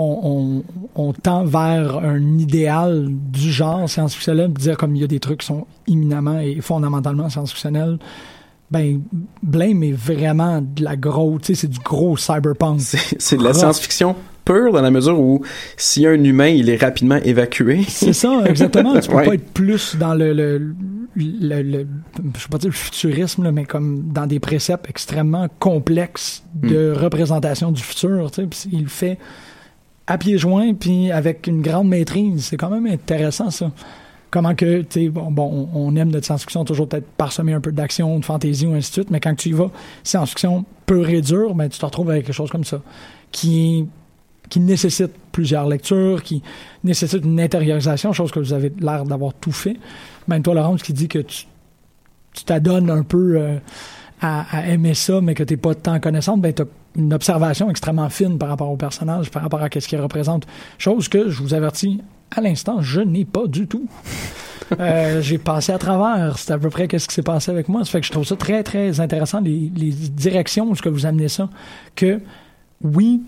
on, 0.00 0.62
on, 0.96 1.08
on, 1.08 1.12
tend 1.12 1.44
vers 1.44 1.98
un 1.98 2.38
idéal 2.38 3.08
du 3.10 3.50
genre 3.52 3.88
science-fictionnel, 3.88 4.52
dire 4.52 4.76
comme 4.76 4.96
il 4.96 5.02
y 5.02 5.04
a 5.04 5.08
des 5.08 5.20
trucs 5.20 5.40
qui 5.40 5.46
sont 5.46 5.66
imminemment 5.86 6.38
et 6.40 6.60
fondamentalement 6.60 7.28
science-fictionnels, 7.28 7.98
ben 8.70 9.00
Blame 9.42 9.82
est 9.82 9.92
vraiment 9.92 10.60
de 10.62 10.84
la 10.84 10.96
grosse, 10.96 11.42
tu 11.42 11.46
sais, 11.54 11.62
c'est 11.62 11.68
du 11.68 11.80
gros 11.80 12.16
cyberpunk. 12.16 12.80
C'est 12.80 13.36
de 13.36 13.42
la 13.44 13.52
science-fiction 13.52 14.14
pure 14.44 14.72
dans 14.72 14.80
la 14.80 14.90
mesure 14.90 15.18
où 15.20 15.42
s'il 15.76 16.04
y 16.04 16.06
a 16.06 16.10
un 16.10 16.24
humain, 16.24 16.46
il 16.48 16.70
est 16.70 16.80
rapidement 16.80 17.16
évacué. 17.16 17.82
C'est 17.88 18.12
ça, 18.12 18.42
exactement. 18.46 18.98
Tu 19.00 19.08
peux 19.10 19.16
Ouais. 19.20 19.26
pas 19.26 19.34
être 19.34 19.52
plus 19.52 19.96
dans 19.96 20.14
le, 20.14 20.32
le, 20.32 20.74
le, 21.16 21.62
le- 21.62 21.86
je 22.36 22.40
sais 22.40 22.48
pas 22.48 22.58
dire 22.58 22.70
le 22.70 22.74
futurisme, 22.74 23.42
là, 23.42 23.52
mais 23.52 23.64
comme 23.64 24.04
dans 24.12 24.26
des 24.26 24.38
préceptes 24.40 24.88
extrêmement 24.88 25.48
complexes 25.58 26.44
de 26.54 26.92
représentation 26.92 27.72
du 27.72 27.82
futur. 27.82 28.30
Tu 28.30 28.42
sais, 28.52 28.68
il 28.72 28.88
fait 28.88 29.18
à 30.10 30.18
pieds 30.18 30.38
joints, 30.38 30.74
puis 30.74 31.12
avec 31.12 31.46
une 31.46 31.62
grande 31.62 31.88
maîtrise. 31.88 32.46
C'est 32.46 32.56
quand 32.56 32.68
même 32.68 32.86
intéressant, 32.86 33.50
ça. 33.50 33.70
Comment 34.32 34.56
que, 34.56 34.82
tu 34.82 35.08
bon, 35.08 35.30
bon, 35.30 35.68
on 35.72 35.94
aime 35.94 36.10
notre 36.10 36.26
science-fiction 36.26 36.64
toujours 36.64 36.88
peut-être 36.88 37.06
parsemer 37.16 37.52
un 37.52 37.60
peu 37.60 37.70
d'action, 37.70 38.18
de 38.18 38.24
fantaisie 38.24 38.66
ou 38.66 38.74
ainsi 38.74 38.90
de 38.90 38.94
suite, 38.94 39.10
mais 39.10 39.20
quand 39.20 39.34
tu 39.36 39.50
y 39.50 39.52
vas, 39.52 39.70
science-fiction 40.02 40.64
pure 40.86 41.08
et 41.08 41.20
dure, 41.20 41.54
ben, 41.54 41.68
tu 41.68 41.78
te 41.78 41.86
retrouves 41.86 42.10
avec 42.10 42.26
quelque 42.26 42.34
chose 42.34 42.50
comme 42.50 42.64
ça, 42.64 42.80
qui 43.30 43.86
qui 44.48 44.58
nécessite 44.58 45.12
plusieurs 45.30 45.68
lectures, 45.68 46.24
qui 46.24 46.42
nécessite 46.82 47.24
une 47.24 47.40
intériorisation, 47.40 48.12
chose 48.12 48.32
que 48.32 48.40
vous 48.40 48.52
avez 48.52 48.72
l'air 48.80 49.04
d'avoir 49.04 49.32
tout 49.34 49.52
fait. 49.52 49.76
Même 50.26 50.42
toi, 50.42 50.54
Laurence, 50.54 50.82
qui 50.82 50.92
dit 50.92 51.06
que 51.06 51.20
tu 51.20 51.46
tu 52.32 52.44
t'adonnes 52.44 52.90
un 52.90 53.02
peu 53.02 53.36
euh, 53.36 53.58
à, 54.20 54.58
à 54.58 54.66
aimer 54.68 54.94
ça, 54.94 55.20
mais 55.20 55.34
que 55.34 55.42
t'es 55.42 55.56
pas 55.56 55.74
tant 55.74 55.98
connaissante, 56.00 56.40
ben 56.40 56.52
t'as 56.52 56.64
une 56.96 57.12
observation 57.14 57.70
extrêmement 57.70 58.08
fine 58.08 58.38
par 58.38 58.48
rapport 58.48 58.70
au 58.70 58.76
personnage, 58.76 59.30
par 59.30 59.42
rapport 59.42 59.62
à 59.62 59.68
ce 59.72 59.86
qu'il 59.86 60.00
représente. 60.00 60.46
Chose 60.78 61.08
que, 61.08 61.30
je 61.30 61.42
vous 61.42 61.54
avertis, 61.54 62.00
à 62.30 62.40
l'instant, 62.40 62.80
je 62.80 63.00
n'ai 63.00 63.24
pas 63.24 63.46
du 63.46 63.66
tout. 63.66 63.88
Euh, 64.78 65.20
j'ai 65.20 65.38
passé 65.38 65.72
à 65.72 65.78
travers. 65.78 66.38
C'est 66.38 66.52
à 66.52 66.58
peu 66.58 66.70
près 66.70 66.86
qu'est-ce 66.86 67.08
qui 67.08 67.14
s'est 67.16 67.22
passé 67.22 67.50
avec 67.50 67.68
moi. 67.68 67.84
Ça 67.84 67.90
fait 67.90 68.00
que 68.02 68.06
je 68.06 68.12
trouve 68.12 68.24
ça 68.24 68.36
très, 68.36 68.62
très 68.62 69.00
intéressant, 69.00 69.40
les, 69.40 69.68
les 69.74 69.90
directions 69.90 70.70
où 70.70 70.76
ce 70.76 70.82
que 70.82 70.88
vous 70.88 71.06
amenez 71.06 71.26
ça. 71.26 71.48
Que, 71.96 72.20
oui, 72.80 73.20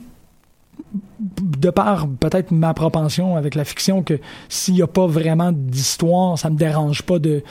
de 1.41 1.71
par 1.71 2.09
peut-être 2.09 2.51
ma 2.51 2.75
propension 2.75 3.37
avec 3.37 3.55
la 3.55 3.65
fiction, 3.65 4.03
que 4.03 4.21
s'il 4.49 4.75
n'y 4.75 4.83
a 4.83 4.87
pas 4.87 5.07
vraiment 5.07 5.51
d'histoire, 5.53 6.39
ça 6.39 6.51
me 6.51 6.57
dérange 6.57 7.03
pas 7.03 7.19
de 7.19 7.43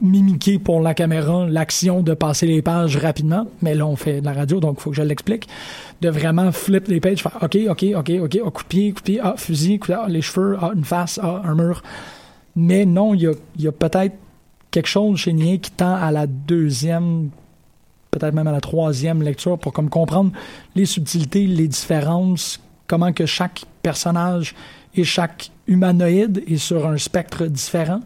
mimiquer 0.00 0.58
pour 0.58 0.80
la 0.80 0.94
caméra 0.94 1.46
l'action 1.48 2.02
de 2.02 2.14
passer 2.14 2.46
les 2.46 2.62
pages 2.62 2.96
rapidement. 2.96 3.46
Mais 3.62 3.74
là, 3.74 3.86
on 3.86 3.96
fait 3.96 4.20
de 4.20 4.24
la 4.24 4.32
radio, 4.32 4.60
donc 4.60 4.76
il 4.78 4.82
faut 4.82 4.90
que 4.90 4.96
je 4.96 5.02
l'explique. 5.02 5.48
De 6.00 6.08
vraiment 6.08 6.52
flip 6.52 6.88
les 6.88 7.00
pages, 7.00 7.22
faire 7.22 7.38
OK, 7.42 7.58
OK, 7.68 7.84
OK, 7.96 8.10
OK, 8.22 8.38
ah, 8.44 8.50
coup 8.50 8.62
de 8.62 8.68
pied, 8.68 8.92
coup 8.92 9.00
de 9.00 9.04
pied, 9.04 9.20
ah, 9.22 9.34
fusil, 9.36 9.80
ah, 9.88 10.06
les 10.08 10.22
cheveux, 10.22 10.56
une 10.74 10.84
face, 10.84 11.18
un 11.22 11.54
mur. 11.54 11.82
Mais 12.54 12.84
non, 12.84 13.14
il 13.14 13.22
y 13.22 13.26
a, 13.26 13.32
y 13.58 13.66
a 13.66 13.72
peut-être 13.72 14.14
quelque 14.70 14.88
chose 14.88 15.18
chez 15.18 15.32
Nier 15.32 15.58
qui 15.58 15.70
tend 15.70 15.94
à 15.94 16.10
la 16.10 16.26
deuxième, 16.26 17.30
peut-être 18.10 18.34
même 18.34 18.46
à 18.46 18.52
la 18.52 18.60
troisième 18.60 19.22
lecture 19.22 19.58
pour 19.58 19.72
comme 19.72 19.88
comprendre 19.88 20.32
les 20.74 20.86
subtilités, 20.86 21.46
les 21.46 21.68
différences, 21.68 22.60
comment 22.86 23.12
que 23.12 23.26
chaque 23.26 23.64
personnage 23.82 24.54
et 24.94 25.04
chaque 25.04 25.50
humanoïde 25.66 26.42
est 26.46 26.58
sur 26.58 26.86
un 26.86 26.98
spectre 26.98 27.46
différent 27.46 28.00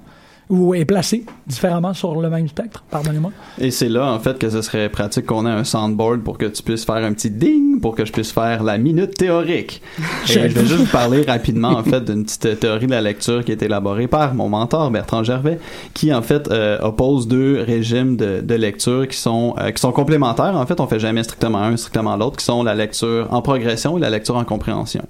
ou 0.49 0.75
est 0.75 0.85
placé 0.85 1.25
différemment 1.47 1.93
sur 1.93 2.21
le 2.21 2.31
même 2.31 2.49
spectre, 2.49 2.85
pardonnez-moi. 2.91 3.33
Et 3.59 3.71
c'est 3.71 3.89
là, 3.89 4.13
en 4.13 4.19
fait, 4.21 4.39
que 4.39 4.49
ce 4.49 4.63
serait 4.63 4.89
pratique 4.89 5.27
qu'on 5.27 5.47
ait 5.47 5.51
un 5.51 5.65
soundboard 5.65 6.23
pour 6.23 6.39
que 6.39 6.47
tu 6.47 6.63
puisses 6.63 6.85
faire 6.85 6.97
un 6.97 7.13
petit 7.13 7.31
ding 7.31 7.81
pour 7.81 7.95
que 7.95 8.05
je 8.05 8.13
puisse 8.13 8.33
faire 8.33 8.63
la 8.63 8.79
minute 8.79 9.15
théorique. 9.15 9.83
Et 10.29 10.33
je 10.33 10.39
vais 10.39 10.67
juste 10.67 10.81
vous 10.81 10.87
parler 10.87 11.23
rapidement, 11.23 11.71
en 11.71 11.83
fait, 11.83 12.05
d'une 12.05 12.25
petite 12.25 12.61
théorie 12.61 12.87
de 12.87 12.93
la 12.93 13.01
lecture 13.01 13.45
qui 13.45 13.53
est 13.53 13.63
élaborée 13.63 14.07
par 14.07 14.35
mon 14.35 14.49
mentor, 14.49 14.91
Bertrand 14.91 15.25
Gervais, 15.25 15.59
qui, 15.95 16.13
en 16.15 16.23
fait, 16.23 16.49
euh, 16.51 16.79
oppose 16.81 17.27
deux 17.27 17.61
régimes 17.61 18.17
de, 18.17 18.41
de 18.41 18.55
lecture 18.55 19.09
qui 19.09 19.17
sont, 19.17 19.55
euh, 19.59 19.71
qui 19.73 19.81
sont 19.81 19.93
complémentaires. 19.93 20.57
En 20.57 20.67
fait, 20.67 20.81
on 20.81 20.87
fait 20.87 21.01
jamais 21.01 21.23
strictement 21.25 21.59
un, 21.59 21.77
strictement 21.77 22.17
l'autre, 22.17 22.37
qui 22.37 22.45
sont 22.45 22.63
la 22.63 22.75
lecture 22.75 23.27
en 23.31 23.43
progression 23.43 23.99
et 23.99 24.01
la 24.01 24.11
lecture 24.11 24.37
en 24.37 24.45
compréhension. 24.45 25.03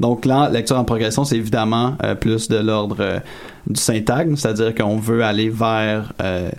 Donc 0.00 0.24
là, 0.24 0.48
lecture 0.48 0.78
en 0.78 0.84
progression, 0.84 1.24
c'est 1.24 1.36
évidemment 1.36 1.96
euh, 2.04 2.14
plus 2.14 2.48
de 2.48 2.56
l'ordre 2.56 2.96
euh, 3.00 3.18
du 3.66 3.80
syntagme, 3.80 4.36
c'est-à-dire 4.36 4.74
qu'on 4.74 4.96
veut 4.96 5.24
aller 5.24 5.50
vers 5.50 6.12
euh, 6.22 6.50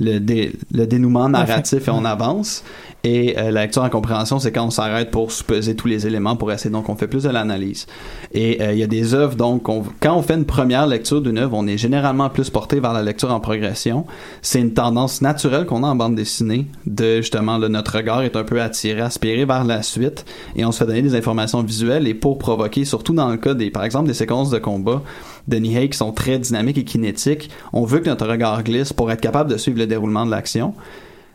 le, 0.00 0.18
dé- 0.18 0.52
le 0.72 0.86
dénouement 0.86 1.28
narratif 1.28 1.88
et 1.88 1.90
on 1.90 2.04
avance. 2.04 2.62
Et 3.04 3.38
euh, 3.38 3.52
la 3.52 3.62
lecture 3.62 3.82
en 3.84 3.88
compréhension, 3.90 4.38
c'est 4.40 4.50
quand 4.50 4.66
on 4.66 4.70
s'arrête 4.70 5.10
pour 5.12 5.30
supposer 5.30 5.76
tous 5.76 5.86
les 5.86 6.06
éléments 6.06 6.34
pour 6.34 6.50
essayer. 6.50 6.70
Donc, 6.70 6.88
on 6.88 6.96
fait 6.96 7.06
plus 7.06 7.22
de 7.22 7.28
l'analyse. 7.28 7.86
Et 8.32 8.60
euh, 8.60 8.72
il 8.72 8.78
y 8.78 8.82
a 8.82 8.88
des 8.88 9.14
œuvres, 9.14 9.36
donc, 9.36 9.68
on- 9.68 9.84
quand 10.00 10.16
on 10.16 10.22
fait 10.22 10.34
une 10.34 10.44
première 10.44 10.86
lecture 10.86 11.22
d'une 11.22 11.38
œuvre, 11.38 11.56
on 11.56 11.66
est 11.68 11.78
généralement 11.78 12.28
plus 12.28 12.50
porté 12.50 12.80
vers 12.80 12.92
la 12.92 13.02
lecture 13.02 13.32
en 13.32 13.38
progression. 13.38 14.04
C'est 14.42 14.60
une 14.60 14.74
tendance 14.74 15.22
naturelle 15.22 15.64
qu'on 15.64 15.84
a 15.84 15.86
en 15.86 15.94
bande 15.94 16.16
dessinée 16.16 16.66
de, 16.86 17.18
justement, 17.18 17.56
là, 17.56 17.68
notre 17.68 17.96
regard 17.96 18.22
est 18.22 18.34
un 18.34 18.44
peu 18.44 18.60
attiré, 18.60 19.00
aspiré 19.00 19.44
vers 19.44 19.62
la 19.64 19.82
suite 19.82 20.24
et 20.56 20.64
on 20.64 20.72
se 20.72 20.78
fait 20.78 20.86
donner 20.86 21.02
des 21.02 21.14
informations 21.14 21.62
visuelles 21.62 22.08
et 22.08 22.14
pour 22.14 22.36
provoquer, 22.38 22.84
surtout 22.84 23.14
dans 23.14 23.28
le 23.28 23.36
cas 23.36 23.54
des, 23.54 23.70
par 23.70 23.84
exemple, 23.84 24.08
des 24.08 24.14
séquences 24.14 24.50
de 24.50 24.58
combat 24.58 25.02
de 25.48 25.56
Nihei 25.56 25.88
qui 25.88 25.96
sont 25.96 26.12
très 26.12 26.38
dynamiques 26.38 26.78
et 26.78 26.84
kinétiques, 26.84 27.50
on 27.72 27.84
veut 27.84 28.00
que 28.00 28.08
notre 28.08 28.26
regard 28.28 28.62
glisse 28.62 28.92
pour 28.92 29.10
être 29.10 29.20
capable 29.20 29.50
de 29.50 29.56
suivre 29.56 29.78
le 29.78 29.86
déroulement 29.86 30.26
de 30.26 30.30
l'action. 30.30 30.74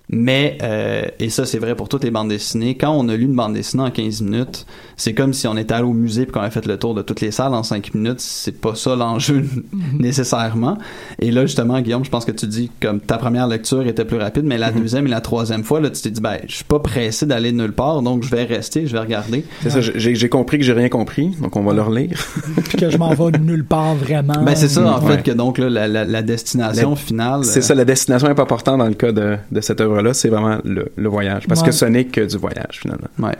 Mais, 0.09 0.57
euh, 0.61 1.03
et 1.19 1.29
ça 1.29 1.45
c'est 1.45 1.57
vrai 1.59 1.75
pour 1.75 1.87
toutes 1.89 2.03
les 2.03 2.11
bandes 2.11 2.27
dessinées, 2.29 2.75
quand 2.77 2.91
on 2.91 3.07
a 3.09 3.15
lu 3.15 3.23
une 3.23 3.35
bande 3.35 3.53
dessinée 3.53 3.83
en 3.83 3.89
15 3.89 4.21
minutes, 4.21 4.65
c'est 4.97 5.13
comme 5.13 5.33
si 5.33 5.47
on 5.47 5.55
était 5.57 5.73
allé 5.73 5.85
au 5.85 5.93
musée 5.93 6.23
et 6.23 6.25
qu'on 6.25 6.41
a 6.41 6.49
fait 6.51 6.65
le 6.65 6.77
tour 6.77 6.93
de 6.93 7.01
toutes 7.01 7.21
les 7.21 7.31
salles 7.31 7.53
en 7.53 7.63
5 7.63 7.93
minutes. 7.95 8.19
C'est 8.19 8.59
pas 8.59 8.75
ça 8.75 8.95
l'enjeu 8.95 9.43
nécessairement. 9.99 10.77
Et 11.19 11.31
là, 11.31 11.45
justement, 11.45 11.79
Guillaume, 11.81 12.03
je 12.05 12.09
pense 12.09 12.25
que 12.25 12.31
tu 12.31 12.47
dis 12.47 12.69
comme 12.81 12.99
ta 12.99 13.17
première 13.17 13.47
lecture 13.47 13.85
était 13.87 14.05
plus 14.05 14.17
rapide, 14.17 14.43
mais 14.43 14.57
la 14.57 14.71
deuxième 14.71 15.07
et 15.07 15.09
la 15.09 15.21
troisième 15.21 15.63
fois, 15.63 15.79
là, 15.79 15.89
tu 15.89 16.01
t'es 16.01 16.11
dit, 16.11 16.21
ben, 16.21 16.37
je 16.47 16.55
suis 16.55 16.63
pas 16.65 16.79
pressé 16.79 17.25
d'aller 17.25 17.51
nulle 17.51 17.71
part, 17.73 18.01
donc 18.01 18.23
je 18.23 18.29
vais 18.29 18.43
rester, 18.43 18.85
je 18.87 18.93
vais 18.93 18.99
regarder. 18.99 19.45
C'est 19.61 19.69
ça, 19.69 19.79
j'ai 19.81 20.29
compris 20.29 20.57
que 20.59 20.63
j'ai 20.65 20.73
rien 20.73 20.89
compris, 20.89 21.35
donc 21.41 21.55
on 21.55 21.63
va 21.63 21.73
le 21.73 21.81
relire. 21.81 22.17
Puis 22.69 22.77
que 22.77 22.89
je 22.89 22.97
m'en 22.97 23.13
vais 23.13 23.37
nulle 23.39 23.65
part 23.65 23.95
vraiment. 23.95 24.43
Ben, 24.43 24.55
c'est 24.55 24.67
ça, 24.67 24.81
en 24.85 25.03
Ouais. 25.03 25.15
fait, 25.17 25.23
que 25.23 25.31
donc, 25.31 25.57
là, 25.57 25.69
la, 25.69 25.87
la, 25.87 26.03
la 26.05 26.21
destination 26.21 26.91
La- 26.91 26.95
finale. 26.95 27.43
C'est 27.45 27.61
ça, 27.61 27.73
la 27.73 27.85
destination 27.85 28.29
est 28.29 28.35
pas 28.35 28.43
importante 28.43 28.77
dans 28.77 28.87
le 28.87 28.93
cas 28.93 29.11
de, 29.11 29.37
de 29.51 29.61
cette 29.61 29.81
œuvre-là, 29.93 30.13
c'est 30.13 30.29
vraiment 30.29 30.57
le, 30.63 30.91
le 30.95 31.09
voyage. 31.09 31.47
Parce 31.47 31.61
Ouais. 31.61 31.67
que 31.67 31.71
ce 31.73 31.85
n'est 31.85 32.05
que 32.05 32.21
du 32.21 32.37
voyage, 32.37 32.79
finalement. 32.81 33.07
Ouais. 33.19 33.35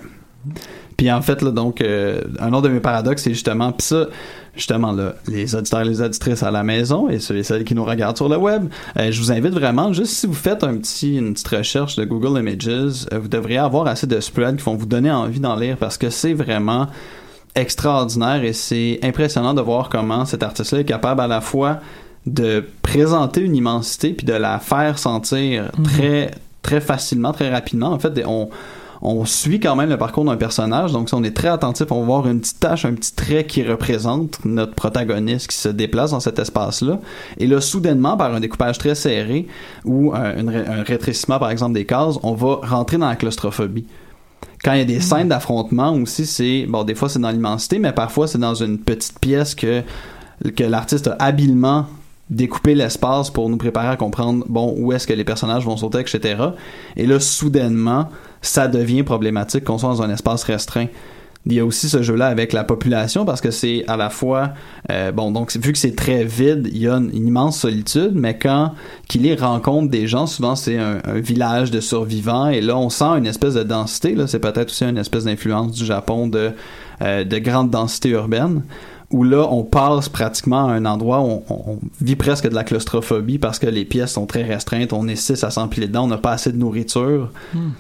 Puis 0.98 1.12
en 1.12 1.22
fait, 1.22 1.42
là, 1.42 1.52
donc, 1.52 1.82
euh, 1.82 2.22
un 2.40 2.54
autre 2.54 2.68
de 2.68 2.74
mes 2.74 2.80
paradoxes, 2.80 3.24
c'est 3.24 3.32
justement, 3.34 3.72
puis 3.72 3.88
ça, 3.88 4.08
justement, 4.56 4.92
là, 4.92 5.16
les 5.28 5.56
auditeurs 5.56 5.82
et 5.82 5.86
les 5.86 6.02
auditrices 6.02 6.44
à 6.44 6.52
la 6.52 6.64
maison 6.64 7.10
et 7.10 7.20
ceux 7.20 7.36
et 7.38 7.44
celles 7.44 7.64
qui 7.64 7.74
nous 7.74 7.84
regardent 7.84 8.18
sur 8.18 8.30
le 8.30 8.38
web, 8.38 8.68
euh, 8.98 9.12
je 9.12 9.20
vous 9.20 9.32
invite 9.32 9.54
vraiment, 9.54 9.92
juste 9.94 10.14
si 10.14 10.28
vous 10.28 10.34
faites 10.36 10.64
un 10.64 10.78
petit, 10.78 11.18
une 11.18 11.34
petite 11.34 11.48
recherche 11.48 11.96
de 11.96 12.06
Google 12.06 12.40
Images, 12.40 13.08
euh, 13.12 13.20
vous 13.20 13.28
devriez 13.28 13.58
avoir 13.58 13.88
assez 13.88 14.06
de 14.06 14.20
spreads 14.20 14.58
qui 14.58 14.64
vont 14.64 14.76
vous 14.76 14.86
donner 14.86 15.10
envie 15.12 15.40
d'en 15.40 15.56
lire 15.56 15.78
parce 15.78 15.98
que 15.98 16.10
c'est 16.12 16.34
vraiment 16.34 16.88
extraordinaire 17.56 18.44
et 18.44 18.54
c'est 18.54 19.00
impressionnant 19.04 19.54
de 19.54 19.62
voir 19.62 19.90
comment 19.90 20.26
cet 20.26 20.44
artiste-là 20.44 20.80
est 20.80 20.86
capable 20.86 21.22
à 21.22 21.28
la 21.28 21.42
fois 21.42 21.80
de 22.26 22.66
présenter 22.82 23.42
une 23.42 23.56
immensité 23.56 24.14
puis 24.14 24.26
de 24.26 24.34
la 24.34 24.60
faire 24.60 24.98
sentir 25.00 25.72
très 25.84 26.32
très 26.62 26.80
facilement, 26.80 27.34
très 27.34 27.52
rapidement. 27.52 27.92
En 27.92 28.00
fait, 28.00 28.24
on 28.26 28.50
on 29.06 29.26
suit 29.26 29.60
quand 29.60 29.76
même 29.76 29.90
le 29.90 29.98
parcours 29.98 30.24
d'un 30.24 30.38
personnage, 30.38 30.94
donc 30.94 31.10
si 31.10 31.14
on 31.14 31.24
est 31.24 31.36
très 31.36 31.50
attentif, 31.50 31.92
on 31.92 32.00
va 32.00 32.06
voir 32.06 32.28
une 32.28 32.40
petite 32.40 32.62
tâche, 32.62 32.86
un 32.86 32.94
petit 32.94 33.14
trait 33.14 33.46
qui 33.46 33.62
représente 33.62 34.40
notre 34.46 34.74
protagoniste 34.76 35.50
qui 35.50 35.58
se 35.58 35.68
déplace 35.68 36.12
dans 36.12 36.22
cet 36.22 36.40
espace-là. 36.40 37.00
Et 37.38 37.46
là, 37.46 37.60
soudainement, 37.60 38.16
par 38.16 38.34
un 38.34 38.40
découpage 38.40 38.78
très 38.78 38.96
serré 38.96 39.46
ou 39.84 40.14
un, 40.14 40.84
rétrécissement, 40.84 41.38
par 41.38 41.52
exemple, 41.52 41.74
des 41.74 41.86
cases, 41.86 42.16
on 42.24 42.34
va 42.34 42.62
rentrer 42.64 42.98
dans 42.98 43.10
la 43.10 43.18
claustrophobie. 43.18 43.86
Quand 44.64 44.72
il 44.72 44.80
y 44.80 44.84
a 44.84 44.86
des 44.86 45.02
scènes 45.02 45.28
d'affrontement 45.28 45.94
aussi, 45.96 46.26
c'est 46.26 46.66
bon, 46.70 46.86
des 46.86 46.96
fois 46.96 47.10
c'est 47.10 47.20
dans 47.20 47.32
l'immensité, 47.32 47.80
mais 47.80 47.92
parfois 47.92 48.30
c'est 48.30 48.38
dans 48.38 48.56
une 48.56 48.80
petite 48.80 49.20
pièce 49.20 49.54
que 49.54 49.82
que 50.56 50.64
l'artiste 50.64 51.08
a 51.08 51.16
habilement 51.20 51.88
découpé 52.30 52.76
l'espace 52.76 53.30
pour 53.30 53.50
nous 53.50 53.58
préparer 53.58 53.90
à 53.90 53.96
comprendre 53.96 54.46
bon 54.48 54.74
où 54.78 54.94
est-ce 54.94 55.08
que 55.08 55.14
les 55.14 55.24
personnages 55.24 55.66
vont 55.66 55.78
sauter, 55.78 56.00
etc. 56.00 56.36
Et 56.96 57.06
là, 57.06 57.20
soudainement, 57.20 58.10
ça 58.42 58.68
devient 58.68 59.04
problématique 59.04 59.66
qu'on 59.66 59.78
soit 59.78 59.90
dans 59.90 60.02
un 60.02 60.10
espace 60.10 60.44
restreint. 60.44 60.88
Il 61.46 61.52
y 61.52 61.60
a 61.60 61.66
aussi 61.66 61.90
ce 61.90 62.02
jeu-là 62.02 62.28
avec 62.28 62.54
la 62.54 62.64
population 62.64 63.26
parce 63.26 63.42
que 63.42 63.52
c'est 63.52 63.84
à 63.90 63.98
la 63.98 64.10
fois 64.10 64.54
euh, 64.90 65.12
bon 65.12 65.30
donc 65.30 65.54
vu 65.58 65.74
que 65.74 65.78
c'est 65.78 65.94
très 65.94 66.24
vide, 66.24 66.70
il 66.72 66.78
y 66.78 66.88
a 66.88 66.96
une, 66.96 67.14
immense 67.14 67.60
solitude, 67.60 68.14
mais 68.14 68.38
quand 68.38 68.74
qu'il 69.10 69.26
y 69.26 69.36
rencontre 69.36 69.90
des 69.90 70.08
gens, 70.08 70.26
souvent 70.26 70.56
c'est 70.56 70.78
un, 70.78 71.00
un 71.04 71.20
village 71.20 71.70
de 71.70 71.82
survivants 71.82 72.48
et 72.48 72.62
là 72.62 72.78
on 72.78 72.90
sent 72.90 73.18
une 73.18 73.26
espèce 73.26 73.56
de 73.56 73.64
densité. 73.64 74.16
Là, 74.16 74.26
c'est 74.26 74.40
peut-être 74.40 74.70
aussi 74.70 74.86
une 74.86 74.98
espèce 74.98 75.26
d'influence 75.26 75.74
du 75.74 75.84
Japon 75.84 76.28
de 76.28 76.54
euh, 77.02 77.26
de 77.26 77.40
grande 77.40 77.70
densité 77.72 78.10
urbaine 78.10 78.62
où 79.14 79.24
là, 79.24 79.48
on 79.50 79.64
passe 79.64 80.10
pratiquement 80.10 80.68
à 80.68 80.74
un 80.74 80.86
endroit 80.86 81.22
où 81.22 81.44
on, 81.50 81.56
on 81.72 81.80
vit 82.02 82.18
presque 82.18 82.50
de 82.50 82.56
la 82.56 82.66
claustrophobie 82.66 83.38
parce 83.38 83.60
que 83.60 83.68
les 83.68 83.86
pièces 83.86 84.12
sont 84.12 84.26
très 84.26 84.44
restreintes, 84.44 84.92
on 84.92 85.08
est 85.08 85.16
six 85.16 85.42
à 85.46 85.52
s'empiler 85.52 85.88
dedans, 85.88 86.04
on 86.04 86.08
n'a 86.08 86.18
pas 86.18 86.32
assez 86.32 86.52
de 86.52 86.58
nourriture, 86.58 87.30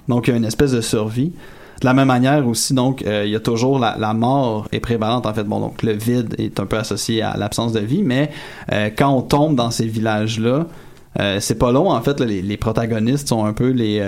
donc 0.07 0.27
il 0.27 0.31
y 0.31 0.33
a 0.33 0.37
une 0.37 0.45
espèce 0.45 0.71
de 0.71 0.79
survie. 0.81 1.33
De 1.81 1.85
la 1.87 1.93
même 1.93 2.07
manière 2.07 2.47
aussi, 2.47 2.73
donc, 2.73 3.03
euh, 3.03 3.25
il 3.25 3.31
y 3.31 3.35
a 3.35 3.41
toujours 3.41 3.77
la, 3.77 3.97
la 3.99 4.13
mort 4.13 4.69
est 4.71 4.79
prévalente 4.79 5.25
en 5.25 5.33
fait. 5.33 5.43
Bon, 5.43 5.59
donc 5.59 5.83
le 5.83 5.91
vide 5.91 6.33
est 6.37 6.57
un 6.61 6.65
peu 6.65 6.77
associé 6.77 7.21
à 7.21 7.35
l'absence 7.35 7.73
de 7.73 7.81
vie, 7.81 8.03
mais 8.03 8.29
euh, 8.71 8.89
quand 8.97 9.09
on 9.09 9.21
tombe 9.21 9.55
dans 9.55 9.71
ces 9.71 9.87
villages-là, 9.87 10.67
Euh, 11.19 11.39
c'est 11.39 11.59
pas 11.59 11.71
long 11.71 11.91
en 11.91 12.01
fait. 12.01 12.19
là, 12.19 12.25
les, 12.25 12.41
les 12.41 12.57
protagonistes 12.57 13.27
sont 13.27 13.45
un 13.45 13.53
peu 13.53 13.69
les 13.69 14.01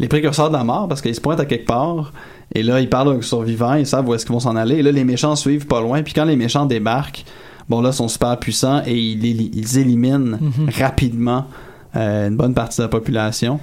les 0.00 0.08
précurseurs 0.08 0.48
de 0.48 0.56
la 0.56 0.64
mort 0.64 0.88
parce 0.88 1.00
qu'ils 1.00 1.14
se 1.14 1.20
pointent 1.20 1.38
à 1.38 1.44
quelque 1.46 1.68
part 1.68 2.12
et 2.54 2.62
là 2.62 2.80
ils 2.80 2.88
parlent 2.88 3.08
aux 3.08 3.22
survivants, 3.22 3.74
ils 3.74 3.86
savent 3.86 4.08
où 4.08 4.14
est-ce 4.14 4.24
qu'ils 4.24 4.32
vont 4.34 4.40
s'en 4.40 4.56
aller. 4.56 4.76
Et 4.76 4.82
là 4.82 4.92
les 4.92 5.04
méchants 5.04 5.36
suivent 5.36 5.66
pas 5.66 5.80
loin. 5.80 6.02
Puis 6.02 6.12
quand 6.14 6.24
les 6.24 6.36
méchants 6.36 6.66
débarquent, 6.66 7.24
bon 7.68 7.80
là 7.80 7.90
ils 7.90 7.94
sont 7.94 8.08
super 8.08 8.38
puissants 8.38 8.82
et 8.86 8.96
ils, 8.96 9.24
ils 9.56 9.78
éliminent 9.78 10.38
Mhm. 10.40 10.68
rapidement 10.78 11.46
euh, 11.96 12.28
une 12.28 12.36
bonne 12.36 12.54
partie 12.54 12.78
de 12.78 12.82
la 12.82 12.88
population. 12.88 13.60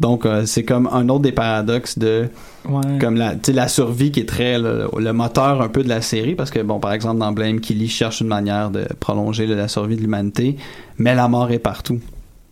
Donc 0.00 0.26
euh, 0.26 0.46
c'est 0.46 0.62
comme 0.64 0.88
un 0.92 1.08
autre 1.08 1.22
des 1.22 1.32
paradoxes 1.32 1.98
de 1.98 2.28
Ouais. 2.68 2.98
comme 3.00 3.16
la, 3.16 3.34
la 3.48 3.66
survie 3.68 4.10
qui 4.12 4.20
est 4.20 4.28
très 4.28 4.58
le, 4.58 4.88
le 4.98 5.12
moteur 5.12 5.62
un 5.62 5.68
peu 5.68 5.82
de 5.82 5.88
la 5.88 6.02
série 6.02 6.34
parce 6.34 6.50
que 6.50 6.58
bon 6.60 6.80
par 6.80 6.92
exemple 6.92 7.18
dans 7.18 7.32
Blame 7.32 7.60
Killy 7.60 7.88
cherche 7.88 8.20
une 8.20 8.26
manière 8.26 8.70
de 8.70 8.84
prolonger 9.00 9.46
la 9.46 9.68
survie 9.68 9.96
de 9.96 10.02
l'humanité 10.02 10.56
mais 10.98 11.14
la 11.14 11.28
mort 11.28 11.50
est 11.50 11.58
partout 11.60 11.98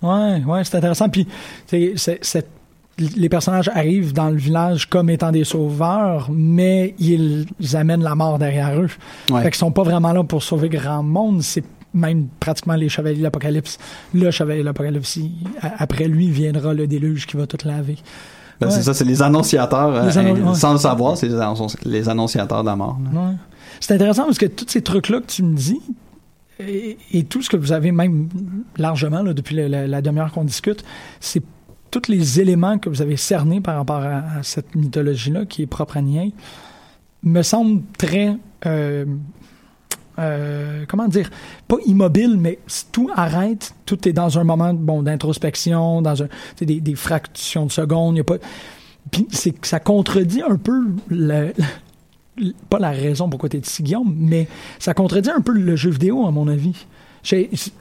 Ouais, 0.02 0.42
ouais, 0.46 0.62
c'est 0.64 0.76
intéressant. 0.76 1.08
Puis, 1.08 1.26
c'est- 1.66 1.94
c'est- 1.96 2.46
les 2.98 3.28
personnages 3.28 3.68
arrivent 3.74 4.12
dans 4.14 4.30
le 4.30 4.36
village 4.36 4.86
comme 4.88 5.10
étant 5.10 5.30
des 5.30 5.44
sauveurs, 5.44 6.28
mais 6.32 6.94
ils, 6.98 7.46
amènent 7.74 8.02
la 8.02 8.14
mort 8.14 8.38
derrière 8.38 8.80
eux. 8.80 8.88
Ouais. 9.30 9.42
Fait 9.42 9.50
qu'ils 9.50 9.58
sont 9.58 9.70
pas 9.72 9.82
vraiment 9.82 10.12
là 10.12 10.24
pour 10.24 10.42
sauver 10.42 10.68
grand 10.70 11.02
monde. 11.02 11.42
C'est 11.42 11.64
même 11.92 12.28
pratiquement 12.40 12.74
les 12.74 12.88
chevaliers 12.88 13.18
de 13.18 13.22
l'Apocalypse. 13.22 13.78
Le 14.14 14.30
chevalier 14.30 14.60
de 14.60 14.64
l'Apocalypse, 14.64 15.18
après 15.78 16.08
lui 16.08 16.30
viendra 16.30 16.72
le 16.74 16.86
déluge 16.86 17.26
qui 17.26 17.36
va 17.36 17.46
tout 17.46 17.58
laver. 17.66 17.96
Ben, 18.60 18.68
Ouais. 18.68 18.72
c'est 18.72 18.82
ça 18.82 18.94
c'est 18.94 19.04
les 19.04 19.20
annonciateurs 19.20 20.06
Les 20.06 20.16
annon- 20.16 20.34
hein, 20.36 20.48
ouais. 20.48 20.54
sans 20.54 20.72
le 20.72 20.78
savoir 20.78 21.18
c'est 21.18 21.28
les, 21.28 21.34
annonci- 21.34 21.76
les 21.84 22.08
annonciateurs 22.08 22.62
de 22.62 22.68
la 22.68 22.76
mort. 22.76 22.98
C'est 23.80 23.94
intéressant 23.94 24.24
parce 24.24 24.38
que 24.38 24.46
tous 24.46 24.64
ces 24.68 24.80
trucs-là 24.80 25.20
que 25.20 25.26
tu 25.26 25.42
me 25.42 25.54
dis, 25.54 25.80
et, 26.58 26.96
et 27.12 27.24
tout 27.24 27.42
ce 27.42 27.50
que 27.50 27.58
vous 27.58 27.72
avez 27.72 27.92
même 27.92 28.30
largement 28.78 29.22
là, 29.22 29.34
depuis 29.34 29.54
la, 29.56 29.68
la- 29.68 29.86
la 29.86 30.00
demi-heure 30.00 30.32
qu'on 30.32 30.44
discute, 30.44 30.82
c'est 31.20 31.42
tous 32.00 32.10
les 32.10 32.40
éléments 32.40 32.78
que 32.78 32.88
vous 32.90 33.00
avez 33.00 33.16
cernés 33.16 33.60
par 33.60 33.76
rapport 33.76 34.02
à, 34.02 34.42
cette 34.42 34.74
mythologie-là 34.74 35.46
qui 35.46 35.62
est 35.62 35.66
propre 35.66 35.96
à 35.96 36.02
Nier, 36.02 36.32
me 37.22 37.42
semblent 37.42 37.82
très... 37.96 38.36
euh, 38.66 39.06
euh, 40.18 40.84
comment 40.88 41.08
dire, 41.08 41.30
pas 41.68 41.76
immobile, 41.84 42.36
mais 42.38 42.58
tout 42.90 43.10
arrête, 43.14 43.74
tout 43.84 44.08
est 44.08 44.14
dans 44.14 44.38
un 44.38 44.44
moment 44.44 44.72
bon 44.72 45.02
d'introspection, 45.02 46.00
dans 46.00 46.22
un, 46.22 46.28
des, 46.60 46.80
des 46.80 46.94
fractions 46.94 47.66
de 47.66 47.72
secondes, 47.72 48.22
puis 49.10 49.26
ça 49.62 49.78
contredit 49.78 50.42
un 50.42 50.56
peu 50.56 50.86
pas 52.68 52.78
la 52.78 52.90
raison 52.90 53.28
pourquoi 53.30 53.48
tu 53.48 53.56
es 53.56 53.60
ici, 53.60 53.82
Guillaume, 53.82 54.14
mais 54.18 54.48
ça 54.78 54.94
contredit 54.94 55.30
un 55.30 55.40
peu 55.40 55.52
le 55.52 55.76
jeu 55.76 55.90
vidéo, 55.90 56.26
à 56.26 56.30
mon 56.30 56.48
avis. 56.48 56.86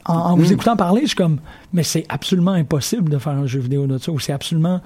En, 0.06 0.14
en 0.14 0.36
vous 0.36 0.50
Mm. 0.50 0.54
écoutant 0.54 0.76
parler, 0.76 1.02
je 1.02 1.08
suis 1.08 1.16
comme, 1.16 1.38
mais 1.74 1.84
c'est 1.84 2.06
absolument 2.10 2.52
impossible 2.52 3.10
de 3.10 3.18
faire 3.18 3.34
un 3.34 3.46
jeu 3.48 3.60
vidéo 3.60 3.86
de 3.88 3.98
ça, 3.98 4.12
ou 4.12 4.20
c'est 4.20 4.34
absolument 4.34 4.82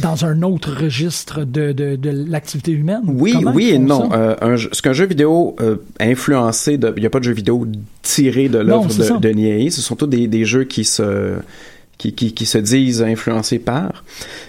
dans 0.00 0.24
un 0.24 0.42
autre 0.42 0.72
registre 0.72 1.40
de, 1.44 1.72
de, 1.72 1.96
de 1.96 2.10
l'activité 2.28 2.70
humaine. 2.70 3.02
Oui, 3.06 3.32
Comment 3.32 3.52
oui 3.52 3.70
et 3.70 3.78
non. 3.78 4.08
Euh, 4.12 4.36
un 4.40 4.56
ce 4.56 4.80
qu'un 4.80 4.92
jeu 4.92 5.04
vidéo 5.06 5.56
euh, 5.60 5.76
influencé, 5.98 6.74
il 6.74 7.00
n'y 7.00 7.06
a 7.06 7.10
pas 7.10 7.18
de 7.18 7.24
jeu 7.24 7.32
vidéo 7.32 7.66
tiré 8.02 8.48
de 8.48 8.58
l'œuvre 8.58 8.86
de, 8.86 9.18
de 9.18 9.28
Nier. 9.30 9.70
Ce 9.70 9.82
sont 9.82 9.96
tous 9.96 10.06
des, 10.06 10.28
des 10.28 10.44
jeux 10.44 10.64
qui 10.64 10.84
se 10.84 11.34
qui, 11.98 12.12
qui, 12.14 12.32
qui 12.34 12.46
se 12.46 12.58
disent 12.58 13.02
influencés 13.02 13.58
par. 13.58 14.04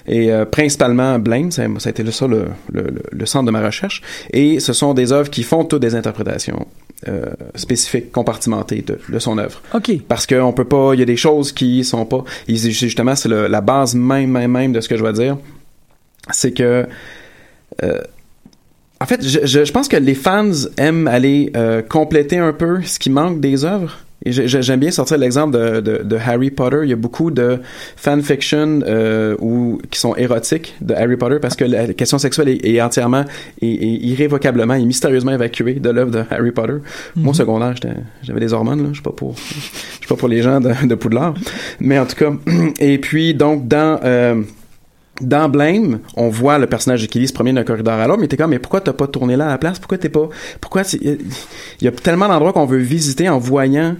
Et 0.07 0.31
euh, 0.31 0.45
principalement 0.45 1.19
Blame, 1.19 1.51
ça, 1.51 1.63
ça 1.79 1.89
a 1.89 1.91
été 1.91 2.03
le- 2.03 2.11
ça 2.11 2.27
le, 2.27 2.45
le, 2.71 3.25
centre 3.25 3.45
de 3.45 3.51
ma 3.51 3.63
recherche. 3.65 4.01
Et 4.33 4.59
ce 4.59 4.73
sont 4.73 4.93
des 4.93 5.11
œuvres 5.11 5.29
qui 5.29 5.43
font 5.43 5.63
toutes 5.65 5.81
des 5.81 5.95
interprétations 5.95 6.65
euh, 7.07 7.25
spécifiques, 7.55 8.11
compartimentées 8.11 8.81
de, 8.81 8.97
de 9.09 9.19
son 9.19 9.37
œuvre. 9.37 9.61
OK. 9.73 9.91
Parce 10.07 10.25
qu'on 10.25 10.53
peut 10.53 10.65
pas, 10.65 10.93
il 10.93 10.99
y 10.99 11.03
a 11.03 11.05
des 11.05 11.17
choses 11.17 11.51
qui 11.51 11.83
sont 11.83 12.05
pas. 12.05 12.23
et 12.47 12.55
justement, 12.57 13.15
c'est 13.15 13.29
la 13.29 13.61
base 13.61 13.93
même, 13.95 14.31
même, 14.31 14.51
même 14.51 14.71
de 14.73 14.81
ce 14.81 14.89
que 14.89 14.97
je 14.97 15.03
vais 15.03 15.13
dire. 15.13 15.37
C'est 16.31 16.51
que. 16.51 16.87
euh, 17.83 18.01
en 19.01 19.05
fait, 19.05 19.21
je, 19.27 19.39
je, 19.45 19.65
je 19.65 19.71
pense 19.73 19.87
que 19.89 19.97
les 19.97 20.15
fans 20.15 20.49
aiment 20.77 21.07
aller 21.07 21.51
compléter 21.89 22.37
un 22.37 22.53
peu 22.53 22.81
ce 22.81 22.97
qui 22.97 23.09
manque 23.09 23.39
des 23.41 23.65
œuvres. 23.65 23.97
J'aime 24.25 24.79
bien 24.79 24.91
sortir 24.91 25.17
l'exemple 25.17 25.57
de, 25.57 25.81
de, 25.81 26.03
de 26.03 26.15
Harry 26.17 26.49
Potter. 26.49 26.79
Il 26.83 26.89
y 26.89 26.93
a 26.93 26.95
beaucoup 26.95 27.31
de 27.31 27.59
fanfiction 27.95 28.79
euh, 28.87 29.35
ou 29.39 29.79
qui 29.91 29.99
sont 29.99 30.15
érotiques 30.15 30.75
de 30.81 30.93
Harry 30.93 31.17
Potter 31.17 31.37
parce 31.41 31.55
que 31.55 31.65
la 31.65 31.93
question 31.93 32.17
sexuelle 32.17 32.49
est, 32.49 32.65
est 32.65 32.81
entièrement 32.81 33.25
et, 33.61 33.71
et 33.71 34.05
irrévocablement 34.05 34.73
et 34.75 34.85
mystérieusement 34.85 35.31
évacuée 35.31 35.75
de 35.75 35.89
l'œuvre 35.89 36.11
de 36.11 36.23
Harry 36.31 36.51
Potter. 36.51 36.77
Moi, 37.15 37.31
au 37.31 37.33
secondaire, 37.33 37.75
j'avais 38.23 38.39
des 38.39 38.53
hormones. 38.53 38.81
Là. 38.83 38.89
Je 38.89 38.95
suis 38.95 39.03
pas 39.03 39.11
pour, 39.11 39.35
je 39.37 39.97
suis 39.97 40.07
pas 40.07 40.15
pour 40.15 40.27
les 40.27 40.41
gens 40.41 40.59
de, 40.59 40.87
de 40.87 40.95
Poudlard, 40.95 41.35
mais 41.79 41.99
en 41.99 42.05
tout 42.05 42.15
cas. 42.15 42.31
Et 42.79 42.97
puis 42.97 43.33
donc 43.33 43.67
dans 43.67 43.99
euh, 44.03 44.41
dans 45.21 45.47
Blame, 45.49 45.99
on 46.17 46.29
voit 46.29 46.57
le 46.57 46.67
personnage 46.67 47.01
de 47.01 47.07
Kelly 47.07 47.27
se 47.27 47.33
promener 47.33 47.53
d'un 47.53 47.63
corridor 47.63 47.93
à 47.93 48.07
l'autre, 48.07 48.19
mais 48.21 48.27
t'es 48.27 48.37
comme, 48.37 48.49
mais 48.51 48.59
pourquoi 48.59 48.81
t'as 48.81 48.93
pas 48.93 49.07
tourné 49.07 49.37
là 49.37 49.45
à 49.47 49.49
la 49.51 49.57
place? 49.57 49.79
Pourquoi 49.79 49.97
t'es 49.97 50.09
pas, 50.09 50.27
pourquoi 50.59 50.81
il 51.01 51.17
y 51.81 51.87
a 51.87 51.91
tellement 51.91 52.27
d'endroits 52.27 52.51
qu'on 52.53 52.65
veut 52.65 52.77
visiter 52.79 53.29
en 53.29 53.37
voyant. 53.39 53.95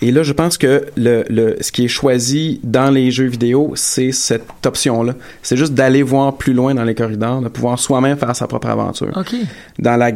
Et 0.00 0.10
là, 0.10 0.22
je 0.22 0.32
pense 0.32 0.58
que 0.58 0.86
le, 0.96 1.24
le, 1.30 1.56
ce 1.60 1.70
qui 1.70 1.84
est 1.84 1.88
choisi 1.88 2.60
dans 2.64 2.90
les 2.90 3.10
jeux 3.10 3.26
vidéo, 3.26 3.72
c'est 3.76 4.10
cette 4.12 4.44
option-là. 4.66 5.14
C'est 5.42 5.56
juste 5.56 5.72
d'aller 5.74 6.02
voir 6.02 6.36
plus 6.36 6.52
loin 6.52 6.74
dans 6.74 6.82
les 6.84 6.94
corridors, 6.94 7.40
de 7.40 7.48
pouvoir 7.48 7.78
soi-même 7.78 8.16
faire 8.18 8.34
sa 8.34 8.46
propre 8.46 8.68
aventure. 8.68 9.12
OK. 9.16 9.34
Dans 9.78 9.96
la, 9.96 10.10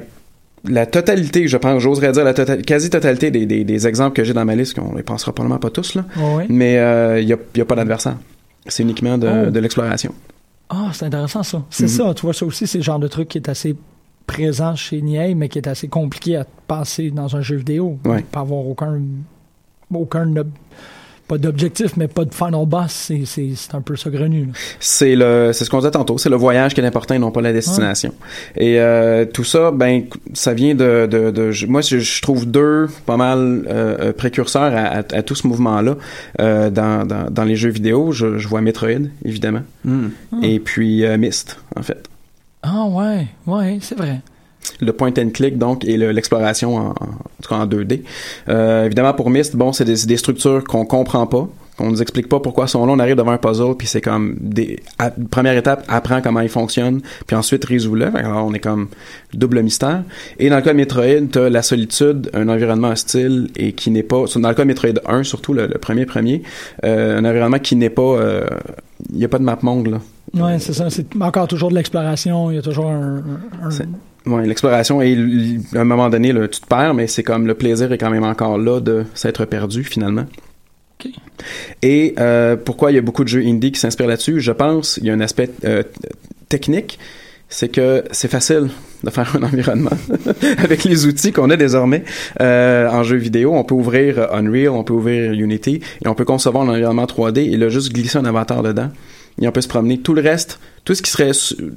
la 0.69 0.85
totalité, 0.87 1.47
je 1.47 1.57
pense, 1.57 1.81
j'oserais 1.81 2.11
dire 2.13 2.25
la 2.25 2.33
tota- 2.35 2.61
quasi-totalité 2.61 3.31
des, 3.31 3.47
des, 3.47 3.65
des 3.65 3.87
exemples 3.87 4.17
que 4.17 4.25
j'ai 4.25 4.33
dans 4.35 4.45
ma 4.45 4.57
liste, 4.57 4.75
qu'on 4.79 4.95
les 4.97 5.03
pensera 5.05 5.33
probablement 5.33 5.61
pas 5.61 5.71
tous, 5.71 5.95
là, 5.95 6.05
mais 6.49 6.73
il 7.21 7.27
n'y 7.27 7.33
a, 7.33 7.37
y 7.57 7.61
a 7.61 7.65
pas 7.65 7.77
d'adversaire. 7.77 8.17
C'est 8.67 8.83
uniquement 8.83 9.17
de, 9.17 9.29
Oh. 9.29 9.51
de 9.51 9.61
l'exploration. 9.61 10.13
Ah, 10.71 10.91
c'est 10.93 11.07
intéressant 11.07 11.43
ça. 11.43 11.62
C'est 11.71 11.85
Mhm. 11.85 11.89
ça, 11.89 12.14
tu 12.14 12.23
vois, 12.23 12.35
ça 12.35 12.45
aussi, 12.47 12.66
c'est 12.66 12.79
le 12.79 12.85
genre 12.85 12.99
de 12.99 13.09
truc 13.09 13.29
qui 13.29 13.39
est 13.39 13.49
assez 13.49 13.75
présent 14.27 14.77
chez 14.77 15.01
Nier, 15.01 15.35
mais 15.35 15.49
qui 15.49 15.59
est 15.59 15.66
assez 15.66 15.89
compliqué 15.89 16.37
à 16.37 16.45
passer 16.66 17.11
dans 17.11 17.35
un 17.37 17.41
jeu 17.41 17.57
vidéo. 17.57 17.99
Ouais. 18.05 18.23
Pas 18.23 18.41
avoir 18.41 18.66
aucun. 18.66 19.01
aucun 19.95 20.27
pas 21.29 21.39
d'objectif, 21.39 21.97
mais 21.97 22.09
pas 22.09 22.24
de 22.24 22.35
final 22.35 22.64
boss. 22.66 22.91
C'est, 22.91 23.22
c'est, 23.26 23.51
c'est 23.55 23.74
un 23.74 23.81
peu 23.83 23.95
saugrenu. 23.97 24.49
c'est 24.81 25.14
le 25.14 25.51
c'est 25.53 25.64
ce 25.64 25.70
qu'on 25.70 25.79
disait 25.79 25.91
tantôt 25.91 26.18
c'est 26.18 26.31
le 26.31 26.37
voyage 26.37 26.74
qui 26.74 26.81
est 26.81 26.85
important 26.87 27.14
et 27.14 27.18
non 27.18 27.31
pas 27.31 27.41
la 27.43 27.53
destination 27.53 28.12
et 28.57 28.81
euh, 28.81 29.24
tout 29.26 29.45
ça 29.45 29.70
ben 29.70 30.05
ça 30.33 30.55
vient 30.55 30.74
de, 30.74 31.07
de, 31.07 31.66
moi 31.66 31.81
je, 31.83 31.99
je 31.99 32.22
trouve 32.22 32.47
deux 32.51 32.89
pas 33.07 33.16
mal 33.16 33.39
euh, 33.68 33.97
euh, 34.01 34.12
précurseurs 34.12 34.62
à, 34.74 34.87
à, 34.87 34.99
à 34.99 35.22
tout 35.22 35.35
ce 35.35 35.47
mouvement 35.47 35.81
là 35.83 35.97
euh, 36.41 36.70
dans, 36.70 37.07
dans, 37.07 37.31
dans 37.31 37.45
les 37.45 37.57
jeux 37.57 37.70
vidéo 37.70 38.11
je, 38.12 38.39
je 38.39 38.49
vois 38.49 38.61
Metroid 38.61 38.89
évidemment 39.24 39.62
Hmm. 39.85 40.09
et 40.43 40.59
puis 40.61 41.05
euh, 41.05 41.16
Myst 41.18 41.59
en 41.76 41.83
fait 41.83 42.09
Ah, 42.62 42.85
ouais, 42.87 43.26
ouais, 43.47 43.79
c'est 43.81 43.97
vrai. 43.97 44.20
Le 44.81 44.93
point 44.93 45.13
and 45.19 45.31
click 45.35 45.59
donc 45.59 45.85
et 45.85 45.97
le- 45.97 46.13
l'exploration 46.13 46.77
en, 46.77 46.89
en 46.91 46.95
tout 47.43 47.49
cas 47.49 47.57
en 47.57 47.67
2D. 47.67 48.03
Euh, 48.49 48.87
évidemment 48.87 49.15
pour 49.15 49.31
Myst, 49.31 49.57
bon 49.57 49.73
c'est 49.73 49.85
des, 49.85 50.07
structures 50.17 50.63
qu'on 50.65 50.85
comprend 50.85 51.27
pas, 51.27 51.49
qu'on 51.77 51.91
nous 51.91 52.03
explique 52.03 52.29
pas 52.29 52.39
pourquoi 52.41 52.67
sont 52.67 52.85
là, 52.87 52.93
on 52.93 52.99
arrive 52.99 53.17
devant 53.17 53.31
un 53.33 53.39
puzzle 53.39 53.77
puis 53.77 53.87
c'est 53.87 54.01
comme 54.01 54.37
des 54.41 54.81
à- 54.99 55.11
première 55.31 55.57
étape 55.57 55.85
apprends 55.89 56.21
comment 56.21 56.41
il 56.41 56.49
fonctionne 56.49 57.01
puis 57.27 57.35
ensuite 57.37 57.65
que 57.67 57.73
Alors 58.17 58.47
on 58.47 58.53
est 58.55 58.59
comme 58.61 58.89
double 59.33 59.63
mystère. 59.63 60.03
Et 60.39 60.49
dans 60.51 60.57
le 60.57 60.63
cas 60.63 60.73
de 60.73 60.77
Metroid, 60.77 61.27
t'as 61.31 61.49
la 61.49 61.63
solitude, 61.63 62.31
un 62.35 62.49
environnement 62.49 62.89
hostile 62.89 63.49
et 63.57 63.73
qui 63.73 63.91
n'est 63.91 64.03
pas 64.03 64.25
dans 64.37 64.49
le 64.49 64.55
cas 64.55 64.63
de 64.63 64.69
Metroid 64.69 64.91
1 65.07 65.23
surtout 65.25 65.55
le, 65.55 65.67
le 65.67 65.79
premier 65.79 66.05
premier, 66.07 66.43
euh, 66.85 67.19
un 67.19 67.25
environnement 67.25 67.59
qui 67.59 67.75
n'est 67.77 67.91
pas 67.91 68.03
euh, 68.03 68.45
il 69.13 69.19
y 69.19 69.25
a 69.25 69.29
pas 69.29 69.39
de 69.39 69.45
map 69.45 69.59
monde 69.63 69.87
là. 69.89 69.99
Ouais, 70.35 70.59
c'est 70.59 70.75
ça. 70.75 70.91
C'est 70.91 71.07
encore 71.21 71.49
toujours 71.49 71.71
de 71.71 71.75
l'exploration. 71.77 72.51
Il 72.51 72.57
y 72.57 72.59
a 72.59 72.63
toujours 72.63 72.91
un. 72.91 73.17
un- 73.19 73.67
un- 73.67 73.71
C'est- 73.71 73.89
Ouais, 74.29 74.47
l'exploration 74.47 75.01
et 75.01 75.16
à 75.74 75.81
un 75.81 75.85
moment 75.85 76.11
donné 76.11 76.33
là, 76.33 76.49
tu 76.49 76.61
te 76.61 76.66
perds 76.66 76.95
mais 76.95 77.07
c'est 77.07 77.22
comme 77.22 77.47
le 77.47 77.55
plaisir 77.55 77.93
est 77.93 77.99
quand 77.99 78.11
même 78.11 78.24
encore 78.24 78.59
là 78.59 78.81
de 78.81 79.05
s'être 79.14 79.45
perdu 79.45 79.85
finalement. 79.85 80.26
Et 81.83 82.14
euh, 82.18 82.57
pourquoi 82.57 82.91
il 82.91 82.97
y 82.97 82.99
a 82.99 83.03
beaucoup 83.03 83.24
de 83.24 83.29
jeux 83.29 83.45
indie 83.45 83.72
qui 83.72 83.81
s'inspirent 83.81 84.09
là-dessus? 84.09 84.41
Je 84.41 84.53
pense 84.53 84.99
il 84.99 85.07
y 85.07 85.11
a 85.11 85.14
un 85.14 85.20
aspect 85.20 85.51
euh, 85.64 85.83
technique, 86.49 86.99
c'est 87.49 87.68
que 87.68 88.05
c'est 88.11 88.31
facile 88.31 88.68
de 89.05 89.11
faire 89.11 89.35
un 89.37 89.43
environnement 89.45 89.97
avec 90.59 90.85
les 90.85 91.07
outils 91.07 91.33
qu'on 91.33 91.51
a 91.51 91.57
désormais 91.57 92.05
euh, 92.41 92.89
en 92.89 93.03
jeu 93.05 93.16
vidéo. 93.16 93.55
On 93.55 93.64
peut 93.64 93.74
ouvrir 93.74 94.33
Unreal, 94.33 94.70
on 94.70 94.85
peut 94.85 94.95
ouvrir 94.95 95.33
Unity 95.33 95.81
et 96.05 96.09
on 96.09 96.14
peut 96.14 96.24
concevoir 96.24 96.64
un 96.64 96.72
environnement 96.72 97.05
3D 97.05 97.53
et 97.53 97.57
là 97.57 97.68
juste 97.68 97.93
glisser 97.93 98.18
un 98.18 98.24
avatar 98.24 98.62
dedans. 98.62 98.91
Et 99.41 99.47
on 99.47 99.53
peut 99.53 99.61
se 99.61 99.68
promener. 99.68 99.99
Tout 99.99 100.14
le 100.14 100.22
reste, 100.22 100.59
tout 100.89 100.95
ce 100.95 101.03
qui 101.03 101.11
serait 101.11 101.32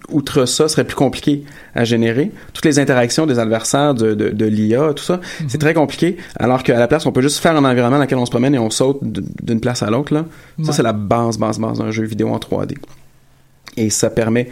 outre 0.09 0.45
ça 0.45 0.69
serait 0.69 0.85
plus 0.85 0.95
compliqué 0.95 1.43
à 1.75 1.83
générer. 1.83 2.31
Toutes 2.53 2.63
les 2.63 2.79
interactions 2.79 3.25
des 3.25 3.39
adversaires, 3.39 3.93
de, 3.93 4.13
de, 4.13 4.29
de 4.29 4.45
l'IA, 4.45 4.93
tout 4.95 5.03
ça, 5.03 5.19
c'est 5.49 5.57
très 5.57 5.73
compliqué. 5.73 6.15
Alors 6.37 6.63
qu'à 6.63 6.79
la 6.79 6.87
place, 6.87 7.05
on 7.05 7.11
peut 7.11 7.21
juste 7.21 7.39
faire 7.39 7.53
un 7.57 7.65
environnement 7.65 7.97
dans 7.97 8.03
lequel 8.03 8.17
on 8.19 8.25
se 8.25 8.31
promène 8.31 8.55
et 8.55 8.59
on 8.59 8.69
saute 8.69 8.99
d'une 9.03 9.59
place 9.59 9.83
à 9.83 9.89
l'autre. 9.89 10.15
Ouais. 10.15 10.23
Ça, 10.63 10.71
c'est 10.71 10.81
la 10.83 10.93
base, 10.93 11.37
base, 11.37 11.59
base 11.59 11.79
d'un 11.79 11.91
jeu 11.91 12.05
vidéo 12.05 12.29
en 12.29 12.37
3D. 12.37 12.77
et 13.75 13.89
ça 13.89 14.09
permet 14.09 14.49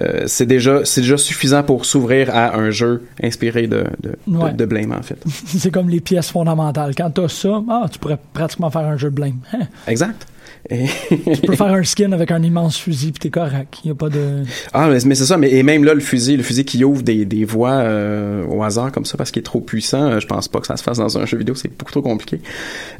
euh, 0.00 0.24
c'est 0.26 0.46
déjà 0.46 0.84
c'est 0.84 1.02
déjà 1.02 1.16
suffisant 1.16 1.62
pour 1.62 1.84
s'ouvrir 1.84 2.30
à 2.34 2.56
un 2.56 2.70
jeu 2.70 3.02
inspiré 3.22 3.68
de 3.68 3.84
de, 4.00 4.16
de- 4.26 4.36
Ouais. 4.36 4.52
de 4.52 4.64
Blame 4.64 4.92
en 4.92 5.02
fait 5.02 5.22
C'est 5.46 5.70
comme 5.70 5.88
les 5.88 6.00
pièces 6.00 6.30
fondamentales. 6.32 6.94
Quand 6.96 7.10
t'as 7.10 7.28
ça, 7.28 7.62
ah, 7.68 7.86
tu 7.92 8.00
pourrais 8.00 8.18
pratiquement 8.32 8.70
faire 8.70 8.82
un 8.82 8.96
jeu 8.96 9.10
de 9.10 9.14
blame. 9.14 9.38
Exact 9.86 10.26
et 10.68 10.86
Tu 11.34 11.46
peux 11.46 11.56
faire 11.56 11.72
un 11.72 11.82
skin 11.82 12.12
avec 12.12 12.30
un 12.30 12.42
immense 12.42 12.76
fusil, 12.76 13.12
puis 13.12 13.20
t'es 13.20 13.30
correct. 13.30 13.78
Il 13.84 13.88
y 13.88 13.90
a 13.90 13.94
pas 13.94 14.08
de... 14.08 14.42
ah 14.72 14.88
mais, 14.88 14.98
mais 15.06 15.14
c'est 15.14 15.24
ça 15.24 15.36
mais 15.36 15.50
et 15.52 15.62
même 15.62 15.84
là 15.84 15.94
le 15.94 16.00
fusil 16.00 16.36
le 16.36 16.42
fusil 16.42 16.64
qui 16.64 16.84
ouvre 16.84 17.02
des, 17.02 17.24
des 17.24 17.44
voies 17.44 17.70
euh, 17.70 18.44
au 18.46 18.62
hasard 18.62 18.92
comme 18.92 19.04
ça 19.04 19.16
parce 19.16 19.30
qu'il 19.30 19.40
est 19.40 19.44
trop 19.44 19.60
puissant 19.60 20.10
euh, 20.10 20.20
je 20.20 20.26
pense 20.26 20.48
pas 20.48 20.60
que 20.60 20.66
ça 20.66 20.76
se 20.76 20.82
fasse 20.82 20.98
dans 20.98 21.18
un 21.18 21.26
jeu 21.26 21.38
vidéo 21.38 21.54
c'est 21.54 21.68
beaucoup 21.76 21.92
trop 21.92 22.02
compliqué. 22.02 22.40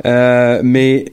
Euh, 0.07 0.61
mais 0.65 1.07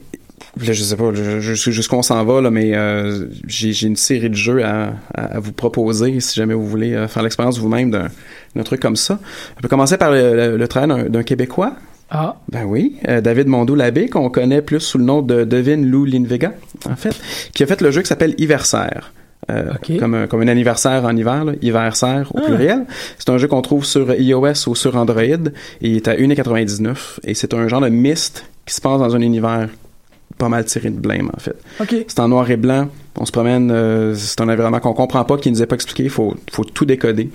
je 0.58 0.72
sais 0.72 0.96
pas 0.96 1.12
jusqu'où 1.12 1.96
on 1.96 2.02
s'en 2.02 2.24
va 2.24 2.40
là 2.40 2.50
mais 2.50 2.74
euh, 2.74 3.26
j'ai 3.46 3.86
une 3.86 3.96
série 3.96 4.30
de 4.30 4.34
jeux 4.34 4.64
à, 4.64 4.94
à, 5.14 5.36
à 5.36 5.40
vous 5.40 5.52
proposer 5.52 6.20
si 6.20 6.34
jamais 6.36 6.54
vous 6.54 6.66
voulez 6.66 7.06
faire 7.08 7.22
l'expérience 7.22 7.58
vous-même 7.58 7.90
d'un 7.90 8.62
truc 8.62 8.80
comme 8.80 8.96
ça. 8.96 9.18
On 9.56 9.60
peut 9.60 9.68
commencer 9.68 9.96
par 9.98 10.10
le, 10.10 10.34
le, 10.34 10.56
le 10.56 10.68
travail 10.68 11.10
d'un 11.10 11.22
québécois? 11.22 11.76
Ah, 12.10 12.36
Ben 12.50 12.64
oui, 12.64 12.96
euh, 13.08 13.20
David 13.20 13.48
Mondou-Labbé, 13.48 14.08
qu'on 14.08 14.30
connaît 14.30 14.62
plus 14.62 14.80
sous 14.80 14.96
le 14.98 15.04
nom 15.04 15.20
de 15.22 15.44
Devin 15.44 15.76
Lou 15.76 16.04
Linvega, 16.06 16.54
en 16.88 16.96
fait, 16.96 17.14
qui 17.54 17.62
a 17.62 17.66
fait 17.66 17.80
le 17.82 17.90
jeu 17.90 18.00
qui 18.02 18.08
s'appelle 18.08 18.34
Hiversaire. 18.38 19.12
Euh, 19.50 19.70
comme, 19.98 20.14
un, 20.14 20.26
comme 20.26 20.42
un 20.42 20.48
anniversaire 20.48 21.04
en 21.06 21.16
hiver, 21.16 21.44
là, 21.44 21.52
Hiversaire 21.62 22.30
au 22.34 22.38
Ah. 22.38 22.46
pluriel. 22.46 22.84
C'est 23.18 23.30
un 23.30 23.38
jeu 23.38 23.46
qu'on 23.48 23.62
trouve 23.62 23.84
sur 23.86 24.12
iOS 24.12 24.68
ou 24.68 24.74
sur 24.74 24.94
Android 24.96 25.22
et 25.22 25.40
il 25.80 25.96
est 25.96 26.08
à 26.08 26.16
1,99 26.16 27.18
et 27.24 27.32
c'est 27.32 27.54
un 27.54 27.66
genre 27.66 27.80
de 27.80 27.88
mist 27.88 28.44
qui 28.66 28.74
se 28.74 28.80
passe 28.82 28.98
dans 28.98 29.16
un 29.16 29.20
univers 29.22 29.68
pas 30.36 30.50
mal 30.50 30.66
tiré 30.66 30.90
de 30.90 30.98
blême 31.00 31.30
en 31.34 31.40
fait. 31.40 31.56
C'est 32.08 32.20
en 32.20 32.28
noir 32.28 32.50
et 32.50 32.58
blanc, 32.58 32.88
on 33.18 33.24
se 33.24 33.32
promène, 33.32 33.70
euh, 33.70 34.14
c'est 34.14 34.38
un 34.42 34.50
environnement 34.50 34.80
qu'on 34.80 34.92
comprend 34.92 35.24
pas, 35.24 35.38
qui 35.38 35.50
nous 35.50 35.62
est 35.62 35.66
pas 35.66 35.76
expliqué, 35.76 36.02
il 36.04 36.10
faut, 36.10 36.34
faut 36.52 36.64
tout 36.64 36.84
décoder. 36.84 37.30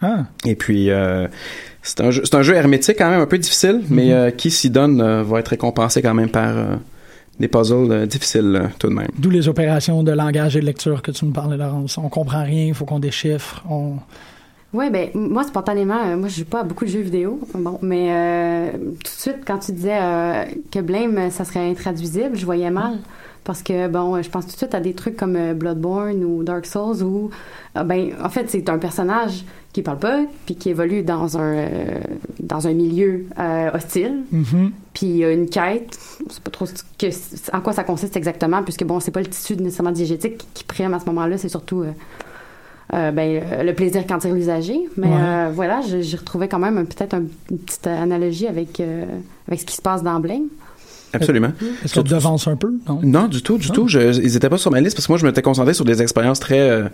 Ah, 0.00 0.24
Et 0.46 0.54
puis, 0.54 0.88
euh, 0.90 1.28
c'est 1.82 2.00
un, 2.00 2.10
jeu- 2.10 2.22
c'est 2.24 2.34
un 2.34 2.42
jeu 2.42 2.54
hermétique 2.54 2.96
quand 2.98 3.10
même 3.10 3.20
un 3.20 3.26
peu 3.26 3.38
difficile, 3.38 3.82
mais 3.88 4.12
euh, 4.12 4.30
qui 4.30 4.50
s'y 4.50 4.70
donne 4.70 5.00
euh, 5.00 5.22
va 5.22 5.40
être 5.40 5.48
récompensé 5.48 6.02
quand 6.02 6.14
même 6.14 6.28
par 6.30 6.56
euh, 6.56 6.76
des 7.38 7.48
puzzles 7.48 7.90
euh, 7.90 8.06
difficiles 8.06 8.58
euh, 8.62 8.66
tout 8.78 8.88
de 8.88 8.94
même. 8.94 9.08
d'où 9.18 9.30
les 9.30 9.48
opérations 9.48 10.02
de 10.02 10.12
langage 10.12 10.56
et 10.56 10.60
de 10.60 10.66
lecture 10.66 11.00
que 11.02 11.10
tu 11.10 11.24
nous 11.24 11.32
parlais, 11.32 11.56
Laurence. 11.56 11.96
On 11.98 12.08
comprend 12.08 12.42
rien, 12.44 12.66
il 12.66 12.74
faut 12.74 12.84
qu'on 12.84 12.98
déchiffre. 12.98 13.62
On... 13.70 13.94
Oui, 14.72 14.88
ben 14.90 15.08
moi 15.14 15.42
spontanément, 15.44 15.98
euh, 16.06 16.16
moi 16.16 16.28
je 16.28 16.40
joue 16.40 16.44
pas 16.44 16.60
à 16.60 16.62
beaucoup 16.64 16.84
de 16.84 16.90
jeux 16.90 17.00
vidéo, 17.00 17.40
bon, 17.54 17.78
mais 17.82 18.08
euh, 18.10 18.70
tout 18.72 19.02
de 19.02 19.08
suite 19.08 19.38
quand 19.46 19.58
tu 19.58 19.72
disais 19.72 19.98
euh, 20.00 20.44
que 20.70 20.78
Blame 20.80 21.30
ça 21.30 21.44
serait 21.44 21.68
intraduisible, 21.70 22.36
je 22.36 22.44
voyais 22.44 22.70
mal 22.70 22.98
parce 23.42 23.62
que 23.62 23.88
bon, 23.88 24.22
je 24.22 24.28
pense 24.28 24.44
tout 24.46 24.52
de 24.52 24.56
suite 24.58 24.74
à 24.74 24.80
des 24.80 24.92
trucs 24.92 25.16
comme 25.16 25.54
Bloodborne 25.54 26.22
ou 26.22 26.44
Dark 26.44 26.66
Souls 26.66 27.02
où 27.02 27.30
ah, 27.74 27.82
ben 27.82 28.10
en 28.22 28.28
fait 28.28 28.48
c'est 28.48 28.68
un 28.68 28.78
personnage 28.78 29.44
qui 29.72 29.82
parle 29.82 29.98
pas 29.98 30.20
puis 30.46 30.56
qui 30.56 30.70
évolue 30.70 31.02
dans 31.02 31.36
un 31.38 31.54
euh, 31.54 32.00
dans 32.40 32.66
un 32.66 32.72
milieu 32.72 33.26
euh, 33.38 33.70
hostile, 33.72 34.22
Mhm. 34.32 34.72
puis 34.94 35.06
il 35.06 35.16
y 35.18 35.24
a 35.24 35.30
une 35.32 35.48
quête, 35.48 35.96
on 36.26 36.30
sait 36.30 36.40
pas 36.40 36.50
trop 36.50 36.66
que, 36.98 37.06
en 37.56 37.60
quoi 37.60 37.72
ça 37.72 37.84
consiste 37.84 38.16
exactement 38.16 38.62
puisque 38.64 38.84
bon, 38.84 38.98
c'est 39.00 39.12
pas 39.12 39.20
le 39.20 39.26
tissu 39.28 39.56
nécessairement 39.56 39.92
diégétique 39.92 40.44
qui, 40.54 40.64
prime 40.64 40.92
à 40.94 40.98
ce 41.00 41.06
moment-là, 41.06 41.38
c'est 41.38 41.48
surtout 41.48 41.84
euh, 41.84 43.12
ben, 43.12 43.40
le 43.64 43.72
plaisir 43.72 44.04
quand 44.08 44.18
tire 44.18 44.34
l'usager. 44.34 44.80
Mais 44.96 45.06
Ouais. 45.06 45.50
voilà, 45.52 45.80
j'ai 45.82 46.16
retrouvé 46.16 46.48
quand 46.48 46.58
même 46.58 46.84
peut-être 46.86 47.14
un- 47.14 47.22
une 47.50 47.58
petite 47.58 47.86
analogie 47.86 48.48
avec, 48.48 48.82
avec 49.46 49.60
ce 49.60 49.64
qui 49.66 49.76
se 49.76 49.82
passe 49.82 50.02
dans 50.02 50.18
Blame. 50.18 50.48
Absolument. 51.12 51.52
Est-ce 51.84 51.94
que 51.94 52.00
tu 52.00 52.10
devances 52.14 52.46
un 52.48 52.56
peu? 52.56 52.72
Non? 52.88 53.00
Non, 53.02 53.28
du 53.28 53.42
tout, 53.42 53.58
du 53.58 53.68
Non. 53.68 53.74
tout. 53.74 53.88
Je, 53.88 53.98
ils 54.20 54.36
étaient 54.36 54.48
pas 54.48 54.58
sur 54.58 54.70
ma 54.70 54.80
liste 54.80 54.96
parce 54.96 55.06
que 55.06 55.12
moi, 55.12 55.18
je 55.18 55.26
m'étais 55.26 55.42
concentré 55.42 55.74
sur 55.74 55.84
des 55.84 56.02
expériences 56.02 56.40
très, 56.40 56.60
euh, 56.60 56.84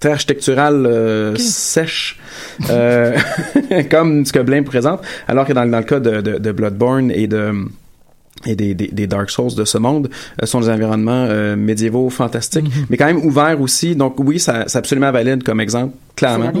très 0.00 0.10
architecturales, 0.10 0.86
euh, 0.86 1.34
sèches, 1.36 2.18
euh, 2.70 3.16
comme 3.90 4.24
ce 4.24 4.32
que 4.32 4.38
Blame 4.40 4.64
présente. 4.64 5.00
Alors 5.28 5.46
que 5.46 5.52
dans, 5.52 5.66
dans 5.66 5.78
le 5.78 5.84
cas 5.84 6.00
de, 6.00 6.20
de, 6.20 6.38
de 6.38 6.52
Bloodborne 6.52 7.10
et 7.10 7.26
de 7.26 7.52
et 8.44 8.54
des, 8.54 8.74
des, 8.74 8.88
des 8.88 9.06
Dark 9.06 9.30
Souls 9.30 9.54
de 9.54 9.64
ce 9.64 9.78
monde 9.78 10.10
euh, 10.42 10.46
sont 10.46 10.60
des 10.60 10.68
environnements 10.68 11.26
euh, 11.28 11.56
médiévaux 11.56 12.10
fantastiques, 12.10 12.64
Mhm. 12.64 12.86
mais 12.90 12.96
quand 12.96 13.06
même 13.06 13.24
ouverts 13.24 13.60
aussi. 13.60 13.96
Donc 13.96 14.16
oui, 14.18 14.38
ça, 14.38 14.64
c'est 14.66 14.76
absolument 14.78 15.10
valide 15.10 15.42
comme 15.42 15.58
exemple, 15.60 15.94
clairement. 16.14 16.52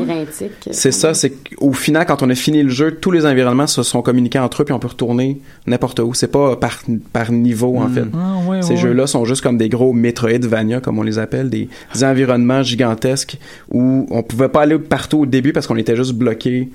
C'est 0.72 0.90
ça, 0.92 1.12
c'est 1.14 1.30
qu'au 1.30 1.72
final, 1.74 2.06
quand 2.06 2.22
on 2.22 2.30
a 2.30 2.34
fini 2.34 2.62
le 2.62 2.70
jeu, 2.70 2.92
tous 3.00 3.10
les 3.10 3.26
environnements 3.26 3.66
se 3.66 3.82
sont 3.82 4.00
communiqués 4.02 4.38
entre 4.38 4.62
eux, 4.62 4.64
puis 4.64 4.72
on 4.74 4.78
peut 4.78 4.88
retourner 4.88 5.38
n'importe 5.66 6.00
où. 6.00 6.14
C'est 6.14 6.32
pas 6.32 6.56
par, 6.56 6.80
par 7.12 7.30
niveau, 7.30 7.76
en 7.78 7.88
fait. 7.88 8.04
Ah, 8.14 8.48
ouais, 8.48 8.62
Ces 8.62 8.76
jeux-là 8.78 9.06
sont 9.06 9.24
juste 9.26 9.42
comme 9.42 9.58
des 9.58 9.68
gros 9.68 9.92
Metroidvania, 9.92 10.80
comme 10.80 10.98
on 10.98 11.02
les 11.02 11.18
appelle, 11.18 11.50
des, 11.50 11.68
des 11.94 12.04
environnements 12.04 12.62
gigantesques 12.62 13.38
où 13.70 14.06
on 14.10 14.22
pouvait 14.22 14.48
pas 14.48 14.62
aller 14.62 14.78
partout 14.78 15.18
au 15.20 15.26
début 15.26 15.52
parce 15.52 15.66
qu'on 15.66 15.76
était 15.76 15.94
juste 15.96 16.14
bloqué 16.14 16.70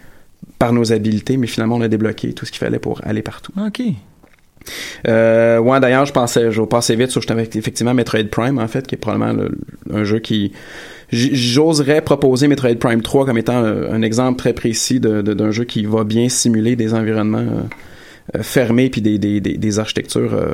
par 0.60 0.74
nos 0.74 0.91
habiletés, 0.93 1.38
mais 1.38 1.47
finalement 1.47 1.76
on 1.76 1.82
a 1.82 1.88
débloqué 1.88 2.34
tout 2.34 2.45
ce 2.45 2.52
qu'il 2.52 2.60
fallait 2.60 2.80
pour 2.80 3.02
aller 3.04 3.22
partout. 3.24 3.52
OK. 3.66 3.82
Euh, 5.07 5.57
ouais, 5.59 5.80
d'ailleurs, 5.80 6.05
je 6.05 6.14
pensais, 6.14 6.51
je 6.51 6.62
vais 6.62 6.68
passer 6.68 6.95
vite 6.95 7.12
sur 7.12 7.22
effectivement 7.55 7.93
Metroid 7.93 8.24
Prime, 8.30 8.59
en 8.59 8.68
fait, 8.68 8.86
qui 8.88 8.95
est 8.95 8.97
probablement 8.97 9.34
le- 9.34 9.51
un 9.93 10.03
jeu 10.03 10.20
qui 10.20 10.51
j'oserais 11.12 12.01
proposer 12.01 12.47
Metroid 12.47 12.76
Prime 12.80 13.01
3 13.01 13.26
comme 13.26 13.38
étant 13.38 13.64
euh, 13.64 13.91
un 13.91 14.01
exemple 14.01 14.38
très 14.39 14.53
précis 14.53 14.99
de- 14.99 15.22
de- 15.22 15.34
d'un 15.34 15.51
jeu 15.51 15.66
qui 15.66 15.86
va 15.86 16.03
bien 16.03 16.30
simuler 16.30 16.76
des 16.78 16.93
environnements 16.93 17.39
euh, 17.39 18.38
euh, 18.38 18.43
fermés 18.43 18.89
puis 18.89 19.01
des, 19.01 19.18
des, 19.18 19.41
des, 19.41 19.57
des 19.57 19.80
architectures 19.80 20.34
euh, 20.34 20.53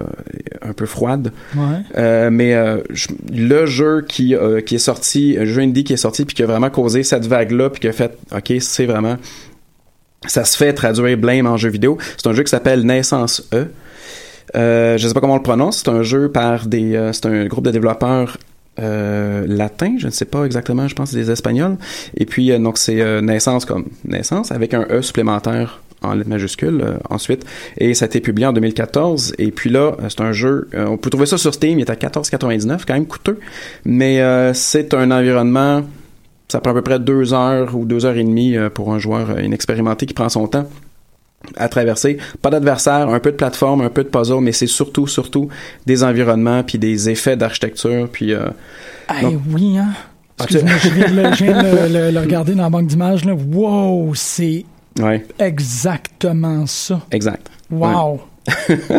un 0.63 0.73
peu 0.73 0.85
froides. 0.87 1.31
Ouais. 1.55 1.61
Euh, 1.97 2.29
mais 2.31 2.55
euh, 2.55 2.77
je- 2.89 3.09
le 3.31 3.65
jeu 3.67 4.03
qui, 4.07 4.33
qui 4.65 4.75
est 4.75 4.79
sorti, 4.79 5.37
un 5.39 5.45
jeu 5.45 5.61
indie 5.61 5.83
qui 5.83 5.93
est 5.93 5.97
sorti 5.97 6.25
puis 6.25 6.35
qui 6.35 6.41
a 6.43 6.47
vraiment 6.47 6.71
causé 6.71 7.03
cette 7.03 7.27
vague-là 7.27 7.69
puis 7.69 7.81
qui 7.81 7.87
a 7.87 7.93
fait, 7.93 8.17
ok, 8.35 8.53
c'est 8.59 8.85
vraiment, 8.87 9.17
ça 10.25 10.43
se 10.43 10.57
fait 10.57 10.73
traduire 10.73 11.17
Blame 11.19 11.45
en 11.45 11.57
jeu 11.57 11.69
vidéo. 11.69 11.99
C'est 12.17 12.25
un 12.27 12.33
jeu 12.33 12.41
qui 12.43 12.49
s'appelle 12.49 12.81
Naissance 12.83 13.47
E. 13.53 13.67
Euh, 14.55 14.97
je 14.97 15.07
sais 15.07 15.13
pas 15.13 15.19
comment 15.19 15.33
on 15.33 15.37
le 15.37 15.43
prononce. 15.43 15.79
C'est 15.83 15.89
un 15.89 16.03
jeu 16.03 16.31
par 16.31 16.67
des, 16.67 16.95
euh, 16.95 17.13
c'est 17.13 17.25
un 17.25 17.45
groupe 17.47 17.65
de 17.65 17.71
développeurs 17.71 18.37
euh, 18.79 19.45
latins, 19.47 19.95
je 19.97 20.05
ne 20.05 20.11
sais 20.11 20.25
pas 20.25 20.43
exactement, 20.43 20.87
je 20.87 20.95
pense 20.95 21.13
des 21.13 21.31
Espagnols. 21.31 21.77
Et 22.15 22.25
puis 22.25 22.51
euh, 22.51 22.59
donc 22.59 22.77
c'est 22.77 23.01
euh, 23.01 23.21
naissance 23.21 23.65
comme 23.65 23.85
naissance 24.05 24.51
avec 24.51 24.73
un 24.73 24.85
E 24.89 25.01
supplémentaire 25.01 25.81
en 26.03 26.13
lettres 26.13 26.29
majuscules 26.29 26.81
euh, 26.81 26.97
ensuite. 27.09 27.45
Et 27.77 27.93
ça 27.93 28.05
a 28.05 28.07
été 28.07 28.21
publié 28.21 28.45
en 28.45 28.53
2014 28.53 29.35
et 29.39 29.51
puis 29.51 29.69
là 29.69 29.95
euh, 29.99 30.09
c'est 30.09 30.21
un 30.21 30.31
jeu 30.31 30.69
euh, 30.75 30.85
on 30.85 30.97
peut 30.97 31.09
trouver 31.09 31.25
ça 31.25 31.37
sur 31.37 31.53
Steam. 31.53 31.79
Il 31.79 31.81
est 31.81 31.89
à 31.89 31.95
14,99 31.95 32.81
quand 32.87 32.93
même 32.93 33.07
coûteux. 33.07 33.39
Mais 33.85 34.21
c'est 34.53 34.93
un 34.93 35.11
environnement 35.11 35.83
ça 36.49 36.61
prend 36.61 36.71
à 36.71 36.73
peu 36.73 36.81
près 36.81 36.99
deux 36.99 37.33
heures 37.33 37.75
ou 37.75 37.85
deux 37.85 38.05
heures 38.05 38.15
et 38.15 38.23
demie 38.23 38.55
pour 38.73 38.93
un 38.93 38.99
joueur 38.99 39.39
inexpérimenté 39.39 40.05
qui 40.05 40.13
prend 40.13 40.29
son 40.29 40.47
temps 40.47 40.67
à 41.55 41.69
traverser. 41.69 42.17
Pas 42.41 42.49
d'adversaire, 42.49 43.09
un 43.09 43.19
peu 43.19 43.31
de 43.31 43.35
plateforme, 43.37 43.81
un 43.81 43.89
peu 43.89 44.03
de 44.03 44.09
puzzle, 44.09 44.41
mais 44.41 44.51
c'est 44.51 44.67
surtout, 44.67 45.07
surtout 45.07 45.49
des 45.85 46.03
environnements 46.03 46.63
puis 46.63 46.77
des 46.77 47.09
effets 47.09 47.37
d'architecture 47.37 48.07
puis 48.11 48.33
euh, 48.33 48.47
Hey, 49.09 49.21
Donc- 49.23 49.41
oui, 49.53 49.77
hein? 49.77 49.89
Ah, 50.39 50.43
Excuse-moi, 50.43 50.73
je 50.83 50.89
viens 50.89 51.09
de 51.09 51.15
le, 51.15 51.33
je 51.33 51.43
viens 51.45 51.63
de 51.63 51.67
le- 51.93 51.93
le- 52.05 52.11
le 52.11 52.19
regarder 52.25 52.53
dans 52.53 52.63
la 52.63 52.69
banque 52.69 52.87
d'images. 52.87 53.25
Là. 53.25 53.33
Wow, 53.33 54.13
c'est 54.13 54.65
ouais, 54.99 55.25
exactement 55.39 56.65
ça. 56.67 57.01
exact. 57.11 57.49
Wow. 57.71 58.21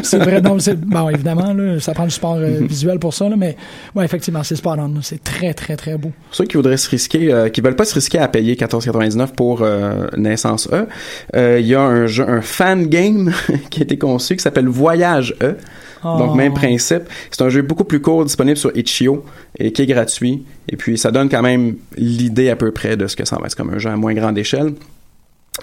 C'est 0.03 0.19
vrai, 0.19 0.41
non, 0.41 0.57
bon, 0.77 1.09
évidemment, 1.09 1.53
là, 1.53 1.81
ça 1.81 1.95
prend 1.95 2.05
du 2.05 2.11
support 2.11 2.37
euh, 2.37 2.61
visuel 2.61 2.99
pour 2.99 3.15
ça, 3.15 3.29
là, 3.29 3.37
mais 3.37 3.57
ouais, 3.95 4.05
effectivement, 4.05 4.43
c'est 4.43 4.63
là. 4.65 4.89
C'est 5.03 5.23
très, 5.23 5.55
très, 5.55 5.77
très 5.77 5.97
beau. 5.97 6.13
Ceux 6.31 6.45
qui 6.45 6.57
voudraient 6.57 6.77
se 6.77 6.91
risquer, 6.91 7.33
euh, 7.33 7.49
qui 7.49 7.61
veulent 7.61 7.77
pas 7.77 7.85
se 7.85 7.95
risquer 7.95 8.19
à 8.19 8.29
payer 8.29 8.55
14,99 8.55 9.35
pour 9.35 9.63
euh, 9.63 10.07
Naissance 10.17 10.69
E, 10.73 11.59
il 11.59 11.67
y 11.67 11.75
a 11.75 11.81
un 11.81 12.07
jeu, 12.07 12.29
un 12.29 12.43
fan 12.43 12.87
game 12.87 13.33
qui 13.71 13.81
a 13.81 13.83
été 13.85 13.97
conçu 13.97 14.37
qui 14.37 14.43
s'appelle 14.43 14.69
Voyage 14.69 15.35
E. 15.43 15.57
Donc 16.05 16.37
même 16.37 16.55
principe. 16.55 17.03
C'est 17.31 17.43
un 17.43 17.49
jeu 17.49 17.63
beaucoup 17.63 17.83
plus 17.83 18.01
court 18.01 18.25
disponible 18.25 18.57
sur 18.57 18.71
Itch.io 18.77 19.25
et 19.59 19.73
qui 19.73 19.83
est 19.83 19.87
gratuit. 19.87 20.45
Et 20.69 20.77
puis 20.77 20.97
ça 20.97 21.11
donne 21.11 21.29
quand 21.29 21.43
même 21.43 21.75
l'idée 21.97 22.51
à 22.51 22.57
peu 22.57 22.71
près 22.71 22.97
de 22.97 23.09
ce 23.09 23.17
que 23.17 23.25
ça 23.25 23.37
va 23.37 23.47
être 23.47 23.57
comme 23.57 23.71
un 23.71 23.79
jeu 23.79 23.91
à 23.91 23.97
moins 23.97 24.15
grande 24.15 24.39
échelle. 24.39 24.75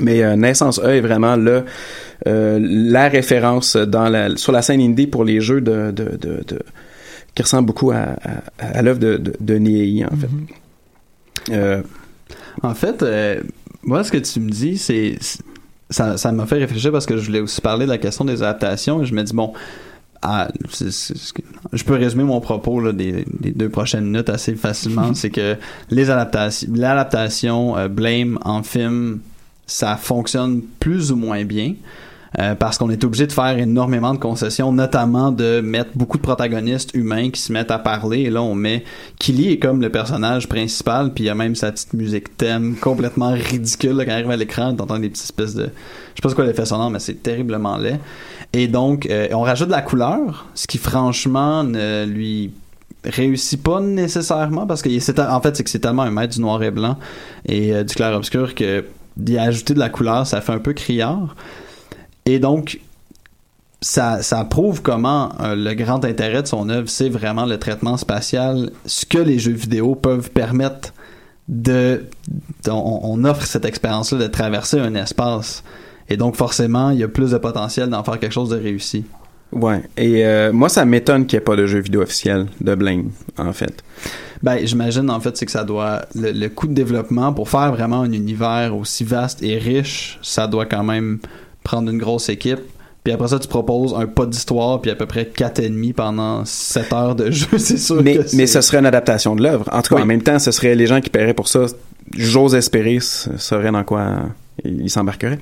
Mais 0.01 0.23
euh, 0.23 0.35
Naissance 0.35 0.79
E 0.79 0.87
est 0.95 1.01
vraiment 1.01 1.35
le 1.35 1.63
euh, 2.27 2.59
la 2.61 3.07
référence 3.09 3.75
dans 3.75 4.09
la, 4.09 4.35
sur 4.37 4.51
la 4.51 4.61
scène 4.61 4.81
indie 4.81 5.07
pour 5.07 5.23
les 5.23 5.39
jeux 5.41 5.61
de, 5.61 5.91
de, 5.91 6.17
de, 6.17 6.43
de- 6.47 6.59
qui 7.33 7.41
ressemblent 7.41 7.65
beaucoup 7.67 7.91
à, 7.91 8.15
à, 8.59 8.65
à 8.77 8.81
l'œuvre 8.81 8.99
de, 8.99 9.17
de, 9.17 9.33
de 9.39 9.55
Niei, 9.55 10.05
en 10.05 10.15
fait. 10.15 10.27
Mhm. 10.27 10.47
Euh, 11.51 11.81
En 12.63 12.73
fait, 12.73 13.03
moi, 13.83 14.03
ce 14.03 14.11
que 14.11 14.17
tu 14.17 14.39
me 14.39 14.49
dis, 14.49 14.77
c'est 14.77 15.17
ça 15.89 16.17
ça 16.17 16.31
m'a 16.31 16.45
fait 16.45 16.57
réfléchir 16.57 16.91
parce 16.91 17.05
que 17.05 17.17
je 17.17 17.25
voulais 17.25 17.41
aussi 17.41 17.61
parler 17.61 17.85
de 17.85 17.91
la 17.91 17.97
question 17.99 18.25
des 18.25 18.41
adaptations 18.41 19.01
et 19.03 19.05
je 19.05 19.13
me 19.13 19.21
dis 19.23 19.33
bon. 19.33 19.53
ah, 20.21 20.47
je 21.73 21.83
peux 21.83 21.93
résumer 21.95 22.23
mon 22.23 22.39
propos 22.41 22.79
là, 22.79 22.91
des, 22.93 23.25
des 23.39 23.51
deux 23.51 23.69
prochaines 23.69 24.05
minutes 24.05 24.29
assez 24.29 24.55
facilement. 24.55 25.13
c'est 25.19 25.29
que 25.29 25.55
les 25.91 26.09
adaptations, 26.09 26.69
l'adaptation 26.73 27.77
euh, 27.77 27.87
Blame 27.87 28.39
en 28.43 28.63
film, 28.63 29.19
ça 29.67 29.95
fonctionne 29.97 30.61
plus 30.79 31.11
ou 31.11 31.15
moins 31.15 31.43
bien. 31.43 31.73
euh, 32.39 32.55
parce 32.55 32.77
qu'on 32.77 32.89
est 32.89 33.03
obligé 33.03 33.27
de 33.27 33.31
faire 33.31 33.57
énormément 33.57 34.13
de 34.13 34.19
concessions, 34.19 34.71
notamment 34.71 35.31
de 35.31 35.61
mettre 35.61 35.91
beaucoup 35.95 36.17
de 36.17 36.23
protagonistes 36.23 36.93
humains 36.93 37.29
qui 37.29 37.39
se 37.39 37.53
mettent 37.53 37.71
à 37.71 37.79
parler. 37.79 38.21
Et 38.21 38.29
là, 38.29 38.41
on 38.41 38.55
met 38.55 38.83
Killy 39.19 39.53
est 39.53 39.59
comme 39.59 39.81
le 39.81 39.89
personnage 39.89 40.49
principal, 40.49 41.13
puis 41.13 41.25
il 41.25 41.27
y 41.27 41.29
a 41.29 41.35
même 41.35 41.55
sa 41.55 41.71
petite 41.71 41.93
musique 41.93 42.35
thème 42.37 42.75
complètement 42.75 43.31
ridicule 43.31 43.95
quand 43.97 44.03
il 44.03 44.11
arrive 44.11 44.31
à 44.31 44.37
l'écran, 44.37 44.73
t'entends 44.75 44.99
des 44.99 45.09
petites 45.09 45.25
espèces 45.25 45.55
de, 45.55 45.63
je 45.63 45.67
sais 45.67 46.21
pas 46.21 46.29
ce 46.29 46.35
quoi 46.35 46.45
l'effet 46.45 46.65
sonore, 46.65 46.89
mais 46.89 46.99
c'est 46.99 47.21
terriblement 47.23 47.77
laid. 47.77 47.99
Et 48.53 48.67
donc, 48.67 49.05
euh, 49.05 49.27
on 49.31 49.41
rajoute 49.41 49.67
de 49.67 49.73
la 49.73 49.81
couleur, 49.81 50.47
ce 50.55 50.67
qui 50.67 50.77
franchement 50.77 51.63
ne 51.63 52.05
lui 52.05 52.51
réussit 53.03 53.61
pas 53.61 53.81
nécessairement 53.81 54.65
parce 54.65 54.81
que 54.81 54.89
en 54.89 55.39
fait 55.41 55.55
c'est 55.55 55.63
que 55.63 55.69
c'est 55.69 55.79
tellement 55.79 56.01
un 56.01 56.09
maître 56.09 56.33
du 56.33 56.41
noir 56.41 56.63
et 56.63 56.71
blanc 56.71 56.97
et 57.45 57.71
euh, 57.71 57.83
du 57.83 57.93
clair 57.93 58.15
obscur 58.15 58.55
que 58.55 58.83
d'y 59.17 59.37
ajouter 59.37 59.73
de 59.73 59.79
la 59.79 59.89
couleur 59.89 60.25
ça 60.27 60.41
fait 60.41 60.53
un 60.53 60.59
peu 60.59 60.73
criard. 60.73 61.35
Et 62.25 62.39
donc 62.39 62.79
ça, 63.81 64.19
prouve 64.49 64.81
comment 64.81 65.31
euh, 65.41 65.55
le 65.55 65.73
grand 65.75 66.03
intérêt 66.05 66.41
de 66.41 66.47
son 66.47 66.69
œuvre 66.69 66.89
c'est 66.89 67.09
vraiment 67.09 67.45
le 67.45 67.59
traitement 67.59 67.97
spatial 67.97 68.71
ce 68.85 69.05
que 69.05 69.19
les 69.19 69.37
jeux 69.37 69.51
vidéo 69.51 69.93
peuvent 69.93 70.31
permettre 70.31 70.93
de 71.47 72.05
on, 72.67 73.23
offre 73.25 73.45
cette 73.45 73.65
expérience 73.65 74.11
là 74.11 74.19
de 74.19 74.27
traverser 74.27 74.79
un 74.79 74.95
espace. 74.95 75.63
Et 76.09 76.17
donc 76.17 76.35
forcément 76.35 76.89
il 76.89 76.99
y 76.99 77.03
a 77.03 77.07
plus 77.07 77.31
de 77.31 77.37
potentiel 77.37 77.89
d'en 77.89 78.03
faire 78.03 78.19
quelque 78.19 78.33
chose 78.33 78.49
de 78.49 78.57
réussi 78.57 79.05
Ouais. 79.51 79.81
Et 79.97 80.25
euh, 80.25 80.51
moi, 80.51 80.69
ça 80.69 80.83
m'étonne 80.85 81.25
qu'il 81.25 81.37
n'y 81.37 81.41
ait 81.41 81.45
pas 81.45 81.55
de 81.55 81.65
jeu 81.65 81.79
vidéo 81.79 82.01
officiel 82.01 82.47
de 82.61 82.75
Blame, 82.75 83.11
en 83.37 83.53
fait. 83.53 83.83
Ben, 84.43 84.59
j'imagine, 84.65 85.09
en 85.09 85.19
fait, 85.19 85.37
c'est 85.37 85.45
que 85.45 85.51
ça 85.51 85.63
doit. 85.63 86.01
Le, 86.13 86.31
le 86.31 86.49
coût 86.49 86.67
de 86.67 86.73
développement 86.73 87.31
pour 87.33 87.49
faire 87.49 87.71
vraiment 87.71 88.01
un 88.01 88.11
univers 88.11 88.75
aussi 88.75 89.03
vaste 89.03 89.41
et 89.43 89.57
riche, 89.57 90.19
ça 90.21 90.47
doit 90.47 90.65
quand 90.65 90.83
même 90.83 91.19
prendre 91.63 91.89
une 91.89 91.97
grosse 91.97 92.29
équipe. 92.29 92.59
Puis 93.03 93.13
après 93.13 93.27
ça, 93.29 93.39
tu 93.39 93.47
proposes 93.47 93.93
un 93.93 94.07
pas 94.07 94.25
d'histoire, 94.25 94.81
puis 94.81 94.89
à 94.91 94.95
peu 94.95 95.05
près 95.05 95.27
quatre 95.27 95.59
et 95.59 95.69
demi 95.69 95.93
pendant 95.93 96.43
7 96.43 96.91
heures 96.93 97.15
de 97.15 97.29
jeu, 97.31 97.57
c'est 97.59 97.77
sûr. 97.77 98.01
Mais, 98.03 98.17
que 98.17 98.35
mais 98.35 98.47
ce 98.47 98.61
serait 98.61 98.79
une 98.79 98.85
adaptation 98.87 99.35
de 99.35 99.43
l'œuvre. 99.43 99.65
En 99.71 99.81
tout 99.83 99.89
cas, 99.89 99.97
Oui. 99.97 100.01
en 100.01 100.07
même 100.07 100.23
temps, 100.23 100.39
ce 100.39 100.51
serait 100.51 100.73
les 100.75 100.87
gens 100.87 100.99
qui 101.01 101.09
paieraient 101.11 101.35
pour 101.35 101.47
ça. 101.47 101.65
J'ose 102.17 102.55
espérer, 102.55 102.97
serait 102.99 103.71
dans 103.71 103.83
quoi 103.83 104.17
ils 104.63 104.89
s'embarqueraient. 104.89 105.39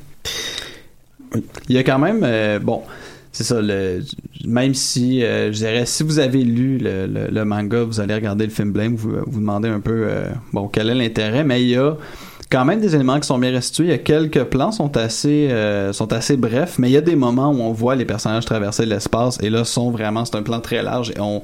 Il 1.70 1.76
y 1.76 1.78
a 1.78 1.84
quand 1.84 1.99
même, 1.99 2.20
euh, 2.24 2.60
bon, 2.60 2.84
c'est 3.34 3.43
ça, 3.43 3.61
le, 3.61 4.01
même 4.45 4.75
si, 4.75 5.23
euh, 5.23 5.51
je 5.51 5.57
dirais, 5.57 5.88
si 5.88 6.03
vous 6.03 6.19
avez 6.19 6.43
lu 6.43 6.77
le, 6.77 7.07
le, 7.07 7.27
le 7.31 7.45
manga, 7.45 7.84
vous 7.84 7.99
allez 7.99 8.13
regarder 8.13 8.45
le 8.45 8.51
film 8.51 8.71
Blame, 8.71 8.95
vous 8.95 9.15
vous 9.25 9.39
demandez 9.39 9.69
un 9.69 9.79
peu, 9.79 10.05
euh, 10.07 10.29
bon, 10.53 10.67
quel 10.67 10.89
est 10.91 10.95
l'intérêt, 10.95 11.43
mais 11.43 11.63
il 11.63 11.69
y 11.69 11.75
a 11.75 11.97
quand 12.51 12.63
même 12.63 12.79
des 12.79 12.93
éléments 12.93 13.19
qui 13.19 13.25
sont 13.25 13.39
bien 13.39 13.49
restitués. 13.49 13.86
Il 13.86 13.89
y 13.89 13.93
a 13.93 13.97
quelques 13.97 14.43
plans 14.43 14.71
sont 14.71 14.95
assez, 14.97 15.49
euh, 15.49 15.91
sont 15.93 16.13
assez 16.13 16.38
brefs, 16.38 16.77
mais 16.77 16.89
il 16.89 16.93
y 16.93 16.97
a 16.97 17.01
des 17.01 17.15
moments 17.15 17.49
où 17.49 17.61
on 17.61 17.71
voit 17.71 17.95
les 17.95 18.05
personnages 18.05 18.45
traverser 18.45 18.86
l'espace, 18.86 19.39
et 19.41 19.49
là, 19.49 19.63
sont 19.63 19.89
vraiment, 19.89 20.25
c'est 20.25 20.36
un 20.36 20.43
plan 20.43 20.59
très 20.59 20.84
large, 20.84 21.09
et 21.09 21.19
on, 21.19 21.41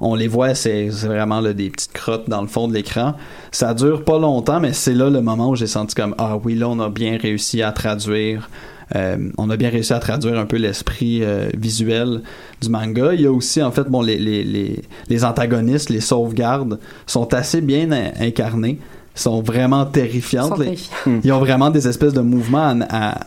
on 0.00 0.16
les 0.16 0.26
voit, 0.26 0.56
c'est 0.56 0.88
vraiment 0.88 1.40
là, 1.40 1.52
des 1.52 1.70
petites 1.70 1.92
crottes 1.92 2.28
dans 2.28 2.42
le 2.42 2.48
fond 2.48 2.66
de 2.66 2.74
l'écran. 2.74 3.14
Ça 3.52 3.74
dure 3.74 4.04
pas 4.04 4.18
longtemps, 4.18 4.58
mais 4.58 4.72
c'est 4.72 4.94
là 4.94 5.08
le 5.08 5.20
moment 5.20 5.50
où 5.50 5.56
j'ai 5.56 5.66
senti 5.68 5.94
comme 5.94 6.16
ah 6.18 6.36
oui 6.42 6.56
là 6.56 6.68
on 6.68 6.78
a 6.80 6.88
bien 6.88 7.16
réussi 7.16 7.62
à 7.62 7.70
traduire. 7.72 8.48
Euh, 8.96 9.16
on 9.38 9.50
a 9.50 9.56
bien 9.56 9.70
réussi 9.70 9.92
à 9.92 9.98
traduire 9.98 10.38
un 10.38 10.46
peu 10.46 10.56
l'esprit 10.56 11.22
euh, 11.22 11.48
visuel 11.56 12.22
du 12.62 12.68
manga. 12.70 13.12
Il 13.14 13.20
y 13.20 13.26
a 13.26 13.32
aussi 13.32 13.62
en 13.62 13.70
fait 13.70 13.84
bon 13.88 14.00
les 14.02 14.18
les 14.18 14.44
les, 14.44 14.82
les 15.08 15.24
antagonistes, 15.24 15.90
les 15.90 16.00
sauvegardes 16.00 16.78
sont 17.06 17.32
assez 17.34 17.60
bien 17.60 17.90
in- 17.92 18.12
incarnés, 18.20 18.78
sont 19.14 19.42
vraiment 19.42 19.84
terrifiantes. 19.86 20.56
Sont. 20.56 21.10
Ils 21.24 21.32
ont 21.32 21.38
vraiment 21.40 21.70
des 21.70 21.86
espèces 21.88 22.14
de 22.14 22.20
mouvements 22.22 22.78
à, 22.88 23.20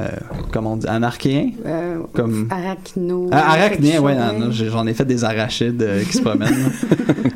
euh, 0.00 0.08
comment 0.52 0.72
on 0.72 0.76
dit 0.76 0.86
anarchéens. 0.86 1.50
Euh, 1.66 1.98
Comme- 2.12 2.48
Arachno. 2.50 3.28
Ah, 3.32 3.52
arachnien, 3.52 4.00
ouais, 4.00 4.16
j'en 4.50 4.86
ai 4.86 4.94
fait 4.94 5.04
des 5.04 5.22
arachides 5.24 5.82
euh, 5.82 6.02
qui 6.04 6.12
se 6.14 6.22
promènent. 6.22 6.54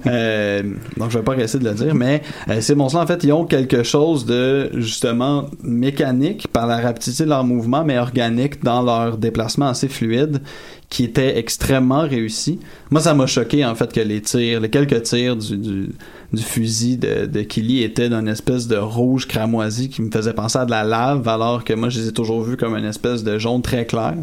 Euh, 0.07 0.63
donc 0.97 1.11
je 1.11 1.19
vais 1.19 1.25
pas 1.25 1.37
essayer 1.37 1.63
de 1.63 1.69
le 1.69 1.75
dire, 1.75 1.95
mais 1.95 2.23
euh, 2.49 2.63
ces 2.63 2.75
monstres-là, 2.75 3.05
en 3.05 3.07
fait, 3.07 3.25
ils 3.25 3.33
ont 3.33 3.45
quelque 3.45 3.83
chose 3.83 4.25
de 4.25 4.71
justement 4.75 5.47
mécanique 5.63 6.49
par 6.49 6.67
la 6.67 6.79
rapidité 6.79 7.25
de 7.25 7.29
leur 7.29 7.45
mouvement, 7.45 7.85
mais 7.85 7.99
organique 7.99 8.63
dans 8.63 8.81
leur 8.81 9.19
déplacement 9.19 9.69
assez 9.69 9.89
fluide, 9.89 10.41
qui 10.89 11.05
était 11.05 11.39
extrêmement 11.39 12.03
réussi. 12.03 12.59
Moi, 12.91 13.03
ça 13.03 13.13
m'a 13.13 13.27
choqué 13.27 13.67
en 13.67 13.75
fait 13.75 13.93
que 13.93 14.01
les 14.01 14.23
tirs, 14.23 14.61
les 14.61 14.71
quelques 14.71 15.03
tirs 15.03 15.37
du, 15.37 15.59
du, 15.59 15.89
du 16.33 16.43
fusil 16.43 16.99
de, 16.99 17.27
de 17.27 17.41
Killy 17.41 17.83
étaient 17.83 18.09
d'une 18.09 18.29
espèce 18.29 18.69
de 18.69 18.77
rouge 18.77 19.27
cramoisi 19.27 19.89
qui 19.89 20.03
me 20.03 20.11
faisait 20.11 20.35
penser 20.35 20.59
à 20.59 20.67
de 20.67 20.71
la 20.71 20.85
lave, 20.85 21.27
alors 21.27 21.65
que 21.65 21.73
moi, 21.73 21.89
je 21.89 22.01
les 22.01 22.09
ai 22.09 22.13
toujours 22.13 22.43
vus 22.43 22.57
comme 22.57 22.77
une 22.77 22.85
espèce 22.85 23.25
de 23.25 23.39
jaune 23.39 23.63
très 23.63 23.87
clair. 23.87 24.17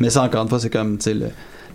Mais 0.00 0.10
ça, 0.10 0.22
encore 0.22 0.42
une 0.42 0.48
fois, 0.48 0.58
c'est 0.58 0.70
comme, 0.70 0.98
tu 0.98 1.04
sais, 1.04 1.14
le, 1.14 1.26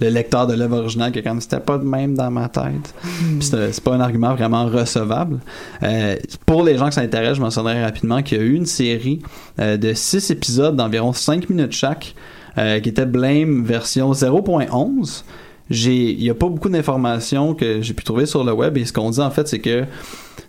le 0.02 0.10
lecteur 0.10 0.48
de 0.48 0.56
l'œuvre 0.56 0.80
originale 0.80 1.12
qui 1.12 1.20
est 1.20 1.24
comme, 1.24 1.40
c'était 1.40 1.60
pas 1.60 1.78
de 1.78 1.86
même 1.86 2.16
dans 2.16 2.32
ma 2.32 2.50
tête. 2.50 2.94
Puis 3.40 3.50
c'est 3.50 3.84
pas 3.84 3.94
un 3.94 4.02
argument 4.02 4.34
vraiment 4.34 4.66
recevable. 4.66 5.40
Euh, 5.84 6.16
pour 6.46 6.64
les 6.64 6.78
gens 6.78 6.88
que 6.88 6.96
ça 6.96 7.02
intéresse, 7.02 7.38
je 7.38 7.42
mentionnerai 7.42 7.84
rapidement 7.84 8.22
qu'il 8.24 8.40
y 8.40 8.42
a 8.42 8.44
eu 8.44 8.56
une 8.56 8.66
série 8.66 9.22
euh, 9.60 9.78
de 9.78 9.94
six 9.94 10.32
épisodes 10.32 10.76
d'environ 10.76 11.14
5 11.14 11.50
minutes 11.50 11.72
chaque, 11.72 12.16
euh, 12.58 12.80
qui 12.80 12.90
était 12.90 13.06
Blame 13.06 13.64
version 13.64 14.12
0.11. 14.12 15.24
Il 15.70 16.24
y 16.24 16.30
a 16.30 16.34
pas 16.34 16.48
beaucoup 16.48 16.70
d'informations 16.70 17.54
que 17.54 17.82
j'ai 17.82 17.94
pu 17.94 18.04
trouver 18.04 18.26
sur 18.26 18.44
le 18.44 18.52
web 18.52 18.78
et 18.78 18.86
ce 18.86 18.92
qu'on 18.92 19.10
dit 19.10 19.22
en 19.22 19.32
fait, 19.32 19.48
c'est 19.48 19.60
que 19.60 19.86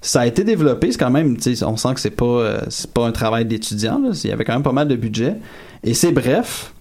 ça 0.00 0.22
a 0.22 0.26
été 0.26 0.42
développé, 0.42 0.90
c'est 0.90 0.98
quand 0.98 1.10
même, 1.10 1.36
on 1.64 1.76
sent 1.76 1.94
que 1.94 2.00
c'est 2.00 2.10
pas, 2.10 2.24
euh, 2.24 2.60
c'est 2.68 2.92
pas 2.92 3.06
un 3.06 3.12
travail 3.12 3.44
d'étudiant, 3.44 4.00
il 4.12 4.30
y 4.30 4.32
avait 4.32 4.44
quand 4.44 4.54
même 4.54 4.64
pas 4.64 4.72
mal 4.72 4.88
de 4.88 4.96
budget 4.96 5.36
et 5.84 5.94
c'est 5.94 6.12
bref. 6.12 6.72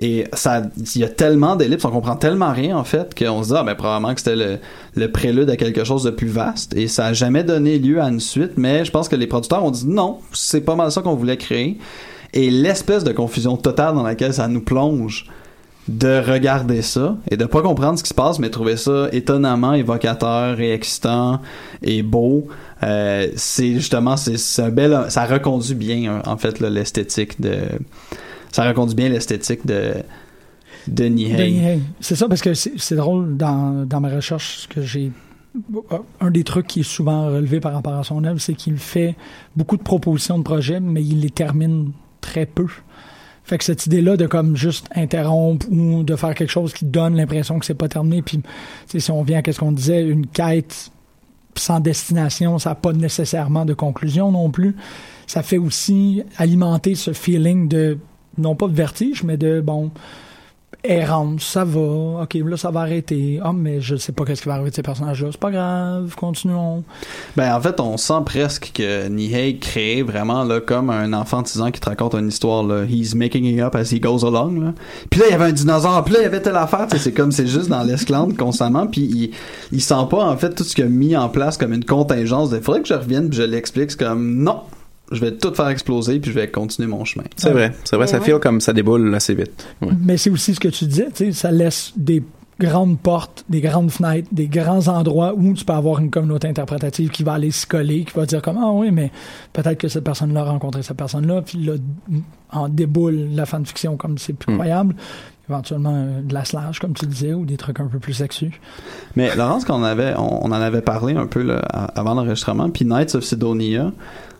Et 0.00 0.26
ça, 0.32 0.62
il 0.76 1.00
y 1.00 1.04
a 1.04 1.08
tellement 1.08 1.56
d'ellipses, 1.56 1.84
on 1.84 1.90
comprend 1.90 2.14
tellement 2.14 2.52
rien 2.52 2.76
en 2.76 2.84
fait 2.84 3.18
qu'on 3.18 3.42
se 3.42 3.48
dit 3.48 3.54
ah 3.56 3.64
ben 3.64 3.74
probablement 3.74 4.14
que 4.14 4.20
c'était 4.20 4.36
le, 4.36 4.58
le 4.94 5.10
prélude 5.10 5.50
à 5.50 5.56
quelque 5.56 5.82
chose 5.82 6.04
de 6.04 6.10
plus 6.10 6.28
vaste 6.28 6.76
et 6.76 6.86
ça 6.86 7.06
a 7.06 7.12
jamais 7.12 7.42
donné 7.42 7.80
lieu 7.80 8.00
à 8.00 8.08
une 8.08 8.20
suite. 8.20 8.52
Mais 8.56 8.84
je 8.84 8.92
pense 8.92 9.08
que 9.08 9.16
les 9.16 9.26
producteurs 9.26 9.64
ont 9.64 9.72
dit 9.72 9.88
non, 9.88 10.18
c'est 10.32 10.60
pas 10.60 10.76
mal 10.76 10.92
ça 10.92 11.02
qu'on 11.02 11.16
voulait 11.16 11.36
créer. 11.36 11.78
Et 12.32 12.50
l'espèce 12.50 13.02
de 13.02 13.10
confusion 13.10 13.56
totale 13.56 13.96
dans 13.96 14.04
laquelle 14.04 14.34
ça 14.34 14.46
nous 14.46 14.60
plonge 14.60 15.26
de 15.88 16.22
regarder 16.30 16.82
ça 16.82 17.16
et 17.30 17.36
de 17.36 17.44
pas 17.46 17.62
comprendre 17.62 17.98
ce 17.98 18.02
qui 18.02 18.10
se 18.10 18.14
passe, 18.14 18.38
mais 18.38 18.50
trouver 18.50 18.76
ça 18.76 19.08
étonnamment 19.12 19.72
évocateur 19.72 20.60
et 20.60 20.72
excitant 20.72 21.40
et 21.82 22.02
beau. 22.02 22.46
Euh, 22.82 23.28
c'est 23.36 23.74
justement 23.74 24.16
c'est 24.16 24.62
un 24.62 24.70
bel 24.70 25.06
ça 25.08 25.24
reconduit 25.24 25.74
bien 25.74 26.22
en 26.24 26.36
fait 26.36 26.60
l'esthétique 26.60 27.40
de 27.40 27.56
ça 28.52 28.68
reconduit 28.68 28.94
bien 28.94 29.08
l'esthétique 29.08 29.66
de 29.66 29.94
de 30.88 31.04
Nihei. 31.04 31.80
C'est 32.00 32.16
ça, 32.16 32.28
parce 32.28 32.40
que 32.40 32.54
c'est 32.54 32.94
drôle 32.94 33.36
dans, 33.36 33.86
dans 33.86 34.00
ma 34.00 34.08
recherche 34.08 34.66
que 34.68 34.82
j'ai. 34.82 35.12
Un 36.20 36.30
des 36.30 36.44
trucs 36.44 36.66
qui 36.66 36.80
est 36.80 36.84
souvent 36.84 37.26
relevé 37.26 37.58
par 37.58 37.72
rapport 37.72 37.94
à 37.94 38.04
son 38.04 38.22
œuvre, 38.24 38.40
c'est 38.40 38.54
qu'il 38.54 38.76
fait 38.76 39.16
beaucoup 39.56 39.76
de 39.76 39.82
propositions 39.82 40.38
de 40.38 40.44
projets, 40.44 40.78
mais 40.78 41.02
il 41.02 41.20
les 41.20 41.30
termine 41.30 41.92
très 42.20 42.46
peu. 42.46 42.66
Fait 43.48 43.56
que 43.56 43.64
cette 43.64 43.86
idée-là 43.86 44.18
de 44.18 44.26
comme 44.26 44.56
juste 44.56 44.88
interrompre 44.94 45.66
ou 45.70 46.02
de 46.02 46.16
faire 46.16 46.34
quelque 46.34 46.50
chose 46.50 46.74
qui 46.74 46.84
donne 46.84 47.16
l'impression 47.16 47.58
que 47.58 47.64
c'est 47.64 47.72
pas 47.72 47.88
terminé, 47.88 48.20
puis 48.20 48.42
si 48.86 49.10
on 49.10 49.22
vient 49.22 49.40
à 49.44 49.52
ce 49.52 49.58
qu'on 49.58 49.72
disait, 49.72 50.02
une 50.02 50.26
quête 50.26 50.90
sans 51.54 51.80
destination, 51.80 52.58
ça 52.58 52.70
n'a 52.70 52.74
pas 52.74 52.92
nécessairement 52.92 53.64
de 53.64 53.72
conclusion 53.72 54.30
non 54.30 54.50
plus. 54.50 54.76
Ça 55.26 55.42
fait 55.42 55.56
aussi 55.56 56.22
alimenter 56.36 56.94
ce 56.94 57.14
feeling 57.14 57.68
de, 57.68 57.98
non 58.36 58.54
pas 58.54 58.68
de 58.68 58.74
vertige, 58.74 59.22
mais 59.22 59.38
de, 59.38 59.62
bon, 59.62 59.90
errante, 60.84 61.40
ça 61.40 61.64
va, 61.64 62.22
ok, 62.22 62.34
là 62.46 62.56
ça 62.56 62.70
va 62.70 62.80
arrêter. 62.80 63.40
Ah, 63.42 63.52
mais 63.52 63.80
je 63.80 63.96
sais 63.96 64.12
pas 64.12 64.24
qu'est-ce 64.24 64.42
qui 64.42 64.48
va 64.48 64.54
arriver 64.54 64.70
de 64.70 64.74
ces 64.74 64.82
personnages-là. 64.82 65.28
C'est 65.32 65.40
pas 65.40 65.50
grave, 65.50 66.14
continuons. 66.14 66.84
Ben 67.36 67.54
en 67.54 67.60
fait, 67.60 67.80
on 67.80 67.96
sent 67.96 68.20
presque 68.24 68.70
que 68.74 69.08
Nihei 69.08 69.58
crée 69.58 70.02
vraiment 70.02 70.44
là 70.44 70.60
comme 70.60 70.90
un 70.90 71.12
enfant 71.12 71.42
de 71.42 71.48
6 71.48 71.60
ans 71.62 71.70
qui 71.70 71.80
te 71.80 71.88
raconte 71.88 72.14
une 72.14 72.28
histoire 72.28 72.62
là, 72.62 72.84
he's 72.84 73.14
making 73.14 73.44
it 73.44 73.60
up 73.60 73.74
as 73.74 73.92
he 73.92 74.00
goes 74.00 74.24
along 74.24 74.60
là. 74.62 74.74
Puis 75.10 75.20
là 75.20 75.26
il 75.28 75.32
y 75.32 75.34
avait 75.34 75.46
un 75.46 75.52
dinosaure, 75.52 76.04
puis 76.04 76.14
là 76.14 76.20
il 76.20 76.24
y 76.24 76.26
avait 76.26 76.42
telle 76.42 76.56
affaire, 76.56 76.86
c'est 76.96 77.12
comme 77.12 77.32
c'est 77.32 77.46
juste 77.46 77.68
dans 77.68 77.82
l'esclande 77.82 78.36
constamment 78.36 78.86
puis 78.86 79.02
il 79.02 79.30
il 79.72 79.82
sent 79.82 80.06
pas 80.10 80.24
en 80.24 80.36
fait 80.36 80.54
tout 80.54 80.64
ce 80.64 80.74
qu'il 80.74 80.84
a 80.84 80.88
mis 80.88 81.16
en 81.16 81.28
place 81.28 81.56
comme 81.56 81.72
une 81.72 81.84
contingence. 81.84 82.50
Il 82.52 82.62
faudrait 82.62 82.82
que 82.82 82.88
je 82.88 82.94
revienne 82.94 83.28
puis 83.28 83.38
je 83.38 83.42
l'explique 83.42 83.90
c'est 83.90 83.98
comme 83.98 84.42
non, 84.42 84.62
je 85.12 85.20
vais 85.20 85.32
tout 85.36 85.54
faire 85.54 85.68
exploser 85.68 86.18
puis 86.20 86.30
je 86.30 86.38
vais 86.38 86.50
continuer 86.50 86.88
mon 86.88 87.04
chemin. 87.04 87.24
C'est 87.36 87.50
vrai, 87.50 87.72
c'est 87.84 87.96
vrai, 87.96 88.04
Ouais, 88.06 88.10
ça 88.10 88.18
ouais. 88.18 88.24
file 88.24 88.38
comme 88.40 88.60
ça 88.60 88.72
déboule 88.72 89.14
assez 89.14 89.34
vite. 89.34 89.66
Ouais. 89.82 89.88
Mais 90.00 90.16
c'est 90.16 90.30
aussi 90.30 90.54
ce 90.54 90.60
que 90.60 90.68
tu 90.68 90.84
disais, 90.86 91.06
tu 91.14 91.26
sais, 91.26 91.32
ça 91.32 91.50
laisse 91.50 91.92
des 91.96 92.22
grandes 92.60 92.98
portes, 92.98 93.44
des 93.48 93.60
grandes 93.60 93.90
fenêtres, 93.90 94.28
des 94.32 94.48
grands 94.48 94.88
endroits 94.88 95.32
où 95.36 95.54
tu 95.54 95.64
peux 95.64 95.72
avoir 95.72 96.00
une 96.00 96.10
communauté 96.10 96.48
interprétative 96.48 97.08
qui 97.10 97.22
va 97.22 97.34
aller 97.34 97.52
se 97.52 97.66
coller, 97.66 98.04
qui 98.04 98.12
va 98.16 98.26
dire 98.26 98.42
comme 98.42 98.58
ah 98.60 98.72
oui, 98.72 98.90
mais 98.90 99.12
peut-être 99.52 99.78
que 99.78 99.86
cette 99.88 100.02
personne-là 100.02 100.40
a 100.40 100.44
rencontré 100.44 100.82
cette 100.82 100.96
personne-là, 100.96 101.42
puis 101.42 101.58
là 101.64 101.74
en 102.50 102.68
déboule 102.68 103.28
la 103.32 103.46
fanfiction 103.46 103.96
comme 103.96 104.18
c'est 104.18 104.32
plus 104.32 104.52
Mm. 104.52 104.56
croyable. 104.56 104.94
Éventuellement 105.50 105.94
euh, 105.94 106.20
de 106.20 106.34
la 106.34 106.44
slash, 106.44 106.78
comme 106.78 106.92
tu 106.92 107.06
disais, 107.06 107.32
ou 107.32 107.46
des 107.46 107.56
trucs 107.56 107.80
un 107.80 107.86
peu 107.86 107.98
plus 107.98 108.12
sexus. 108.12 108.60
Mais 109.16 109.34
Laurence, 109.34 109.64
qu'on 109.64 109.82
avait, 109.82 110.12
on, 110.18 110.44
on 110.44 110.48
en 110.48 110.52
avait 110.52 110.82
parlé 110.82 111.14
un 111.14 111.26
peu 111.26 111.42
là, 111.42 111.60
avant 111.94 112.12
l'enregistrement, 112.14 112.68
puis 112.68 112.84
Knights 112.84 113.14
of 113.14 113.24
Sidonia, 113.24 113.92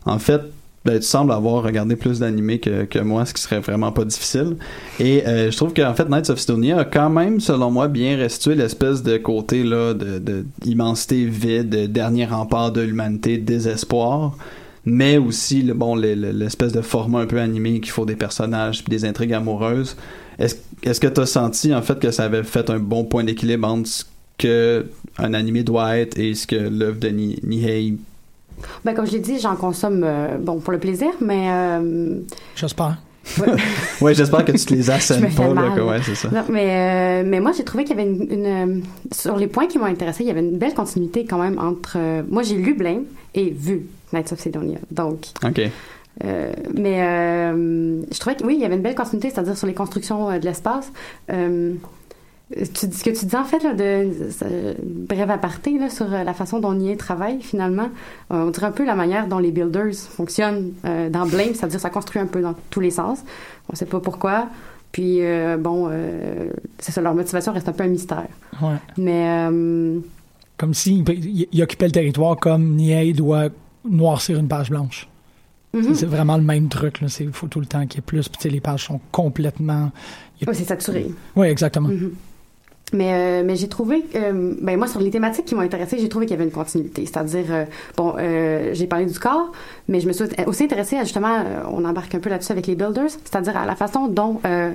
en 0.04 0.18
fait, 0.18 0.42
ben, 0.84 0.98
tu 0.98 1.06
sembles 1.06 1.32
avoir 1.32 1.62
regardé 1.62 1.96
plus 1.96 2.20
d'animés 2.20 2.60
que, 2.60 2.84
que 2.84 2.98
moi, 2.98 3.26
ce 3.26 3.34
qui 3.34 3.42
serait 3.42 3.60
vraiment 3.60 3.92
pas 3.92 4.04
difficile. 4.04 4.56
Et 5.00 5.26
euh, 5.26 5.50
je 5.50 5.56
trouve 5.56 5.74
qu'en 5.74 5.92
fait, 5.94 6.08
Knights 6.08 6.30
of 6.30 6.38
Sidonia 6.38 6.78
a 6.80 6.84
quand 6.84 7.10
même, 7.10 7.40
selon 7.40 7.70
moi, 7.70 7.88
bien 7.88 8.16
restitué 8.16 8.54
l'espèce 8.54 9.02
de 9.02 9.16
côté 9.18 9.64
là 9.64 9.92
de, 9.94 10.18
de 10.18 10.46
immensité 10.64 11.24
vide, 11.24 11.92
dernier 11.92 12.26
rempart 12.26 12.72
de 12.72 12.80
l'humanité, 12.80 13.38
désespoir 13.38 14.36
mais 14.90 15.18
aussi 15.18 15.60
le 15.62 15.74
bon 15.74 15.96
le- 15.96 16.14
le- 16.14 16.30
l'espèce 16.30 16.72
de 16.72 16.80
format 16.80 17.18
un 17.20 17.26
peu 17.26 17.38
animé 17.40 17.78
qu'il 17.80 17.90
faut 17.90 18.06
des 18.06 18.16
personnages 18.16 18.82
puis 18.82 18.90
des 18.90 19.04
intrigues 19.04 19.34
amoureuses. 19.34 19.96
Est-ce 20.38 21.00
que 21.00 21.08
tu 21.08 21.20
as 21.20 21.26
senti 21.26 21.74
en 21.74 21.82
fait 21.82 21.98
que 21.98 22.10
ça 22.10 22.24
avait 22.24 22.44
fait 22.44 22.70
un 22.70 22.78
bon 22.78 23.04
point 23.04 23.24
d'équilibre 23.24 23.68
entre 23.68 23.88
ce 23.88 24.04
que 24.38 24.86
un 25.18 25.34
animé 25.34 25.62
doit 25.62 25.98
être 25.98 26.18
et 26.18 26.32
ce 26.34 26.46
que 26.46 26.54
l'œuvre 26.56 26.98
de 27.00 27.08
Ni- 27.08 27.38
Nihei 27.42 27.96
Ben, 28.84 28.94
comme 28.94 29.06
je 29.06 29.12
l'ai 29.12 29.18
dit, 29.20 29.38
j'en 29.38 29.56
consomme 29.56 30.02
euh, 30.04 30.36
bon 30.38 30.58
pour 30.58 30.72
le 30.72 30.78
plaisir, 30.78 31.08
mais 31.20 31.48
euh, 31.50 32.18
J'espère. 32.56 32.98
Ouais, 34.00 34.14
j'espère 34.14 34.44
que 34.44 34.52
tu 34.52 34.64
te 34.64 34.74
les 34.74 34.90
assènes 34.90 35.30
pas 35.36 35.48
là, 35.48 35.54
mal. 35.54 35.74
que- 35.74 35.80
ouais, 35.82 36.00
c'est 36.02 36.14
ça. 36.14 36.28
Non, 36.30 36.44
mais, 36.48 37.22
euh, 37.22 37.22
mais 37.26 37.40
moi, 37.40 37.52
j'ai 37.56 37.64
trouvé 37.64 37.84
qu'il 37.84 37.96
y 37.96 38.00
avait 38.00 38.08
une, 38.10 38.26
une, 38.32 38.46
euh, 38.46 38.80
Sur 39.12 39.36
les 39.36 39.46
points 39.48 39.66
qui 39.66 39.78
m'ont 39.78 39.84
intéressé, 39.86 40.24
il 40.24 40.28
y 40.28 40.30
avait 40.30 40.40
une 40.40 40.56
belle 40.58 40.74
continuité 40.74 41.24
quand 41.26 41.38
même 41.38 41.58
entre. 41.58 41.96
euh, 41.96 42.22
moi, 42.28 42.42
j'ai 42.42 42.54
lu 42.56 42.74
Blame 42.74 43.02
et 43.34 43.50
vu 43.50 43.86
Knights 44.12 44.32
of 44.32 44.40
Sidonia. 44.40 44.78
Donc. 44.90 45.26
OK. 45.44 45.60
euh, 46.24 46.52
mais 46.74 47.02
euh, 47.02 48.00
je 48.10 48.18
trouvais 48.18 48.36
que 48.36 48.44
oui, 48.44 48.54
il 48.56 48.60
y 48.62 48.64
avait 48.64 48.76
une 48.76 48.82
belle 48.82 48.94
continuité, 48.94 49.28
c'est-à-dire 49.30 49.56
sur 49.58 49.66
les 49.66 49.74
constructions 49.74 50.30
euh, 50.30 50.38
de 50.38 50.44
l'espace. 50.46 50.90
Tu, 52.50 52.90
ce 52.90 53.04
que 53.04 53.10
tu 53.10 53.26
dis 53.26 53.36
en 53.36 53.44
fait 53.44 53.62
là, 53.62 53.74
de 53.74 54.10
euh, 54.42 54.74
bref 54.82 55.28
aparté 55.28 55.78
là, 55.78 55.90
sur 55.90 56.10
euh, 56.12 56.24
la 56.24 56.32
façon 56.32 56.60
dont 56.60 56.72
Nier 56.72 56.96
travaille 56.96 57.42
finalement, 57.42 57.90
euh, 58.32 58.44
on 58.46 58.50
dirait 58.50 58.66
un 58.66 58.72
peu 58.72 58.86
la 58.86 58.94
manière 58.94 59.28
dont 59.28 59.38
les 59.38 59.50
builders 59.50 59.94
fonctionnent 59.94 60.72
euh, 60.86 61.10
dans 61.10 61.26
Blame, 61.26 61.52
c'est-à-dire 61.52 61.78
ça 61.78 61.90
construit 61.90 62.22
un 62.22 62.26
peu 62.26 62.40
dans 62.40 62.54
tous 62.70 62.80
les 62.80 62.90
sens. 62.90 63.18
On 63.70 63.76
sait 63.76 63.84
pas 63.84 64.00
pourquoi. 64.00 64.48
Puis 64.92 65.20
bon, 65.58 65.90
c'est 66.78 66.92
ça, 66.92 67.02
leur 67.02 67.14
motivation 67.14 67.52
reste 67.52 67.68
un 67.68 67.72
peu 67.72 67.84
un 67.84 67.88
mystère. 67.88 68.26
Ouais. 68.62 68.76
Mais 68.96 69.46
Comme 70.56 70.72
s'il 70.72 71.06
il, 71.10 71.46
il 71.52 71.62
occupait 71.62 71.84
le 71.84 71.92
territoire 71.92 72.36
comme 72.38 72.74
Nier 72.76 73.12
doit 73.12 73.50
noircir 73.84 74.38
une 74.38 74.48
page 74.48 74.70
blanche. 74.70 75.06
mhm. 75.74 75.94
C'est 75.94 76.06
vraiment 76.06 76.38
le 76.38 76.42
même 76.42 76.68
truc. 76.70 77.00
Il 77.20 77.32
faut 77.32 77.46
tout 77.48 77.60
le 77.60 77.66
temps 77.66 77.86
qu'il 77.86 77.96
y 77.96 77.98
ait 77.98 78.02
plus. 78.02 78.28
Puis, 78.30 78.48
les 78.48 78.60
pages 78.60 78.86
sont 78.86 79.00
complètement. 79.12 79.92
ouais, 80.46 80.54
c'est 80.54 80.64
saturé. 80.64 81.08
Oui, 81.36 81.48
exactement. 81.48 81.88
Mhm. 81.88 82.12
Mais, 82.94 83.12
euh, 83.12 83.42
mais 83.44 83.54
j'ai 83.56 83.68
trouvé, 83.68 84.04
euh, 84.14 84.54
ben 84.62 84.78
moi 84.78 84.86
sur 84.86 85.00
les 85.00 85.10
thématiques 85.10 85.44
qui 85.44 85.54
m'ont 85.54 85.60
intéressée, 85.60 85.98
j'ai 85.98 86.08
trouvé 86.08 86.24
qu'il 86.24 86.34
y 86.34 86.38
avait 86.38 86.48
une 86.48 86.54
continuité. 86.54 87.04
C'est-à-dire, 87.04 87.44
euh, 87.50 87.64
bon, 87.96 88.14
euh, 88.18 88.70
j'ai 88.72 88.86
parlé 88.86 89.04
du 89.04 89.18
corps, 89.18 89.52
mais 89.88 90.00
je 90.00 90.08
me 90.08 90.12
suis 90.12 90.24
aussi 90.46 90.64
intéressée 90.64 90.96
à 90.96 91.04
justement, 91.04 91.34
euh, 91.34 91.62
on 91.70 91.84
embarque 91.84 92.14
un 92.14 92.18
peu 92.18 92.30
là-dessus 92.30 92.52
avec 92.52 92.66
les 92.66 92.76
builders, 92.76 93.10
c'est-à-dire 93.10 93.56
à 93.58 93.66
la 93.66 93.76
façon 93.76 94.08
dont 94.08 94.40
euh, 94.46 94.70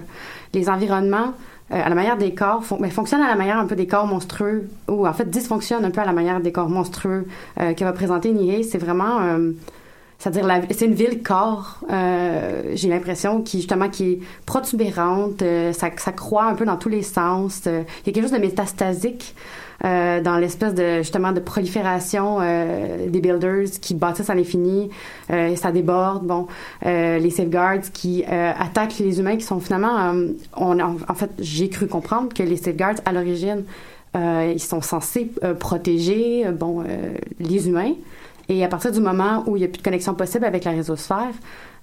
les 0.53 0.70
environnements, 0.70 1.34
à 1.72 1.89
la 1.89 1.95
manière 1.95 2.18
des 2.18 2.36
corps, 2.36 2.64
ben, 2.80 2.91
fonctionnent 2.91 3.24
à 3.24 3.28
la 3.28 3.36
manière 3.36 3.57
un 3.57 3.66
peu 3.66 3.76
des 3.76 3.88
corps 3.88 4.05
monstrueux, 4.05 4.70
ou 4.88 5.07
en 5.07 5.14
fait 5.14 5.28
dysfonctionnent 5.28 5.86
un 5.86 5.91
peu 5.91 6.01
à 6.01 6.05
la 6.05 6.14
manière 6.14 6.39
des 6.39 6.51
corps 6.51 6.70
monstrueux 6.70 7.26
que 7.57 7.84
va 7.84 7.93
présenter 7.93 8.32
Nihei. 8.32 8.64
C'est 8.64 8.78
vraiment... 8.78 9.22
c'est-à-dire, 10.24 10.48
c'est 10.72 10.86
une 10.86 10.94
ville 10.94 11.22
corps, 11.22 11.80
euh, 11.92 12.72
j'ai 12.76 12.88
l'impression, 12.88 13.42
qui 13.42 13.58
justement 13.58 13.90
qui 13.90 14.12
est 14.12 14.20
protubérante, 14.46 15.42
euh, 15.42 15.74
ça, 15.74 15.90
ça 15.98 16.14
croît 16.14 16.46
un 16.46 16.56
peu 16.56 16.64
dans 16.64 16.78
tous 16.78 16.88
les 16.88 17.02
sens. 17.02 17.64
euh, 17.68 17.84
il 18.02 18.08
y 18.08 18.10
a 18.10 18.14
quelque 18.14 18.24
chose 18.24 18.32
de 18.32 18.38
métastasique 18.38 19.36
euh, 19.84 20.22
dans 20.22 20.38
l'espèce 20.38 20.74
de 20.76 21.00
justement 21.00 21.34
de 21.34 21.42
prolifération 21.42 22.38
euh, 22.40 23.10
des 23.10 23.20
builders 23.20 23.70
qui 23.82 23.96
bâtissent 23.96 24.30
à 24.30 24.36
l'infini. 24.36 24.90
Euh, 25.30 25.58
ça 25.58 25.74
déborde. 25.74 26.26
Bon, 26.26 26.48
les 26.86 27.30
safeguards 27.30 27.92
qui 27.92 28.24
attaquent 28.24 29.00
les 29.00 29.20
humains, 29.20 29.36
qui 29.36 29.44
sont 29.44 29.60
finalement, 29.60 30.14
on, 30.56 30.80
en, 30.80 30.96
en 31.06 31.14
fait, 31.16 31.32
j'ai 31.40 31.68
cru 31.68 31.88
comprendre 31.88 32.34
que 32.34 32.44
les 32.44 32.56
safeguards 32.56 33.02
à 33.04 33.12
l'origine, 33.12 33.66
ils 34.16 34.62
sont 34.62 34.82
censés 34.82 35.32
protéger, 35.60 36.46
bon, 36.58 36.86
les 37.42 37.68
humains. 37.68 37.96
Et 38.50 38.64
à 38.64 38.68
partir 38.68 38.91
du 38.91 39.00
moment 39.00 39.44
où 39.48 39.56
il 39.56 39.60
n'y 39.60 39.66
a 39.66 39.70
plus 39.70 39.80
de 39.80 39.84
connexion 39.84 40.14
possible 40.14 40.46
avec 40.46 40.64
la 40.66 40.72
résosphère, 40.72 41.32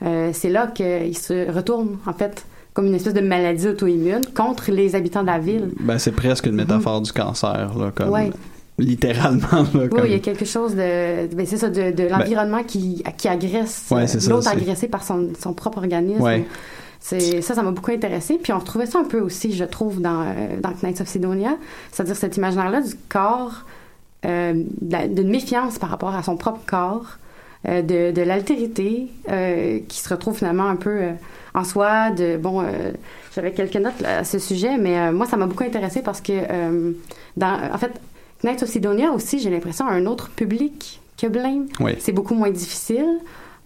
euh, 0.02 0.30
c'est 0.32 0.50
là 0.50 0.66
qu'ils 0.66 1.16
se 1.16 1.50
retournent, 1.50 1.98
en 2.06 2.12
fait, 2.12 2.44
comme 2.74 2.86
une 2.86 2.94
espèce 2.94 3.14
de 3.14 3.20
maladie 3.20 3.68
auto-immune 3.68 4.22
contre 4.34 4.70
les 4.70 4.94
habitants 4.94 5.22
de 5.22 5.26
la 5.28 5.38
ville. 5.38 5.70
Ben, 5.80 5.98
c'est 5.98 6.12
presque 6.12 6.46
une 6.46 6.56
métaphore 6.56 7.00
du 7.00 7.12
cancer, 7.12 7.76
là, 7.76 7.90
comme. 7.94 8.10
Ouais. 8.10 8.30
Littéralement, 8.78 9.66
là. 9.74 9.88
Oui, 9.92 10.00
il 10.06 10.12
y 10.12 10.14
a 10.14 10.20
quelque 10.20 10.46
chose 10.46 10.74
de, 10.74 11.26
ben 11.34 11.44
c'est 11.44 11.58
ça, 11.58 11.68
de, 11.68 11.90
de 11.90 12.04
l'environnement 12.04 12.62
qui, 12.62 13.04
qui 13.18 13.28
agresse 13.28 13.86
Ouais, 13.90 14.06
l'autre 14.28 14.48
agressé 14.48 14.88
par 14.88 15.04
son, 15.04 15.28
son 15.38 15.52
propre 15.52 15.78
organisme. 15.78 16.22
Ouais. 16.22 16.46
C'est 16.98 17.42
ça, 17.42 17.54
ça 17.54 17.62
m'a 17.62 17.72
beaucoup 17.72 17.90
intéressé. 17.90 18.38
Puis 18.42 18.52
on 18.52 18.58
retrouvait 18.58 18.86
ça 18.86 19.00
un 19.00 19.04
peu 19.04 19.20
aussi, 19.20 19.52
je 19.52 19.64
trouve, 19.64 20.00
dans, 20.00 20.22
euh, 20.22 20.60
dans 20.62 20.70
Knights 20.82 21.00
of 21.00 21.08
Sidonia, 21.08 21.56
c'est-à-dire 21.92 22.16
cet 22.16 22.36
imaginaire-là 22.36 22.80
du 22.80 22.94
corps, 23.08 23.64
d'une 24.22 25.30
méfiance 25.30 25.78
par 25.78 25.90
rapport 25.90 26.14
à 26.14 26.22
son 26.22 26.36
propre 26.36 26.60
corps, 26.66 27.18
euh, 27.68 27.82
de, 27.82 28.12
de 28.12 28.22
l'altérité 28.22 29.08
euh, 29.30 29.78
qui 29.88 29.98
se 29.98 30.08
retrouve 30.08 30.36
finalement 30.36 30.68
un 30.68 30.76
peu 30.76 30.90
euh, 30.90 31.12
en 31.54 31.64
soi. 31.64 32.10
De 32.10 32.36
bon, 32.36 32.62
euh, 32.62 32.92
j'avais 33.34 33.52
quelques 33.52 33.76
notes 33.76 34.02
à 34.04 34.24
ce 34.24 34.38
sujet, 34.38 34.78
mais 34.78 34.98
euh, 34.98 35.12
moi 35.12 35.26
ça 35.26 35.36
m'a 35.36 35.46
beaucoup 35.46 35.64
intéressé 35.64 36.02
parce 36.02 36.20
que 36.20 36.32
euh, 36.32 36.92
dans, 37.36 37.58
en 37.72 37.78
fait, 37.78 37.92
Knights 38.42 38.62
of 38.62 38.68
Sidonia 38.68 39.10
aussi, 39.12 39.38
j'ai 39.38 39.50
l'impression 39.50 39.86
a 39.86 39.92
un 39.92 40.06
autre 40.06 40.30
public 40.30 41.00
que 41.20 41.26
Blame. 41.26 41.66
Oui. 41.80 41.92
C'est 41.98 42.12
beaucoup 42.12 42.34
moins 42.34 42.50
difficile. 42.50 43.18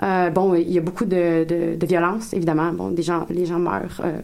Euh, 0.03 0.31
bon, 0.31 0.55
il 0.55 0.73
y 0.73 0.79
a 0.79 0.81
beaucoup 0.81 1.05
de, 1.05 1.45
de, 1.45 1.77
de 1.77 1.87
violence, 1.87 2.33
évidemment. 2.33 2.73
Bon, 2.73 2.89
des 2.89 3.03
gens, 3.03 3.27
les 3.31 3.47
gens 3.47 3.61
meurent. 3.61 4.01
euh, 4.05 4.09
euh, 4.09 4.21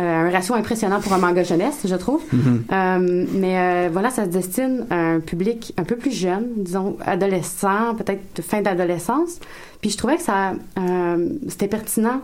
un 0.00 0.30
ratio 0.30 0.54
impressionnant 0.54 1.00
pour 1.00 1.12
un 1.12 1.18
manga 1.18 1.42
jeunesse, 1.42 1.80
je 1.84 1.94
trouve. 1.96 2.22
Mhm. 2.32 2.64
Euh, 2.72 3.26
mais 3.34 3.58
euh, 3.58 3.88
voilà, 3.92 4.10
ça 4.10 4.24
se 4.24 4.30
destine 4.30 4.86
à 4.90 4.96
un 5.14 5.20
public 5.20 5.74
un 5.76 5.84
peu 5.84 5.96
plus 5.96 6.12
jeune, 6.12 6.46
disons 6.56 6.96
adolescent, 7.04 7.94
peut-être 7.96 8.42
fin 8.42 8.62
d'adolescence. 8.62 9.40
Puis 9.80 9.90
je 9.90 9.96
trouvais 9.96 10.16
que 10.16 10.22
ça, 10.22 10.52
euh, 10.78 11.28
c'était 11.48 11.68
pertinent, 11.68 12.20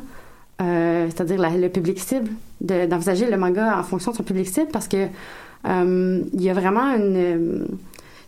euh, 0.61 1.07
c'est-à-dire 1.09 1.41
le 1.57 1.69
public 1.69 1.99
cible, 1.99 2.31
de- 2.61 2.87
d'envisager 2.87 3.29
le 3.31 3.37
manga 3.37 3.79
en 3.79 3.83
fonction 3.83 4.13
de 4.13 4.17
son 4.17 4.23
public 4.23 4.49
cible, 4.49 4.69
parce 4.73 4.89
que 4.89 5.07
euh, 5.67 6.21
il 6.33 6.43
y 6.43 6.51
a 6.51 6.55
vraiment 6.55 6.95
une 6.95 7.17
euh, 7.17 7.65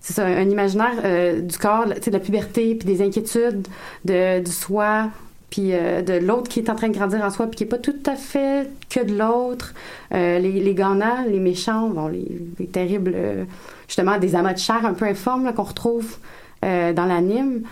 c'est 0.01 0.13
ça, 0.13 0.25
un 0.25 0.49
imaginaire 0.49 0.93
euh, 1.05 1.41
du 1.41 1.59
corps, 1.59 1.87
de 1.87 2.11
la 2.13 2.21
puberté, 2.21 2.77
puis 2.77 2.87
des 2.87 3.03
inquiétudes, 3.03 3.67
de, 4.05 4.39
du 4.41 4.53
soi, 4.53 5.09
puis 5.51 5.73
euh, 5.73 6.03
de 6.03 6.15
l'autre 6.15 6.49
qui 6.49 6.61
est 6.61 6.71
en 6.71 6.75
train 6.75 6.89
de 6.89 6.95
grandir 6.95 7.23
en 7.25 7.31
soi, 7.31 7.47
puis 7.47 7.57
qui 7.57 7.65
est 7.65 7.69
pas 7.69 7.79
tout 7.79 7.95
à 8.07 8.17
fait 8.17 8.69
que 8.91 9.05
de 9.05 9.17
l'autre. 9.17 9.75
Euh, 10.13 10.39
les, 10.39 10.53
les 10.61 10.75
gagnants, 10.75 11.25
les 11.29 11.39
méchants, 11.39 11.89
bon, 11.89 12.09
les, 12.09 12.27
les 12.59 12.67
terribles, 12.67 13.13
euh, 13.15 13.45
justement, 13.87 14.19
des 14.19 14.35
amas 14.35 14.55
de 14.55 14.59
chair 14.59 14.85
un 14.85 14.95
peu 14.95 15.05
informes 15.05 15.53
qu'on 15.55 15.63
retrouve 15.63 16.17
dans 16.63 17.07
l'anime. 17.07 17.63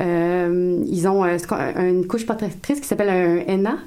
Ils 0.00 1.06
ont 1.06 1.24
une 1.24 2.06
couche 2.08 2.26
protectrice 2.26 2.80
qui 2.80 2.88
s'appelle 2.88 3.08
un 3.08 3.54
ENA, 3.54 3.78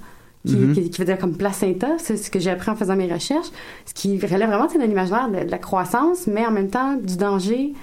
qui, 0.47 0.55
Mhm. 0.55 0.73
qui, 0.73 0.89
qui 0.91 0.99
veut 0.99 1.05
dire 1.05 1.17
comme 1.17 1.35
placenta, 1.35 1.87
c'est 1.97 2.15
ce 2.15 2.31
que 2.31 2.39
j'ai 2.39 2.51
appris 2.51 2.69
en 2.69 2.75
faisant 2.75 2.95
mes 2.95 3.11
recherches, 3.11 3.49
ce 3.85 3.93
qui 3.93 4.17
relève 4.17 4.47
vraiment 4.47 4.67
tu 4.67 4.79
sais, 4.79 4.87
de 4.87 4.93
de, 4.93 5.51
la 5.51 5.57
croissance, 5.57 6.27
mais 6.27 6.45
en 6.45 6.51
même 6.51 6.69
temps 6.69 6.95
du 6.95 7.17
danger, 7.17 7.73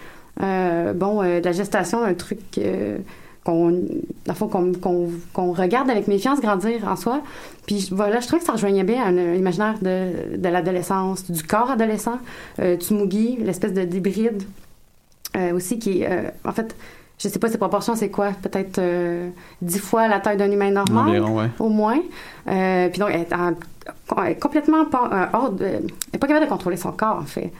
bon, 0.40 1.22
de 1.22 1.44
la 1.44 1.52
gestation, 1.52 2.02
un 2.02 2.14
truc 2.14 2.40
qu'on, 3.44 3.82
qu'on, 4.48 4.72
qu'on, 4.72 5.10
qu'on 5.32 5.52
regarde 5.52 5.90
avec 5.90 6.06
méfiance 6.08 6.40
grandir 6.40 6.86
en 6.88 6.96
soi. 6.96 7.22
Puis 7.66 7.88
voilà, 7.92 8.20
je 8.20 8.26
trouve 8.28 8.38
que 8.40 8.44
ça 8.46 8.52
rejoignait 8.52 8.84
bien 8.84 9.04
un, 9.04 9.16
un 9.18 9.34
imaginaire 9.34 9.74
de, 9.82 10.36
de 10.36 10.48
l'adolescence, 10.48 11.30
du 11.30 11.42
corps 11.42 11.70
adolescent, 11.70 12.18
euh, 12.60 12.76
Tsumugi, 12.76 13.36
l'espèce 13.40 13.72
de 13.72 13.82
d'hybride 13.84 14.42
euh, 15.36 15.54
aussi 15.54 15.78
qui 15.78 16.02
est, 16.02 16.10
euh, 16.10 16.28
en 16.44 16.52
fait, 16.52 16.74
je 17.18 17.28
sais 17.28 17.38
pas 17.38 17.48
ses 17.48 17.58
proportions, 17.58 17.94
c'est 17.94 18.10
quoi, 18.10 18.30
peut-être 18.42 18.78
euh, 18.78 19.28
dix 19.60 19.78
fois 19.78 20.08
la 20.08 20.20
taille 20.20 20.36
d'un 20.36 20.50
humain 20.50 20.70
normal 20.70 21.08
Environ, 21.08 21.38
ouais. 21.38 21.48
au 21.58 21.68
moins. 21.68 22.00
Euh, 22.48 22.88
puis 22.90 22.98
donc, 23.00 23.10
elle 23.12 23.20
est, 23.22 23.32
en- 23.32 23.54
elle 24.24 24.32
est 24.32 24.38
complètement 24.40 24.84
hors 25.32 25.50
de, 25.50 25.64
elle 25.64 25.82
est 26.12 26.18
pas 26.18 26.26
capable 26.26 26.46
de 26.46 26.50
contrôler 26.50 26.76
son 26.76 26.92
corps, 26.92 27.18
en 27.22 27.26
fait. 27.26 27.52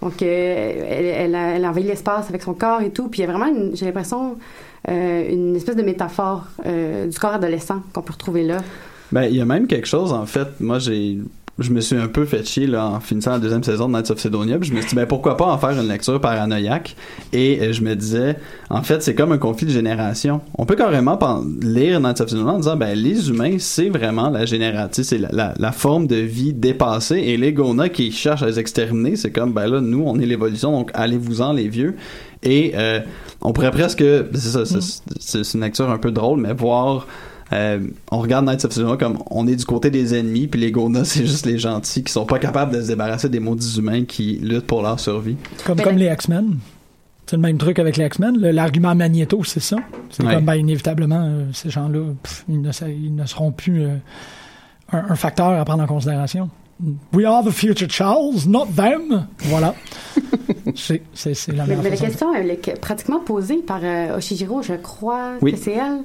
Donc, 0.00 0.22
elle, 0.22 0.28
elle, 0.28 1.34
a- 1.34 1.56
elle 1.56 1.66
envahit 1.66 1.86
l'espace 1.86 2.28
avec 2.28 2.42
son 2.42 2.54
corps 2.54 2.80
et 2.80 2.90
tout. 2.90 3.08
Puis 3.08 3.20
il 3.20 3.26
y 3.26 3.28
a 3.28 3.32
vraiment, 3.32 3.52
j'ai 3.74 3.86
l'impression, 3.86 4.36
une 4.88 5.56
espèce 5.56 5.76
de 5.76 5.82
métaphore 5.82 6.46
euh, 6.66 7.06
du 7.06 7.18
corps 7.18 7.34
adolescent 7.34 7.82
qu'on 7.92 8.02
peut 8.02 8.12
retrouver 8.12 8.42
là. 8.44 8.58
Ben, 9.12 9.24
il 9.24 9.36
y 9.36 9.40
a 9.40 9.44
même 9.44 9.66
quelque 9.66 9.86
chose, 9.86 10.12
en 10.12 10.26
fait, 10.26 10.60
moi, 10.60 10.78
j'ai 10.78 11.18
je 11.58 11.70
me 11.72 11.80
suis 11.80 11.96
un 11.96 12.06
peu 12.06 12.24
fait 12.24 12.46
chier 12.46 12.66
là, 12.66 12.86
en 12.86 13.00
finissant 13.00 13.32
la 13.32 13.38
deuxième 13.40 13.64
saison 13.64 13.88
de 13.88 13.92
Knights 13.92 14.10
of 14.10 14.18
Sidonia. 14.20 14.58
Puis 14.58 14.68
je 14.70 14.74
me 14.74 14.80
suis 14.80 14.90
dit, 14.90 14.94
ben, 14.96 15.06
pourquoi 15.06 15.36
pas 15.36 15.46
en 15.46 15.58
faire 15.58 15.70
une 15.70 15.88
lecture 15.88 16.20
paranoïaque? 16.20 16.94
Et 17.32 17.58
euh, 17.60 17.72
je 17.72 17.82
me 17.82 17.94
disais, 17.96 18.36
en 18.70 18.82
fait, 18.82 19.02
c'est 19.02 19.14
comme 19.14 19.32
un 19.32 19.38
conflit 19.38 19.66
de 19.66 19.72
génération. 19.72 20.40
On 20.56 20.66
peut 20.66 20.76
carrément 20.76 21.18
lire 21.60 22.00
Knights 22.00 22.20
of 22.20 22.28
Sidonia 22.28 22.52
en 22.52 22.58
disant, 22.58 22.76
ben, 22.76 22.94
les 22.96 23.28
humains, 23.28 23.56
c'est 23.58 23.88
vraiment 23.88 24.30
la 24.30 24.46
génération, 24.46 25.02
c'est 25.02 25.18
la, 25.18 25.28
la, 25.32 25.54
la 25.58 25.72
forme 25.72 26.06
de 26.06 26.16
vie 26.16 26.52
dépassée. 26.52 27.16
Et 27.18 27.36
les 27.36 27.52
Gona 27.52 27.88
qui 27.88 28.12
cherchent 28.12 28.42
à 28.42 28.46
les 28.46 28.58
exterminer, 28.58 29.16
c'est 29.16 29.30
comme, 29.32 29.52
ben 29.52 29.66
là, 29.66 29.80
nous, 29.80 30.04
on 30.06 30.18
est 30.20 30.26
l'évolution, 30.26 30.70
donc 30.72 30.90
allez-vous-en, 30.94 31.52
les 31.52 31.68
vieux. 31.68 31.96
Et 32.44 32.72
euh, 32.76 33.00
on 33.40 33.52
pourrait 33.52 33.72
presque, 33.72 34.04
c'est 34.32 34.38
ça, 34.38 34.64
c'est- 34.64 35.02
c'est 35.18 35.54
une 35.54 35.60
lecture 35.64 35.90
un 35.90 35.98
peu 35.98 36.12
drôle, 36.12 36.40
mais 36.40 36.52
voir 36.52 37.06
euh, 37.52 37.80
on 38.10 38.18
regarde 38.18 38.44
Knights 38.44 38.64
of 38.64 38.72
Sidonia 38.72 38.96
comme 38.96 39.18
on 39.30 39.46
est 39.46 39.56
du 39.56 39.64
côté 39.64 39.90
des 39.90 40.14
ennemis, 40.14 40.46
puis 40.48 40.60
les 40.60 40.70
Gona, 40.70 41.04
c'est 41.04 41.26
juste 41.26 41.46
les 41.46 41.58
gentils 41.58 42.02
qui 42.04 42.12
sont 42.12 42.26
pas 42.26 42.38
capables 42.38 42.74
de 42.74 42.82
se 42.82 42.88
débarrasser 42.88 43.28
des 43.28 43.40
maudits 43.40 43.78
humains 43.78 44.04
qui 44.04 44.38
luttent 44.42 44.66
pour 44.66 44.82
leur 44.82 45.00
survie. 45.00 45.36
Comme, 45.64 45.76
Ben, 45.78 45.84
comme 45.84 45.96
les 45.96 46.06
X-Men. 46.12 46.58
C'est 47.26 47.36
le 47.36 47.42
même 47.42 47.58
truc 47.58 47.78
avec 47.78 47.96
les 47.98 48.06
X-Men. 48.06 48.38
L'argument 48.38 48.94
Magneto, 48.94 49.44
c'est 49.44 49.60
ça. 49.60 49.76
C'est 50.10 50.24
Ouais. 50.24 50.34
comme, 50.34 50.44
ben, 50.46 50.54
inévitablement, 50.54 51.22
euh, 51.26 51.44
ces 51.52 51.68
gens-là, 51.68 52.00
ils, 52.48 52.60
ne, 52.62 52.72
sa- 52.72 52.88
ils 52.88 53.14
ne 53.14 53.26
seront 53.26 53.52
plus 53.52 53.82
euh, 53.84 53.96
un, 54.92 55.04
un 55.10 55.14
facteur 55.14 55.48
à 55.50 55.64
prendre 55.66 55.82
en 55.82 55.86
considération. 55.86 56.48
We 57.12 57.24
are 57.26 57.42
the 57.44 57.50
future 57.50 57.88
Charles, 57.90 58.46
not 58.46 58.66
them. 58.76 59.26
Voilà. 59.40 59.74
c'est 60.76 61.02
c'est- 61.12 61.34
c'est 61.34 61.52
la 61.52 61.66
Mais, 61.66 61.74
la 61.76 61.96
question 61.96 62.32
elle 62.34 62.50
est 62.50 62.56
que- 62.64 62.78
pratiquement 62.78 63.18
posée 63.20 63.56
par 63.56 63.80
euh, 63.82 64.16
Oshijiro, 64.16 64.62
je 64.62 64.74
crois 64.74 65.32
Oui. 65.42 65.52
que 65.52 65.58
c'est 65.58 65.72
elle. 65.72 66.02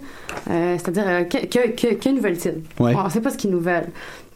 Euh, 0.49 0.77
C'est-à-dire, 0.79 1.03
euh, 1.07 1.23
que, 1.25 1.45
que, 1.45 1.69
que, 1.75 1.93
que 1.93 2.09
nous 2.09 2.21
veulent-ils? 2.21 2.61
Ouais. 2.83 2.95
On 2.95 3.03
ne 3.03 3.09
sait 3.09 3.21
pas 3.21 3.29
ce 3.29 3.37
qu'ils 3.37 3.51
nous 3.51 3.59
veulent. 3.59 3.89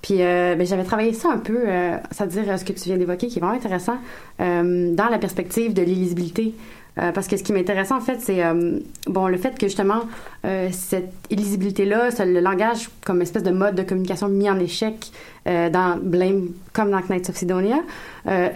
Puis 0.03 0.21
euh, 0.21 0.55
ben, 0.55 0.65
j'avais 0.65 0.83
travaillé 0.83 1.11
ça 1.13 1.29
un 1.31 1.39
peu, 1.39 1.57
euh, 1.65 1.97
c'est-à-dire 2.11 2.43
euh, 2.49 2.57
ce 2.57 2.63
que 2.65 2.71
tu 2.73 2.83
viens 2.85 2.97
d'évoquer, 2.97 3.27
qui 3.27 3.39
est 3.39 3.41
vraiment 3.41 3.55
intéressant, 3.57 3.97
euh, 4.39 4.93
dans 4.93 5.09
la 5.09 5.17
perspective 5.17 5.73
de 5.73 5.81
l'illisibilité. 5.81 6.53
Euh, 6.99 7.11
parce 7.11 7.27
que 7.27 7.37
ce 7.37 7.43
qui 7.43 7.53
m'intéresse 7.53 7.91
en 7.91 7.99
fait, 7.99 8.19
c'est 8.21 8.43
euh, 8.43 8.79
bon 9.05 9.27
le 9.27 9.37
fait 9.37 9.57
que 9.57 9.67
justement 9.67 10.01
euh, 10.45 10.69
cette 10.71 11.13
illisibilité-là, 11.29 12.09
le 12.25 12.39
langage 12.39 12.89
comme 13.05 13.21
espèce 13.21 13.43
de 13.43 13.51
mode 13.51 13.75
de 13.75 13.83
communication 13.83 14.27
mis 14.29 14.49
en 14.49 14.59
échec 14.59 15.11
dans 15.45 15.97
Blame 16.01 16.49
comme 16.73 16.91
dans 16.91 16.99
Knights 16.99 17.29
of 17.29 17.37
Sidonia, 17.37 17.77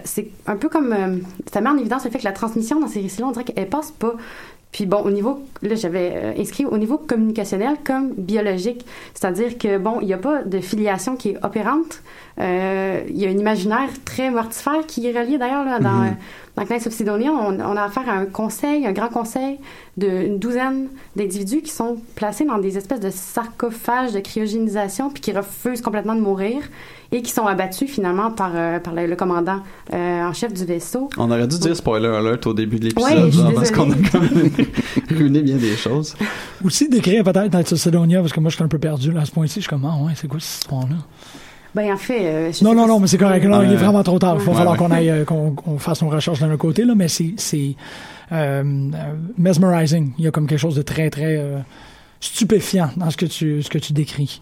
c'est 0.04 0.28
un 0.46 0.56
peu 0.56 0.68
comme 0.68 1.22
ça 1.50 1.62
met 1.62 1.70
en 1.70 1.78
évidence 1.78 2.04
le 2.04 2.10
fait 2.10 2.18
que 2.18 2.24
la 2.24 2.32
transmission 2.32 2.80
dans 2.80 2.86
ces 2.86 3.00
récits-là, 3.00 3.28
on 3.28 3.30
dirait 3.30 3.44
qu'elle 3.44 3.68
passe 3.70 3.92
pas. 3.92 4.12
Puis 4.72 4.86
bon, 4.86 5.02
au 5.02 5.10
niveau, 5.10 5.40
là, 5.60 5.74
j'avais 5.74 6.12
euh, 6.14 6.32
inscrit 6.40 6.64
au 6.64 6.78
niveau 6.78 6.96
communicationnel 6.96 7.76
comme 7.84 8.12
biologique, 8.16 8.86
c'est-à-dire 9.12 9.58
que 9.58 9.76
bon, 9.76 9.98
il 10.00 10.06
n'y 10.06 10.14
a 10.14 10.18
pas 10.18 10.42
de 10.44 10.60
filiation 10.60 11.14
qui 11.16 11.30
est 11.30 11.44
opérante. 11.44 12.02
Euh, 12.40 13.02
il 13.08 13.18
y 13.18 13.26
a 13.26 13.28
un 13.28 13.36
imaginaire 13.36 13.90
très 14.06 14.30
mortifère 14.30 14.86
qui 14.86 15.06
est 15.06 15.12
relié 15.18 15.36
d'ailleurs 15.36 15.66
là, 15.66 15.78
dans, 15.78 15.90
Mhm. 15.90 16.06
euh, 16.06 16.10
dans 16.56 16.64
Knights 16.64 16.86
of 16.86 16.94
Sidonia. 16.94 17.30
On, 17.30 17.60
on 17.60 17.76
a 17.76 17.82
affaire 17.82 18.08
à 18.08 18.12
un 18.14 18.24
conseil, 18.24 18.86
un 18.86 18.92
grand 18.92 19.08
conseil 19.10 19.58
d'une 19.98 20.38
douzaine 20.38 20.88
d'individus 21.16 21.60
qui 21.60 21.70
sont 21.70 21.98
placés 22.14 22.46
dans 22.46 22.56
des 22.56 22.78
espèces 22.78 23.00
de 23.00 23.10
sarcophages 23.10 24.12
de 24.12 24.20
cryogénisation 24.20 25.10
puis 25.10 25.20
qui 25.20 25.32
refusent 25.32 25.82
complètement 25.82 26.14
de 26.14 26.22
mourir 26.22 26.62
et 27.12 27.22
qui 27.22 27.30
sont 27.30 27.46
abattus 27.46 27.90
finalement 27.90 28.30
par, 28.30 28.52
euh, 28.54 28.78
par 28.80 28.94
le, 28.94 29.06
le 29.06 29.16
commandant 29.16 29.60
euh, 29.92 30.22
en 30.22 30.32
chef 30.32 30.52
du 30.54 30.64
vaisseau. 30.64 31.10
On 31.18 31.30
aurait 31.30 31.46
dû 31.46 31.58
dire 31.58 31.76
spoiler 31.76 32.08
alert 32.08 32.46
au 32.46 32.54
début 32.54 32.78
de 32.78 32.86
l'épisode, 32.86 33.34
Ouais, 33.34 33.54
parce 33.54 33.70
qu'on 33.70 33.90
a 33.90 33.94
quand 34.10 34.20
même 34.20 34.50
ruiné 35.10 35.42
bien 35.42 35.56
des 35.56 35.76
choses. 35.76 36.14
Aussi 36.64 36.88
décrire 36.88 37.22
peut-être 37.24 37.52
Knights 37.52 37.72
of 37.72 37.78
Sidonia, 37.78 38.20
parce 38.20 38.32
que 38.32 38.40
moi, 38.40 38.50
je 38.50 38.56
suis 38.56 38.64
un 38.64 38.68
peu 38.68 38.78
perdu 38.78 39.12
là, 39.12 39.20
à 39.20 39.24
ce 39.26 39.30
point-ci. 39.30 39.56
Je 39.56 39.60
suis 39.60 39.68
comme, 39.68 39.84
ah 39.84 40.02
ouais, 40.04 40.12
c'est 40.16 40.26
quoi 40.26 40.40
cette 40.40 40.62
histoire-là? 40.62 40.96
Ben 41.74 41.90
en 41.92 41.96
fait, 41.96 42.20
euh, 42.26 42.52
je 42.52 42.62
Non, 42.64 42.74
non, 42.74 42.86
non, 42.86 43.00
mais 43.00 43.06
c'est 43.06 43.16
correct. 43.18 43.44
Là, 43.44 43.62
il 43.64 43.72
est 43.72 43.76
vraiment 43.76 44.02
trop 44.02 44.18
tard. 44.18 44.36
Il 44.38 44.44
va 44.44 44.50
Ouais, 44.52 44.56
falloir 44.58 44.72
ouais. 44.74 44.78
qu'on 44.78 44.90
aille, 44.90 45.08
euh, 45.10 45.24
qu'on 45.24 45.52
qu'on 45.52 45.78
fasse 45.78 46.02
nos 46.02 46.10
recherches 46.10 46.40
d'un 46.40 46.48
autre 46.48 46.58
côté, 46.58 46.84
là, 46.84 46.94
mais 46.94 47.08
c'est, 47.08 47.32
c'est 47.38 47.76
mesmerizing. 49.38 50.12
Il 50.18 50.24
y 50.24 50.28
a 50.28 50.30
comme 50.30 50.46
quelque 50.46 50.58
chose 50.58 50.74
de 50.74 50.82
très, 50.82 51.10
très 51.10 51.36
euh, 51.38 51.58
stupéfiant 52.20 52.90
dans 52.96 53.10
ce 53.10 53.16
que 53.16 53.26
tu, 53.26 53.62
ce 53.62 53.68
que 53.70 53.78
tu 53.78 53.92
décris. 53.92 54.40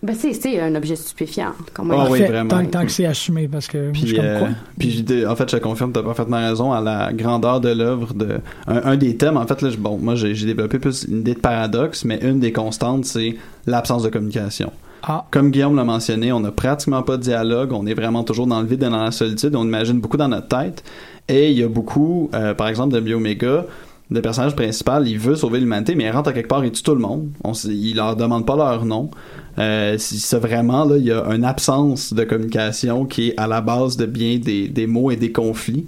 Ben 0.00 0.14
c'est 0.14 0.32
c'est 0.32 0.60
un 0.60 0.74
objet 0.76 0.94
stupéfiant. 0.94 1.52
Comme 1.74 1.90
Ah 1.90 2.06
on 2.08 2.10
oui, 2.12 2.22
vraiment. 2.22 2.50
Tant, 2.50 2.64
tant 2.66 2.84
que 2.84 2.90
c'est 2.92 3.04
assumé, 3.06 3.48
parce 3.48 3.66
que 3.66 3.86
je 3.88 3.90
Puis, 3.90 4.00
suis 4.06 4.14
comme 4.16 4.24
euh, 4.24 4.38
quoi? 4.38 4.48
puis 4.78 5.04
en 5.26 5.34
fait, 5.34 5.50
je 5.50 5.56
te 5.56 5.62
confirme, 5.62 5.90
t'as 5.92 6.02
parfaitement 6.04 6.36
raison 6.36 6.72
à 6.72 6.80
la 6.80 7.12
grandeur 7.12 7.60
de 7.60 7.70
l'œuvre. 7.70 8.14
De 8.14 8.38
un, 8.68 8.76
un 8.92 8.96
des 8.96 9.16
thèmes, 9.16 9.36
en 9.36 9.44
fait, 9.46 9.60
là, 9.60 9.70
je- 9.70 9.76
bon, 9.76 9.98
moi 9.98 10.14
j'ai 10.14 10.32
développé 10.34 10.78
plus 10.78 11.04
une 11.08 11.18
idée 11.20 11.34
de 11.34 11.40
paradoxe, 11.40 12.04
mais 12.04 12.18
une 12.22 12.38
des 12.38 12.52
constantes, 12.52 13.06
c'est 13.06 13.36
l'absence 13.66 14.04
de 14.04 14.08
communication. 14.08 14.72
Ah, 15.02 15.24
Comme 15.30 15.50
Guillaume 15.50 15.74
l'a 15.76 15.84
mentionné, 15.84 16.30
on 16.32 16.40
n'a 16.40 16.50
pratiquement 16.52 17.02
pas 17.02 17.16
de 17.16 17.22
dialogue, 17.22 17.72
on 17.72 17.86
est 17.86 17.94
vraiment 17.94 18.22
toujours 18.24 18.46
dans 18.46 18.60
le 18.60 18.66
vide 18.66 18.82
et 18.82 18.88
dans 18.88 19.02
la 19.04 19.10
solitude, 19.12 19.54
on 19.56 19.64
imagine 19.64 20.00
beaucoup 20.00 20.16
dans 20.16 20.28
notre 20.28 20.48
tête. 20.48 20.82
Et 21.28 21.50
il 21.50 21.58
y 21.58 21.62
a 21.62 21.68
beaucoup, 21.68 22.30
euh, 22.34 22.54
par 22.54 22.68
exemple, 22.68 22.94
de 22.94 23.00
Biomega, 23.00 23.64
le 24.10 24.22
personnage 24.22 24.56
principal, 24.56 25.06
il 25.06 25.18
veut 25.18 25.36
sauver 25.36 25.60
l'humanité, 25.60 25.94
mais 25.94 26.04
il 26.04 26.10
rentre 26.10 26.30
à 26.30 26.32
quelque 26.32 26.48
part, 26.48 26.64
il 26.64 26.72
tue 26.72 26.82
tout 26.82 26.94
le 26.94 27.00
monde. 27.00 27.28
On, 27.44 27.52
il 27.52 27.94
leur 27.96 28.16
demande 28.16 28.46
pas 28.46 28.56
leur 28.56 28.84
nom. 28.86 29.10
Euh, 29.58 29.98
si- 29.98 30.18
c'est 30.18 30.38
vraiment, 30.38 30.84
là, 30.84 30.96
il 30.96 31.04
y 31.04 31.12
a 31.12 31.24
une 31.34 31.44
absence 31.44 32.14
de 32.14 32.24
communication 32.24 33.04
qui 33.04 33.28
est 33.28 33.34
à 33.38 33.46
la 33.46 33.60
base 33.60 33.96
de 33.96 34.06
bien 34.06 34.38
des, 34.38 34.68
des 34.68 34.86
mots 34.86 35.10
et 35.10 35.16
des 35.16 35.30
conflits. 35.32 35.86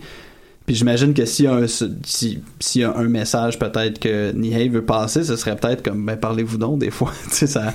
Puis 0.66 0.74
j'imagine 0.74 1.14
que 1.14 1.24
s'il 1.24 1.46
y 1.46 1.48
a 1.48 1.54
un, 1.54 1.66
si, 1.66 2.82
a 2.84 2.96
un 2.96 3.08
message 3.08 3.58
peut-être 3.58 3.98
que 3.98 4.32
Nihei 4.32 4.68
veut 4.68 4.84
passer, 4.84 5.24
ce 5.24 5.34
serait 5.36 5.56
peut-être 5.56 5.82
comme, 5.82 6.04
ben, 6.04 6.16
parlez-vous 6.16 6.58
donc, 6.58 6.78
des 6.78 6.90
fois. 6.90 7.12
ça, 7.30 7.72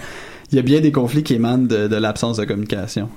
il 0.52 0.56
y 0.56 0.60
a 0.60 0.62
bien 0.62 0.80
des 0.80 0.92
conflits 0.92 1.24
qui 1.24 1.34
émanent 1.34 1.66
de 1.66 1.96
l'absence 1.96 2.38
de 2.38 2.46
communication. 2.46 3.10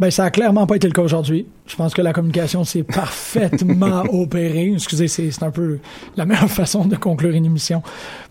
Ben, 0.00 0.10
ça 0.10 0.24
a 0.24 0.30
clairement 0.30 0.66
pas 0.66 0.76
été 0.76 0.86
le 0.86 0.92
cas 0.92 1.02
aujourd'hui. 1.02 1.46
Je 1.66 1.76
pense 1.76 1.92
que 1.92 2.00
la 2.02 2.12
communication 2.12 2.64
s'est 2.64 2.82
parfaitement 2.84 4.02
opérée. 4.12 4.72
Excusez, 4.72 5.08
c'est, 5.08 5.30
c'est 5.30 5.42
un 5.42 5.50
peu 5.50 5.78
la 6.16 6.24
meilleure 6.24 6.48
façon 6.48 6.84
de 6.84 6.96
conclure 6.96 7.34
une 7.34 7.44
émission 7.44 7.82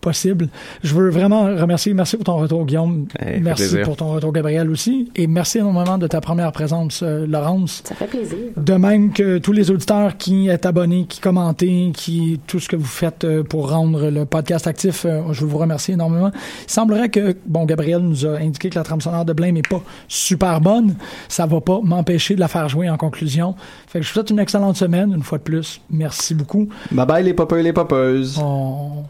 possible. 0.01 0.49
Je 0.83 0.93
veux 0.93 1.09
vraiment 1.09 1.43
remercier, 1.43 1.93
merci 1.93 2.15
pour 2.15 2.25
ton 2.25 2.37
retour, 2.37 2.65
Guillaume. 2.65 3.07
Hey, 3.19 3.41
merci 3.41 3.77
pour 3.83 3.97
ton 3.97 4.11
retour, 4.11 4.31
Gabriel, 4.31 4.69
aussi. 4.69 5.11
Et 5.15 5.27
merci 5.27 5.57
énormément 5.59 5.97
de 5.97 6.07
ta 6.07 6.21
première 6.21 6.51
présence, 6.51 7.01
euh, 7.03 7.27
Laurence. 7.27 7.83
Ça 7.83 7.95
fait 7.95 8.07
plaisir. 8.07 8.37
De 8.55 8.73
même 8.73 9.11
que 9.11 9.37
tous 9.37 9.51
les 9.51 9.69
auditeurs 9.69 10.17
qui 10.17 10.47
êtes 10.47 10.65
abonnés, 10.65 11.05
qui 11.07 11.19
commentent, 11.19 11.57
qui 11.57 12.39
tout 12.47 12.59
ce 12.59 12.69
que 12.69 12.75
vous 12.75 12.85
faites 12.85 13.23
euh, 13.23 13.43
pour 13.43 13.71
rendre 13.71 14.09
le 14.09 14.25
podcast 14.25 14.67
actif, 14.67 15.05
euh, 15.05 15.21
je 15.31 15.41
veux 15.41 15.47
vous 15.47 15.57
remercier 15.57 15.95
énormément. 15.95 16.31
Il 16.67 16.71
semblerait 16.71 17.09
que, 17.09 17.35
bon, 17.45 17.65
Gabriel 17.65 17.99
nous 18.01 18.25
a 18.25 18.37
indiqué 18.37 18.69
que 18.69 18.75
la 18.75 18.83
trame 18.83 19.01
sonore 19.01 19.25
de 19.25 19.33
Blame 19.33 19.55
n'est 19.55 19.61
pas 19.61 19.81
super 20.07 20.61
bonne. 20.61 20.95
Ça 21.27 21.45
va 21.57 21.61
pas 21.61 21.79
m'empêcher 21.83 22.35
de 22.35 22.39
la 22.39 22.47
faire 22.47 22.67
jouer 22.69 22.89
en 22.89 22.97
conclusion. 22.97 23.55
Fait 23.87 23.99
que 23.99 24.05
je 24.05 24.09
vous 24.09 24.13
souhaite 24.13 24.29
une 24.29 24.39
excellente 24.39 24.77
semaine, 24.77 25.13
une 25.13 25.23
fois 25.23 25.37
de 25.37 25.43
plus. 25.43 25.81
Merci 25.89 26.33
beaucoup. 26.33 26.69
Bye 26.91 27.05
bye 27.05 27.23
les 27.23 27.33
popeurs 27.33 27.59
et 27.59 27.63
les 27.63 27.73
popeuses. 27.73 28.39
On, 28.39 29.03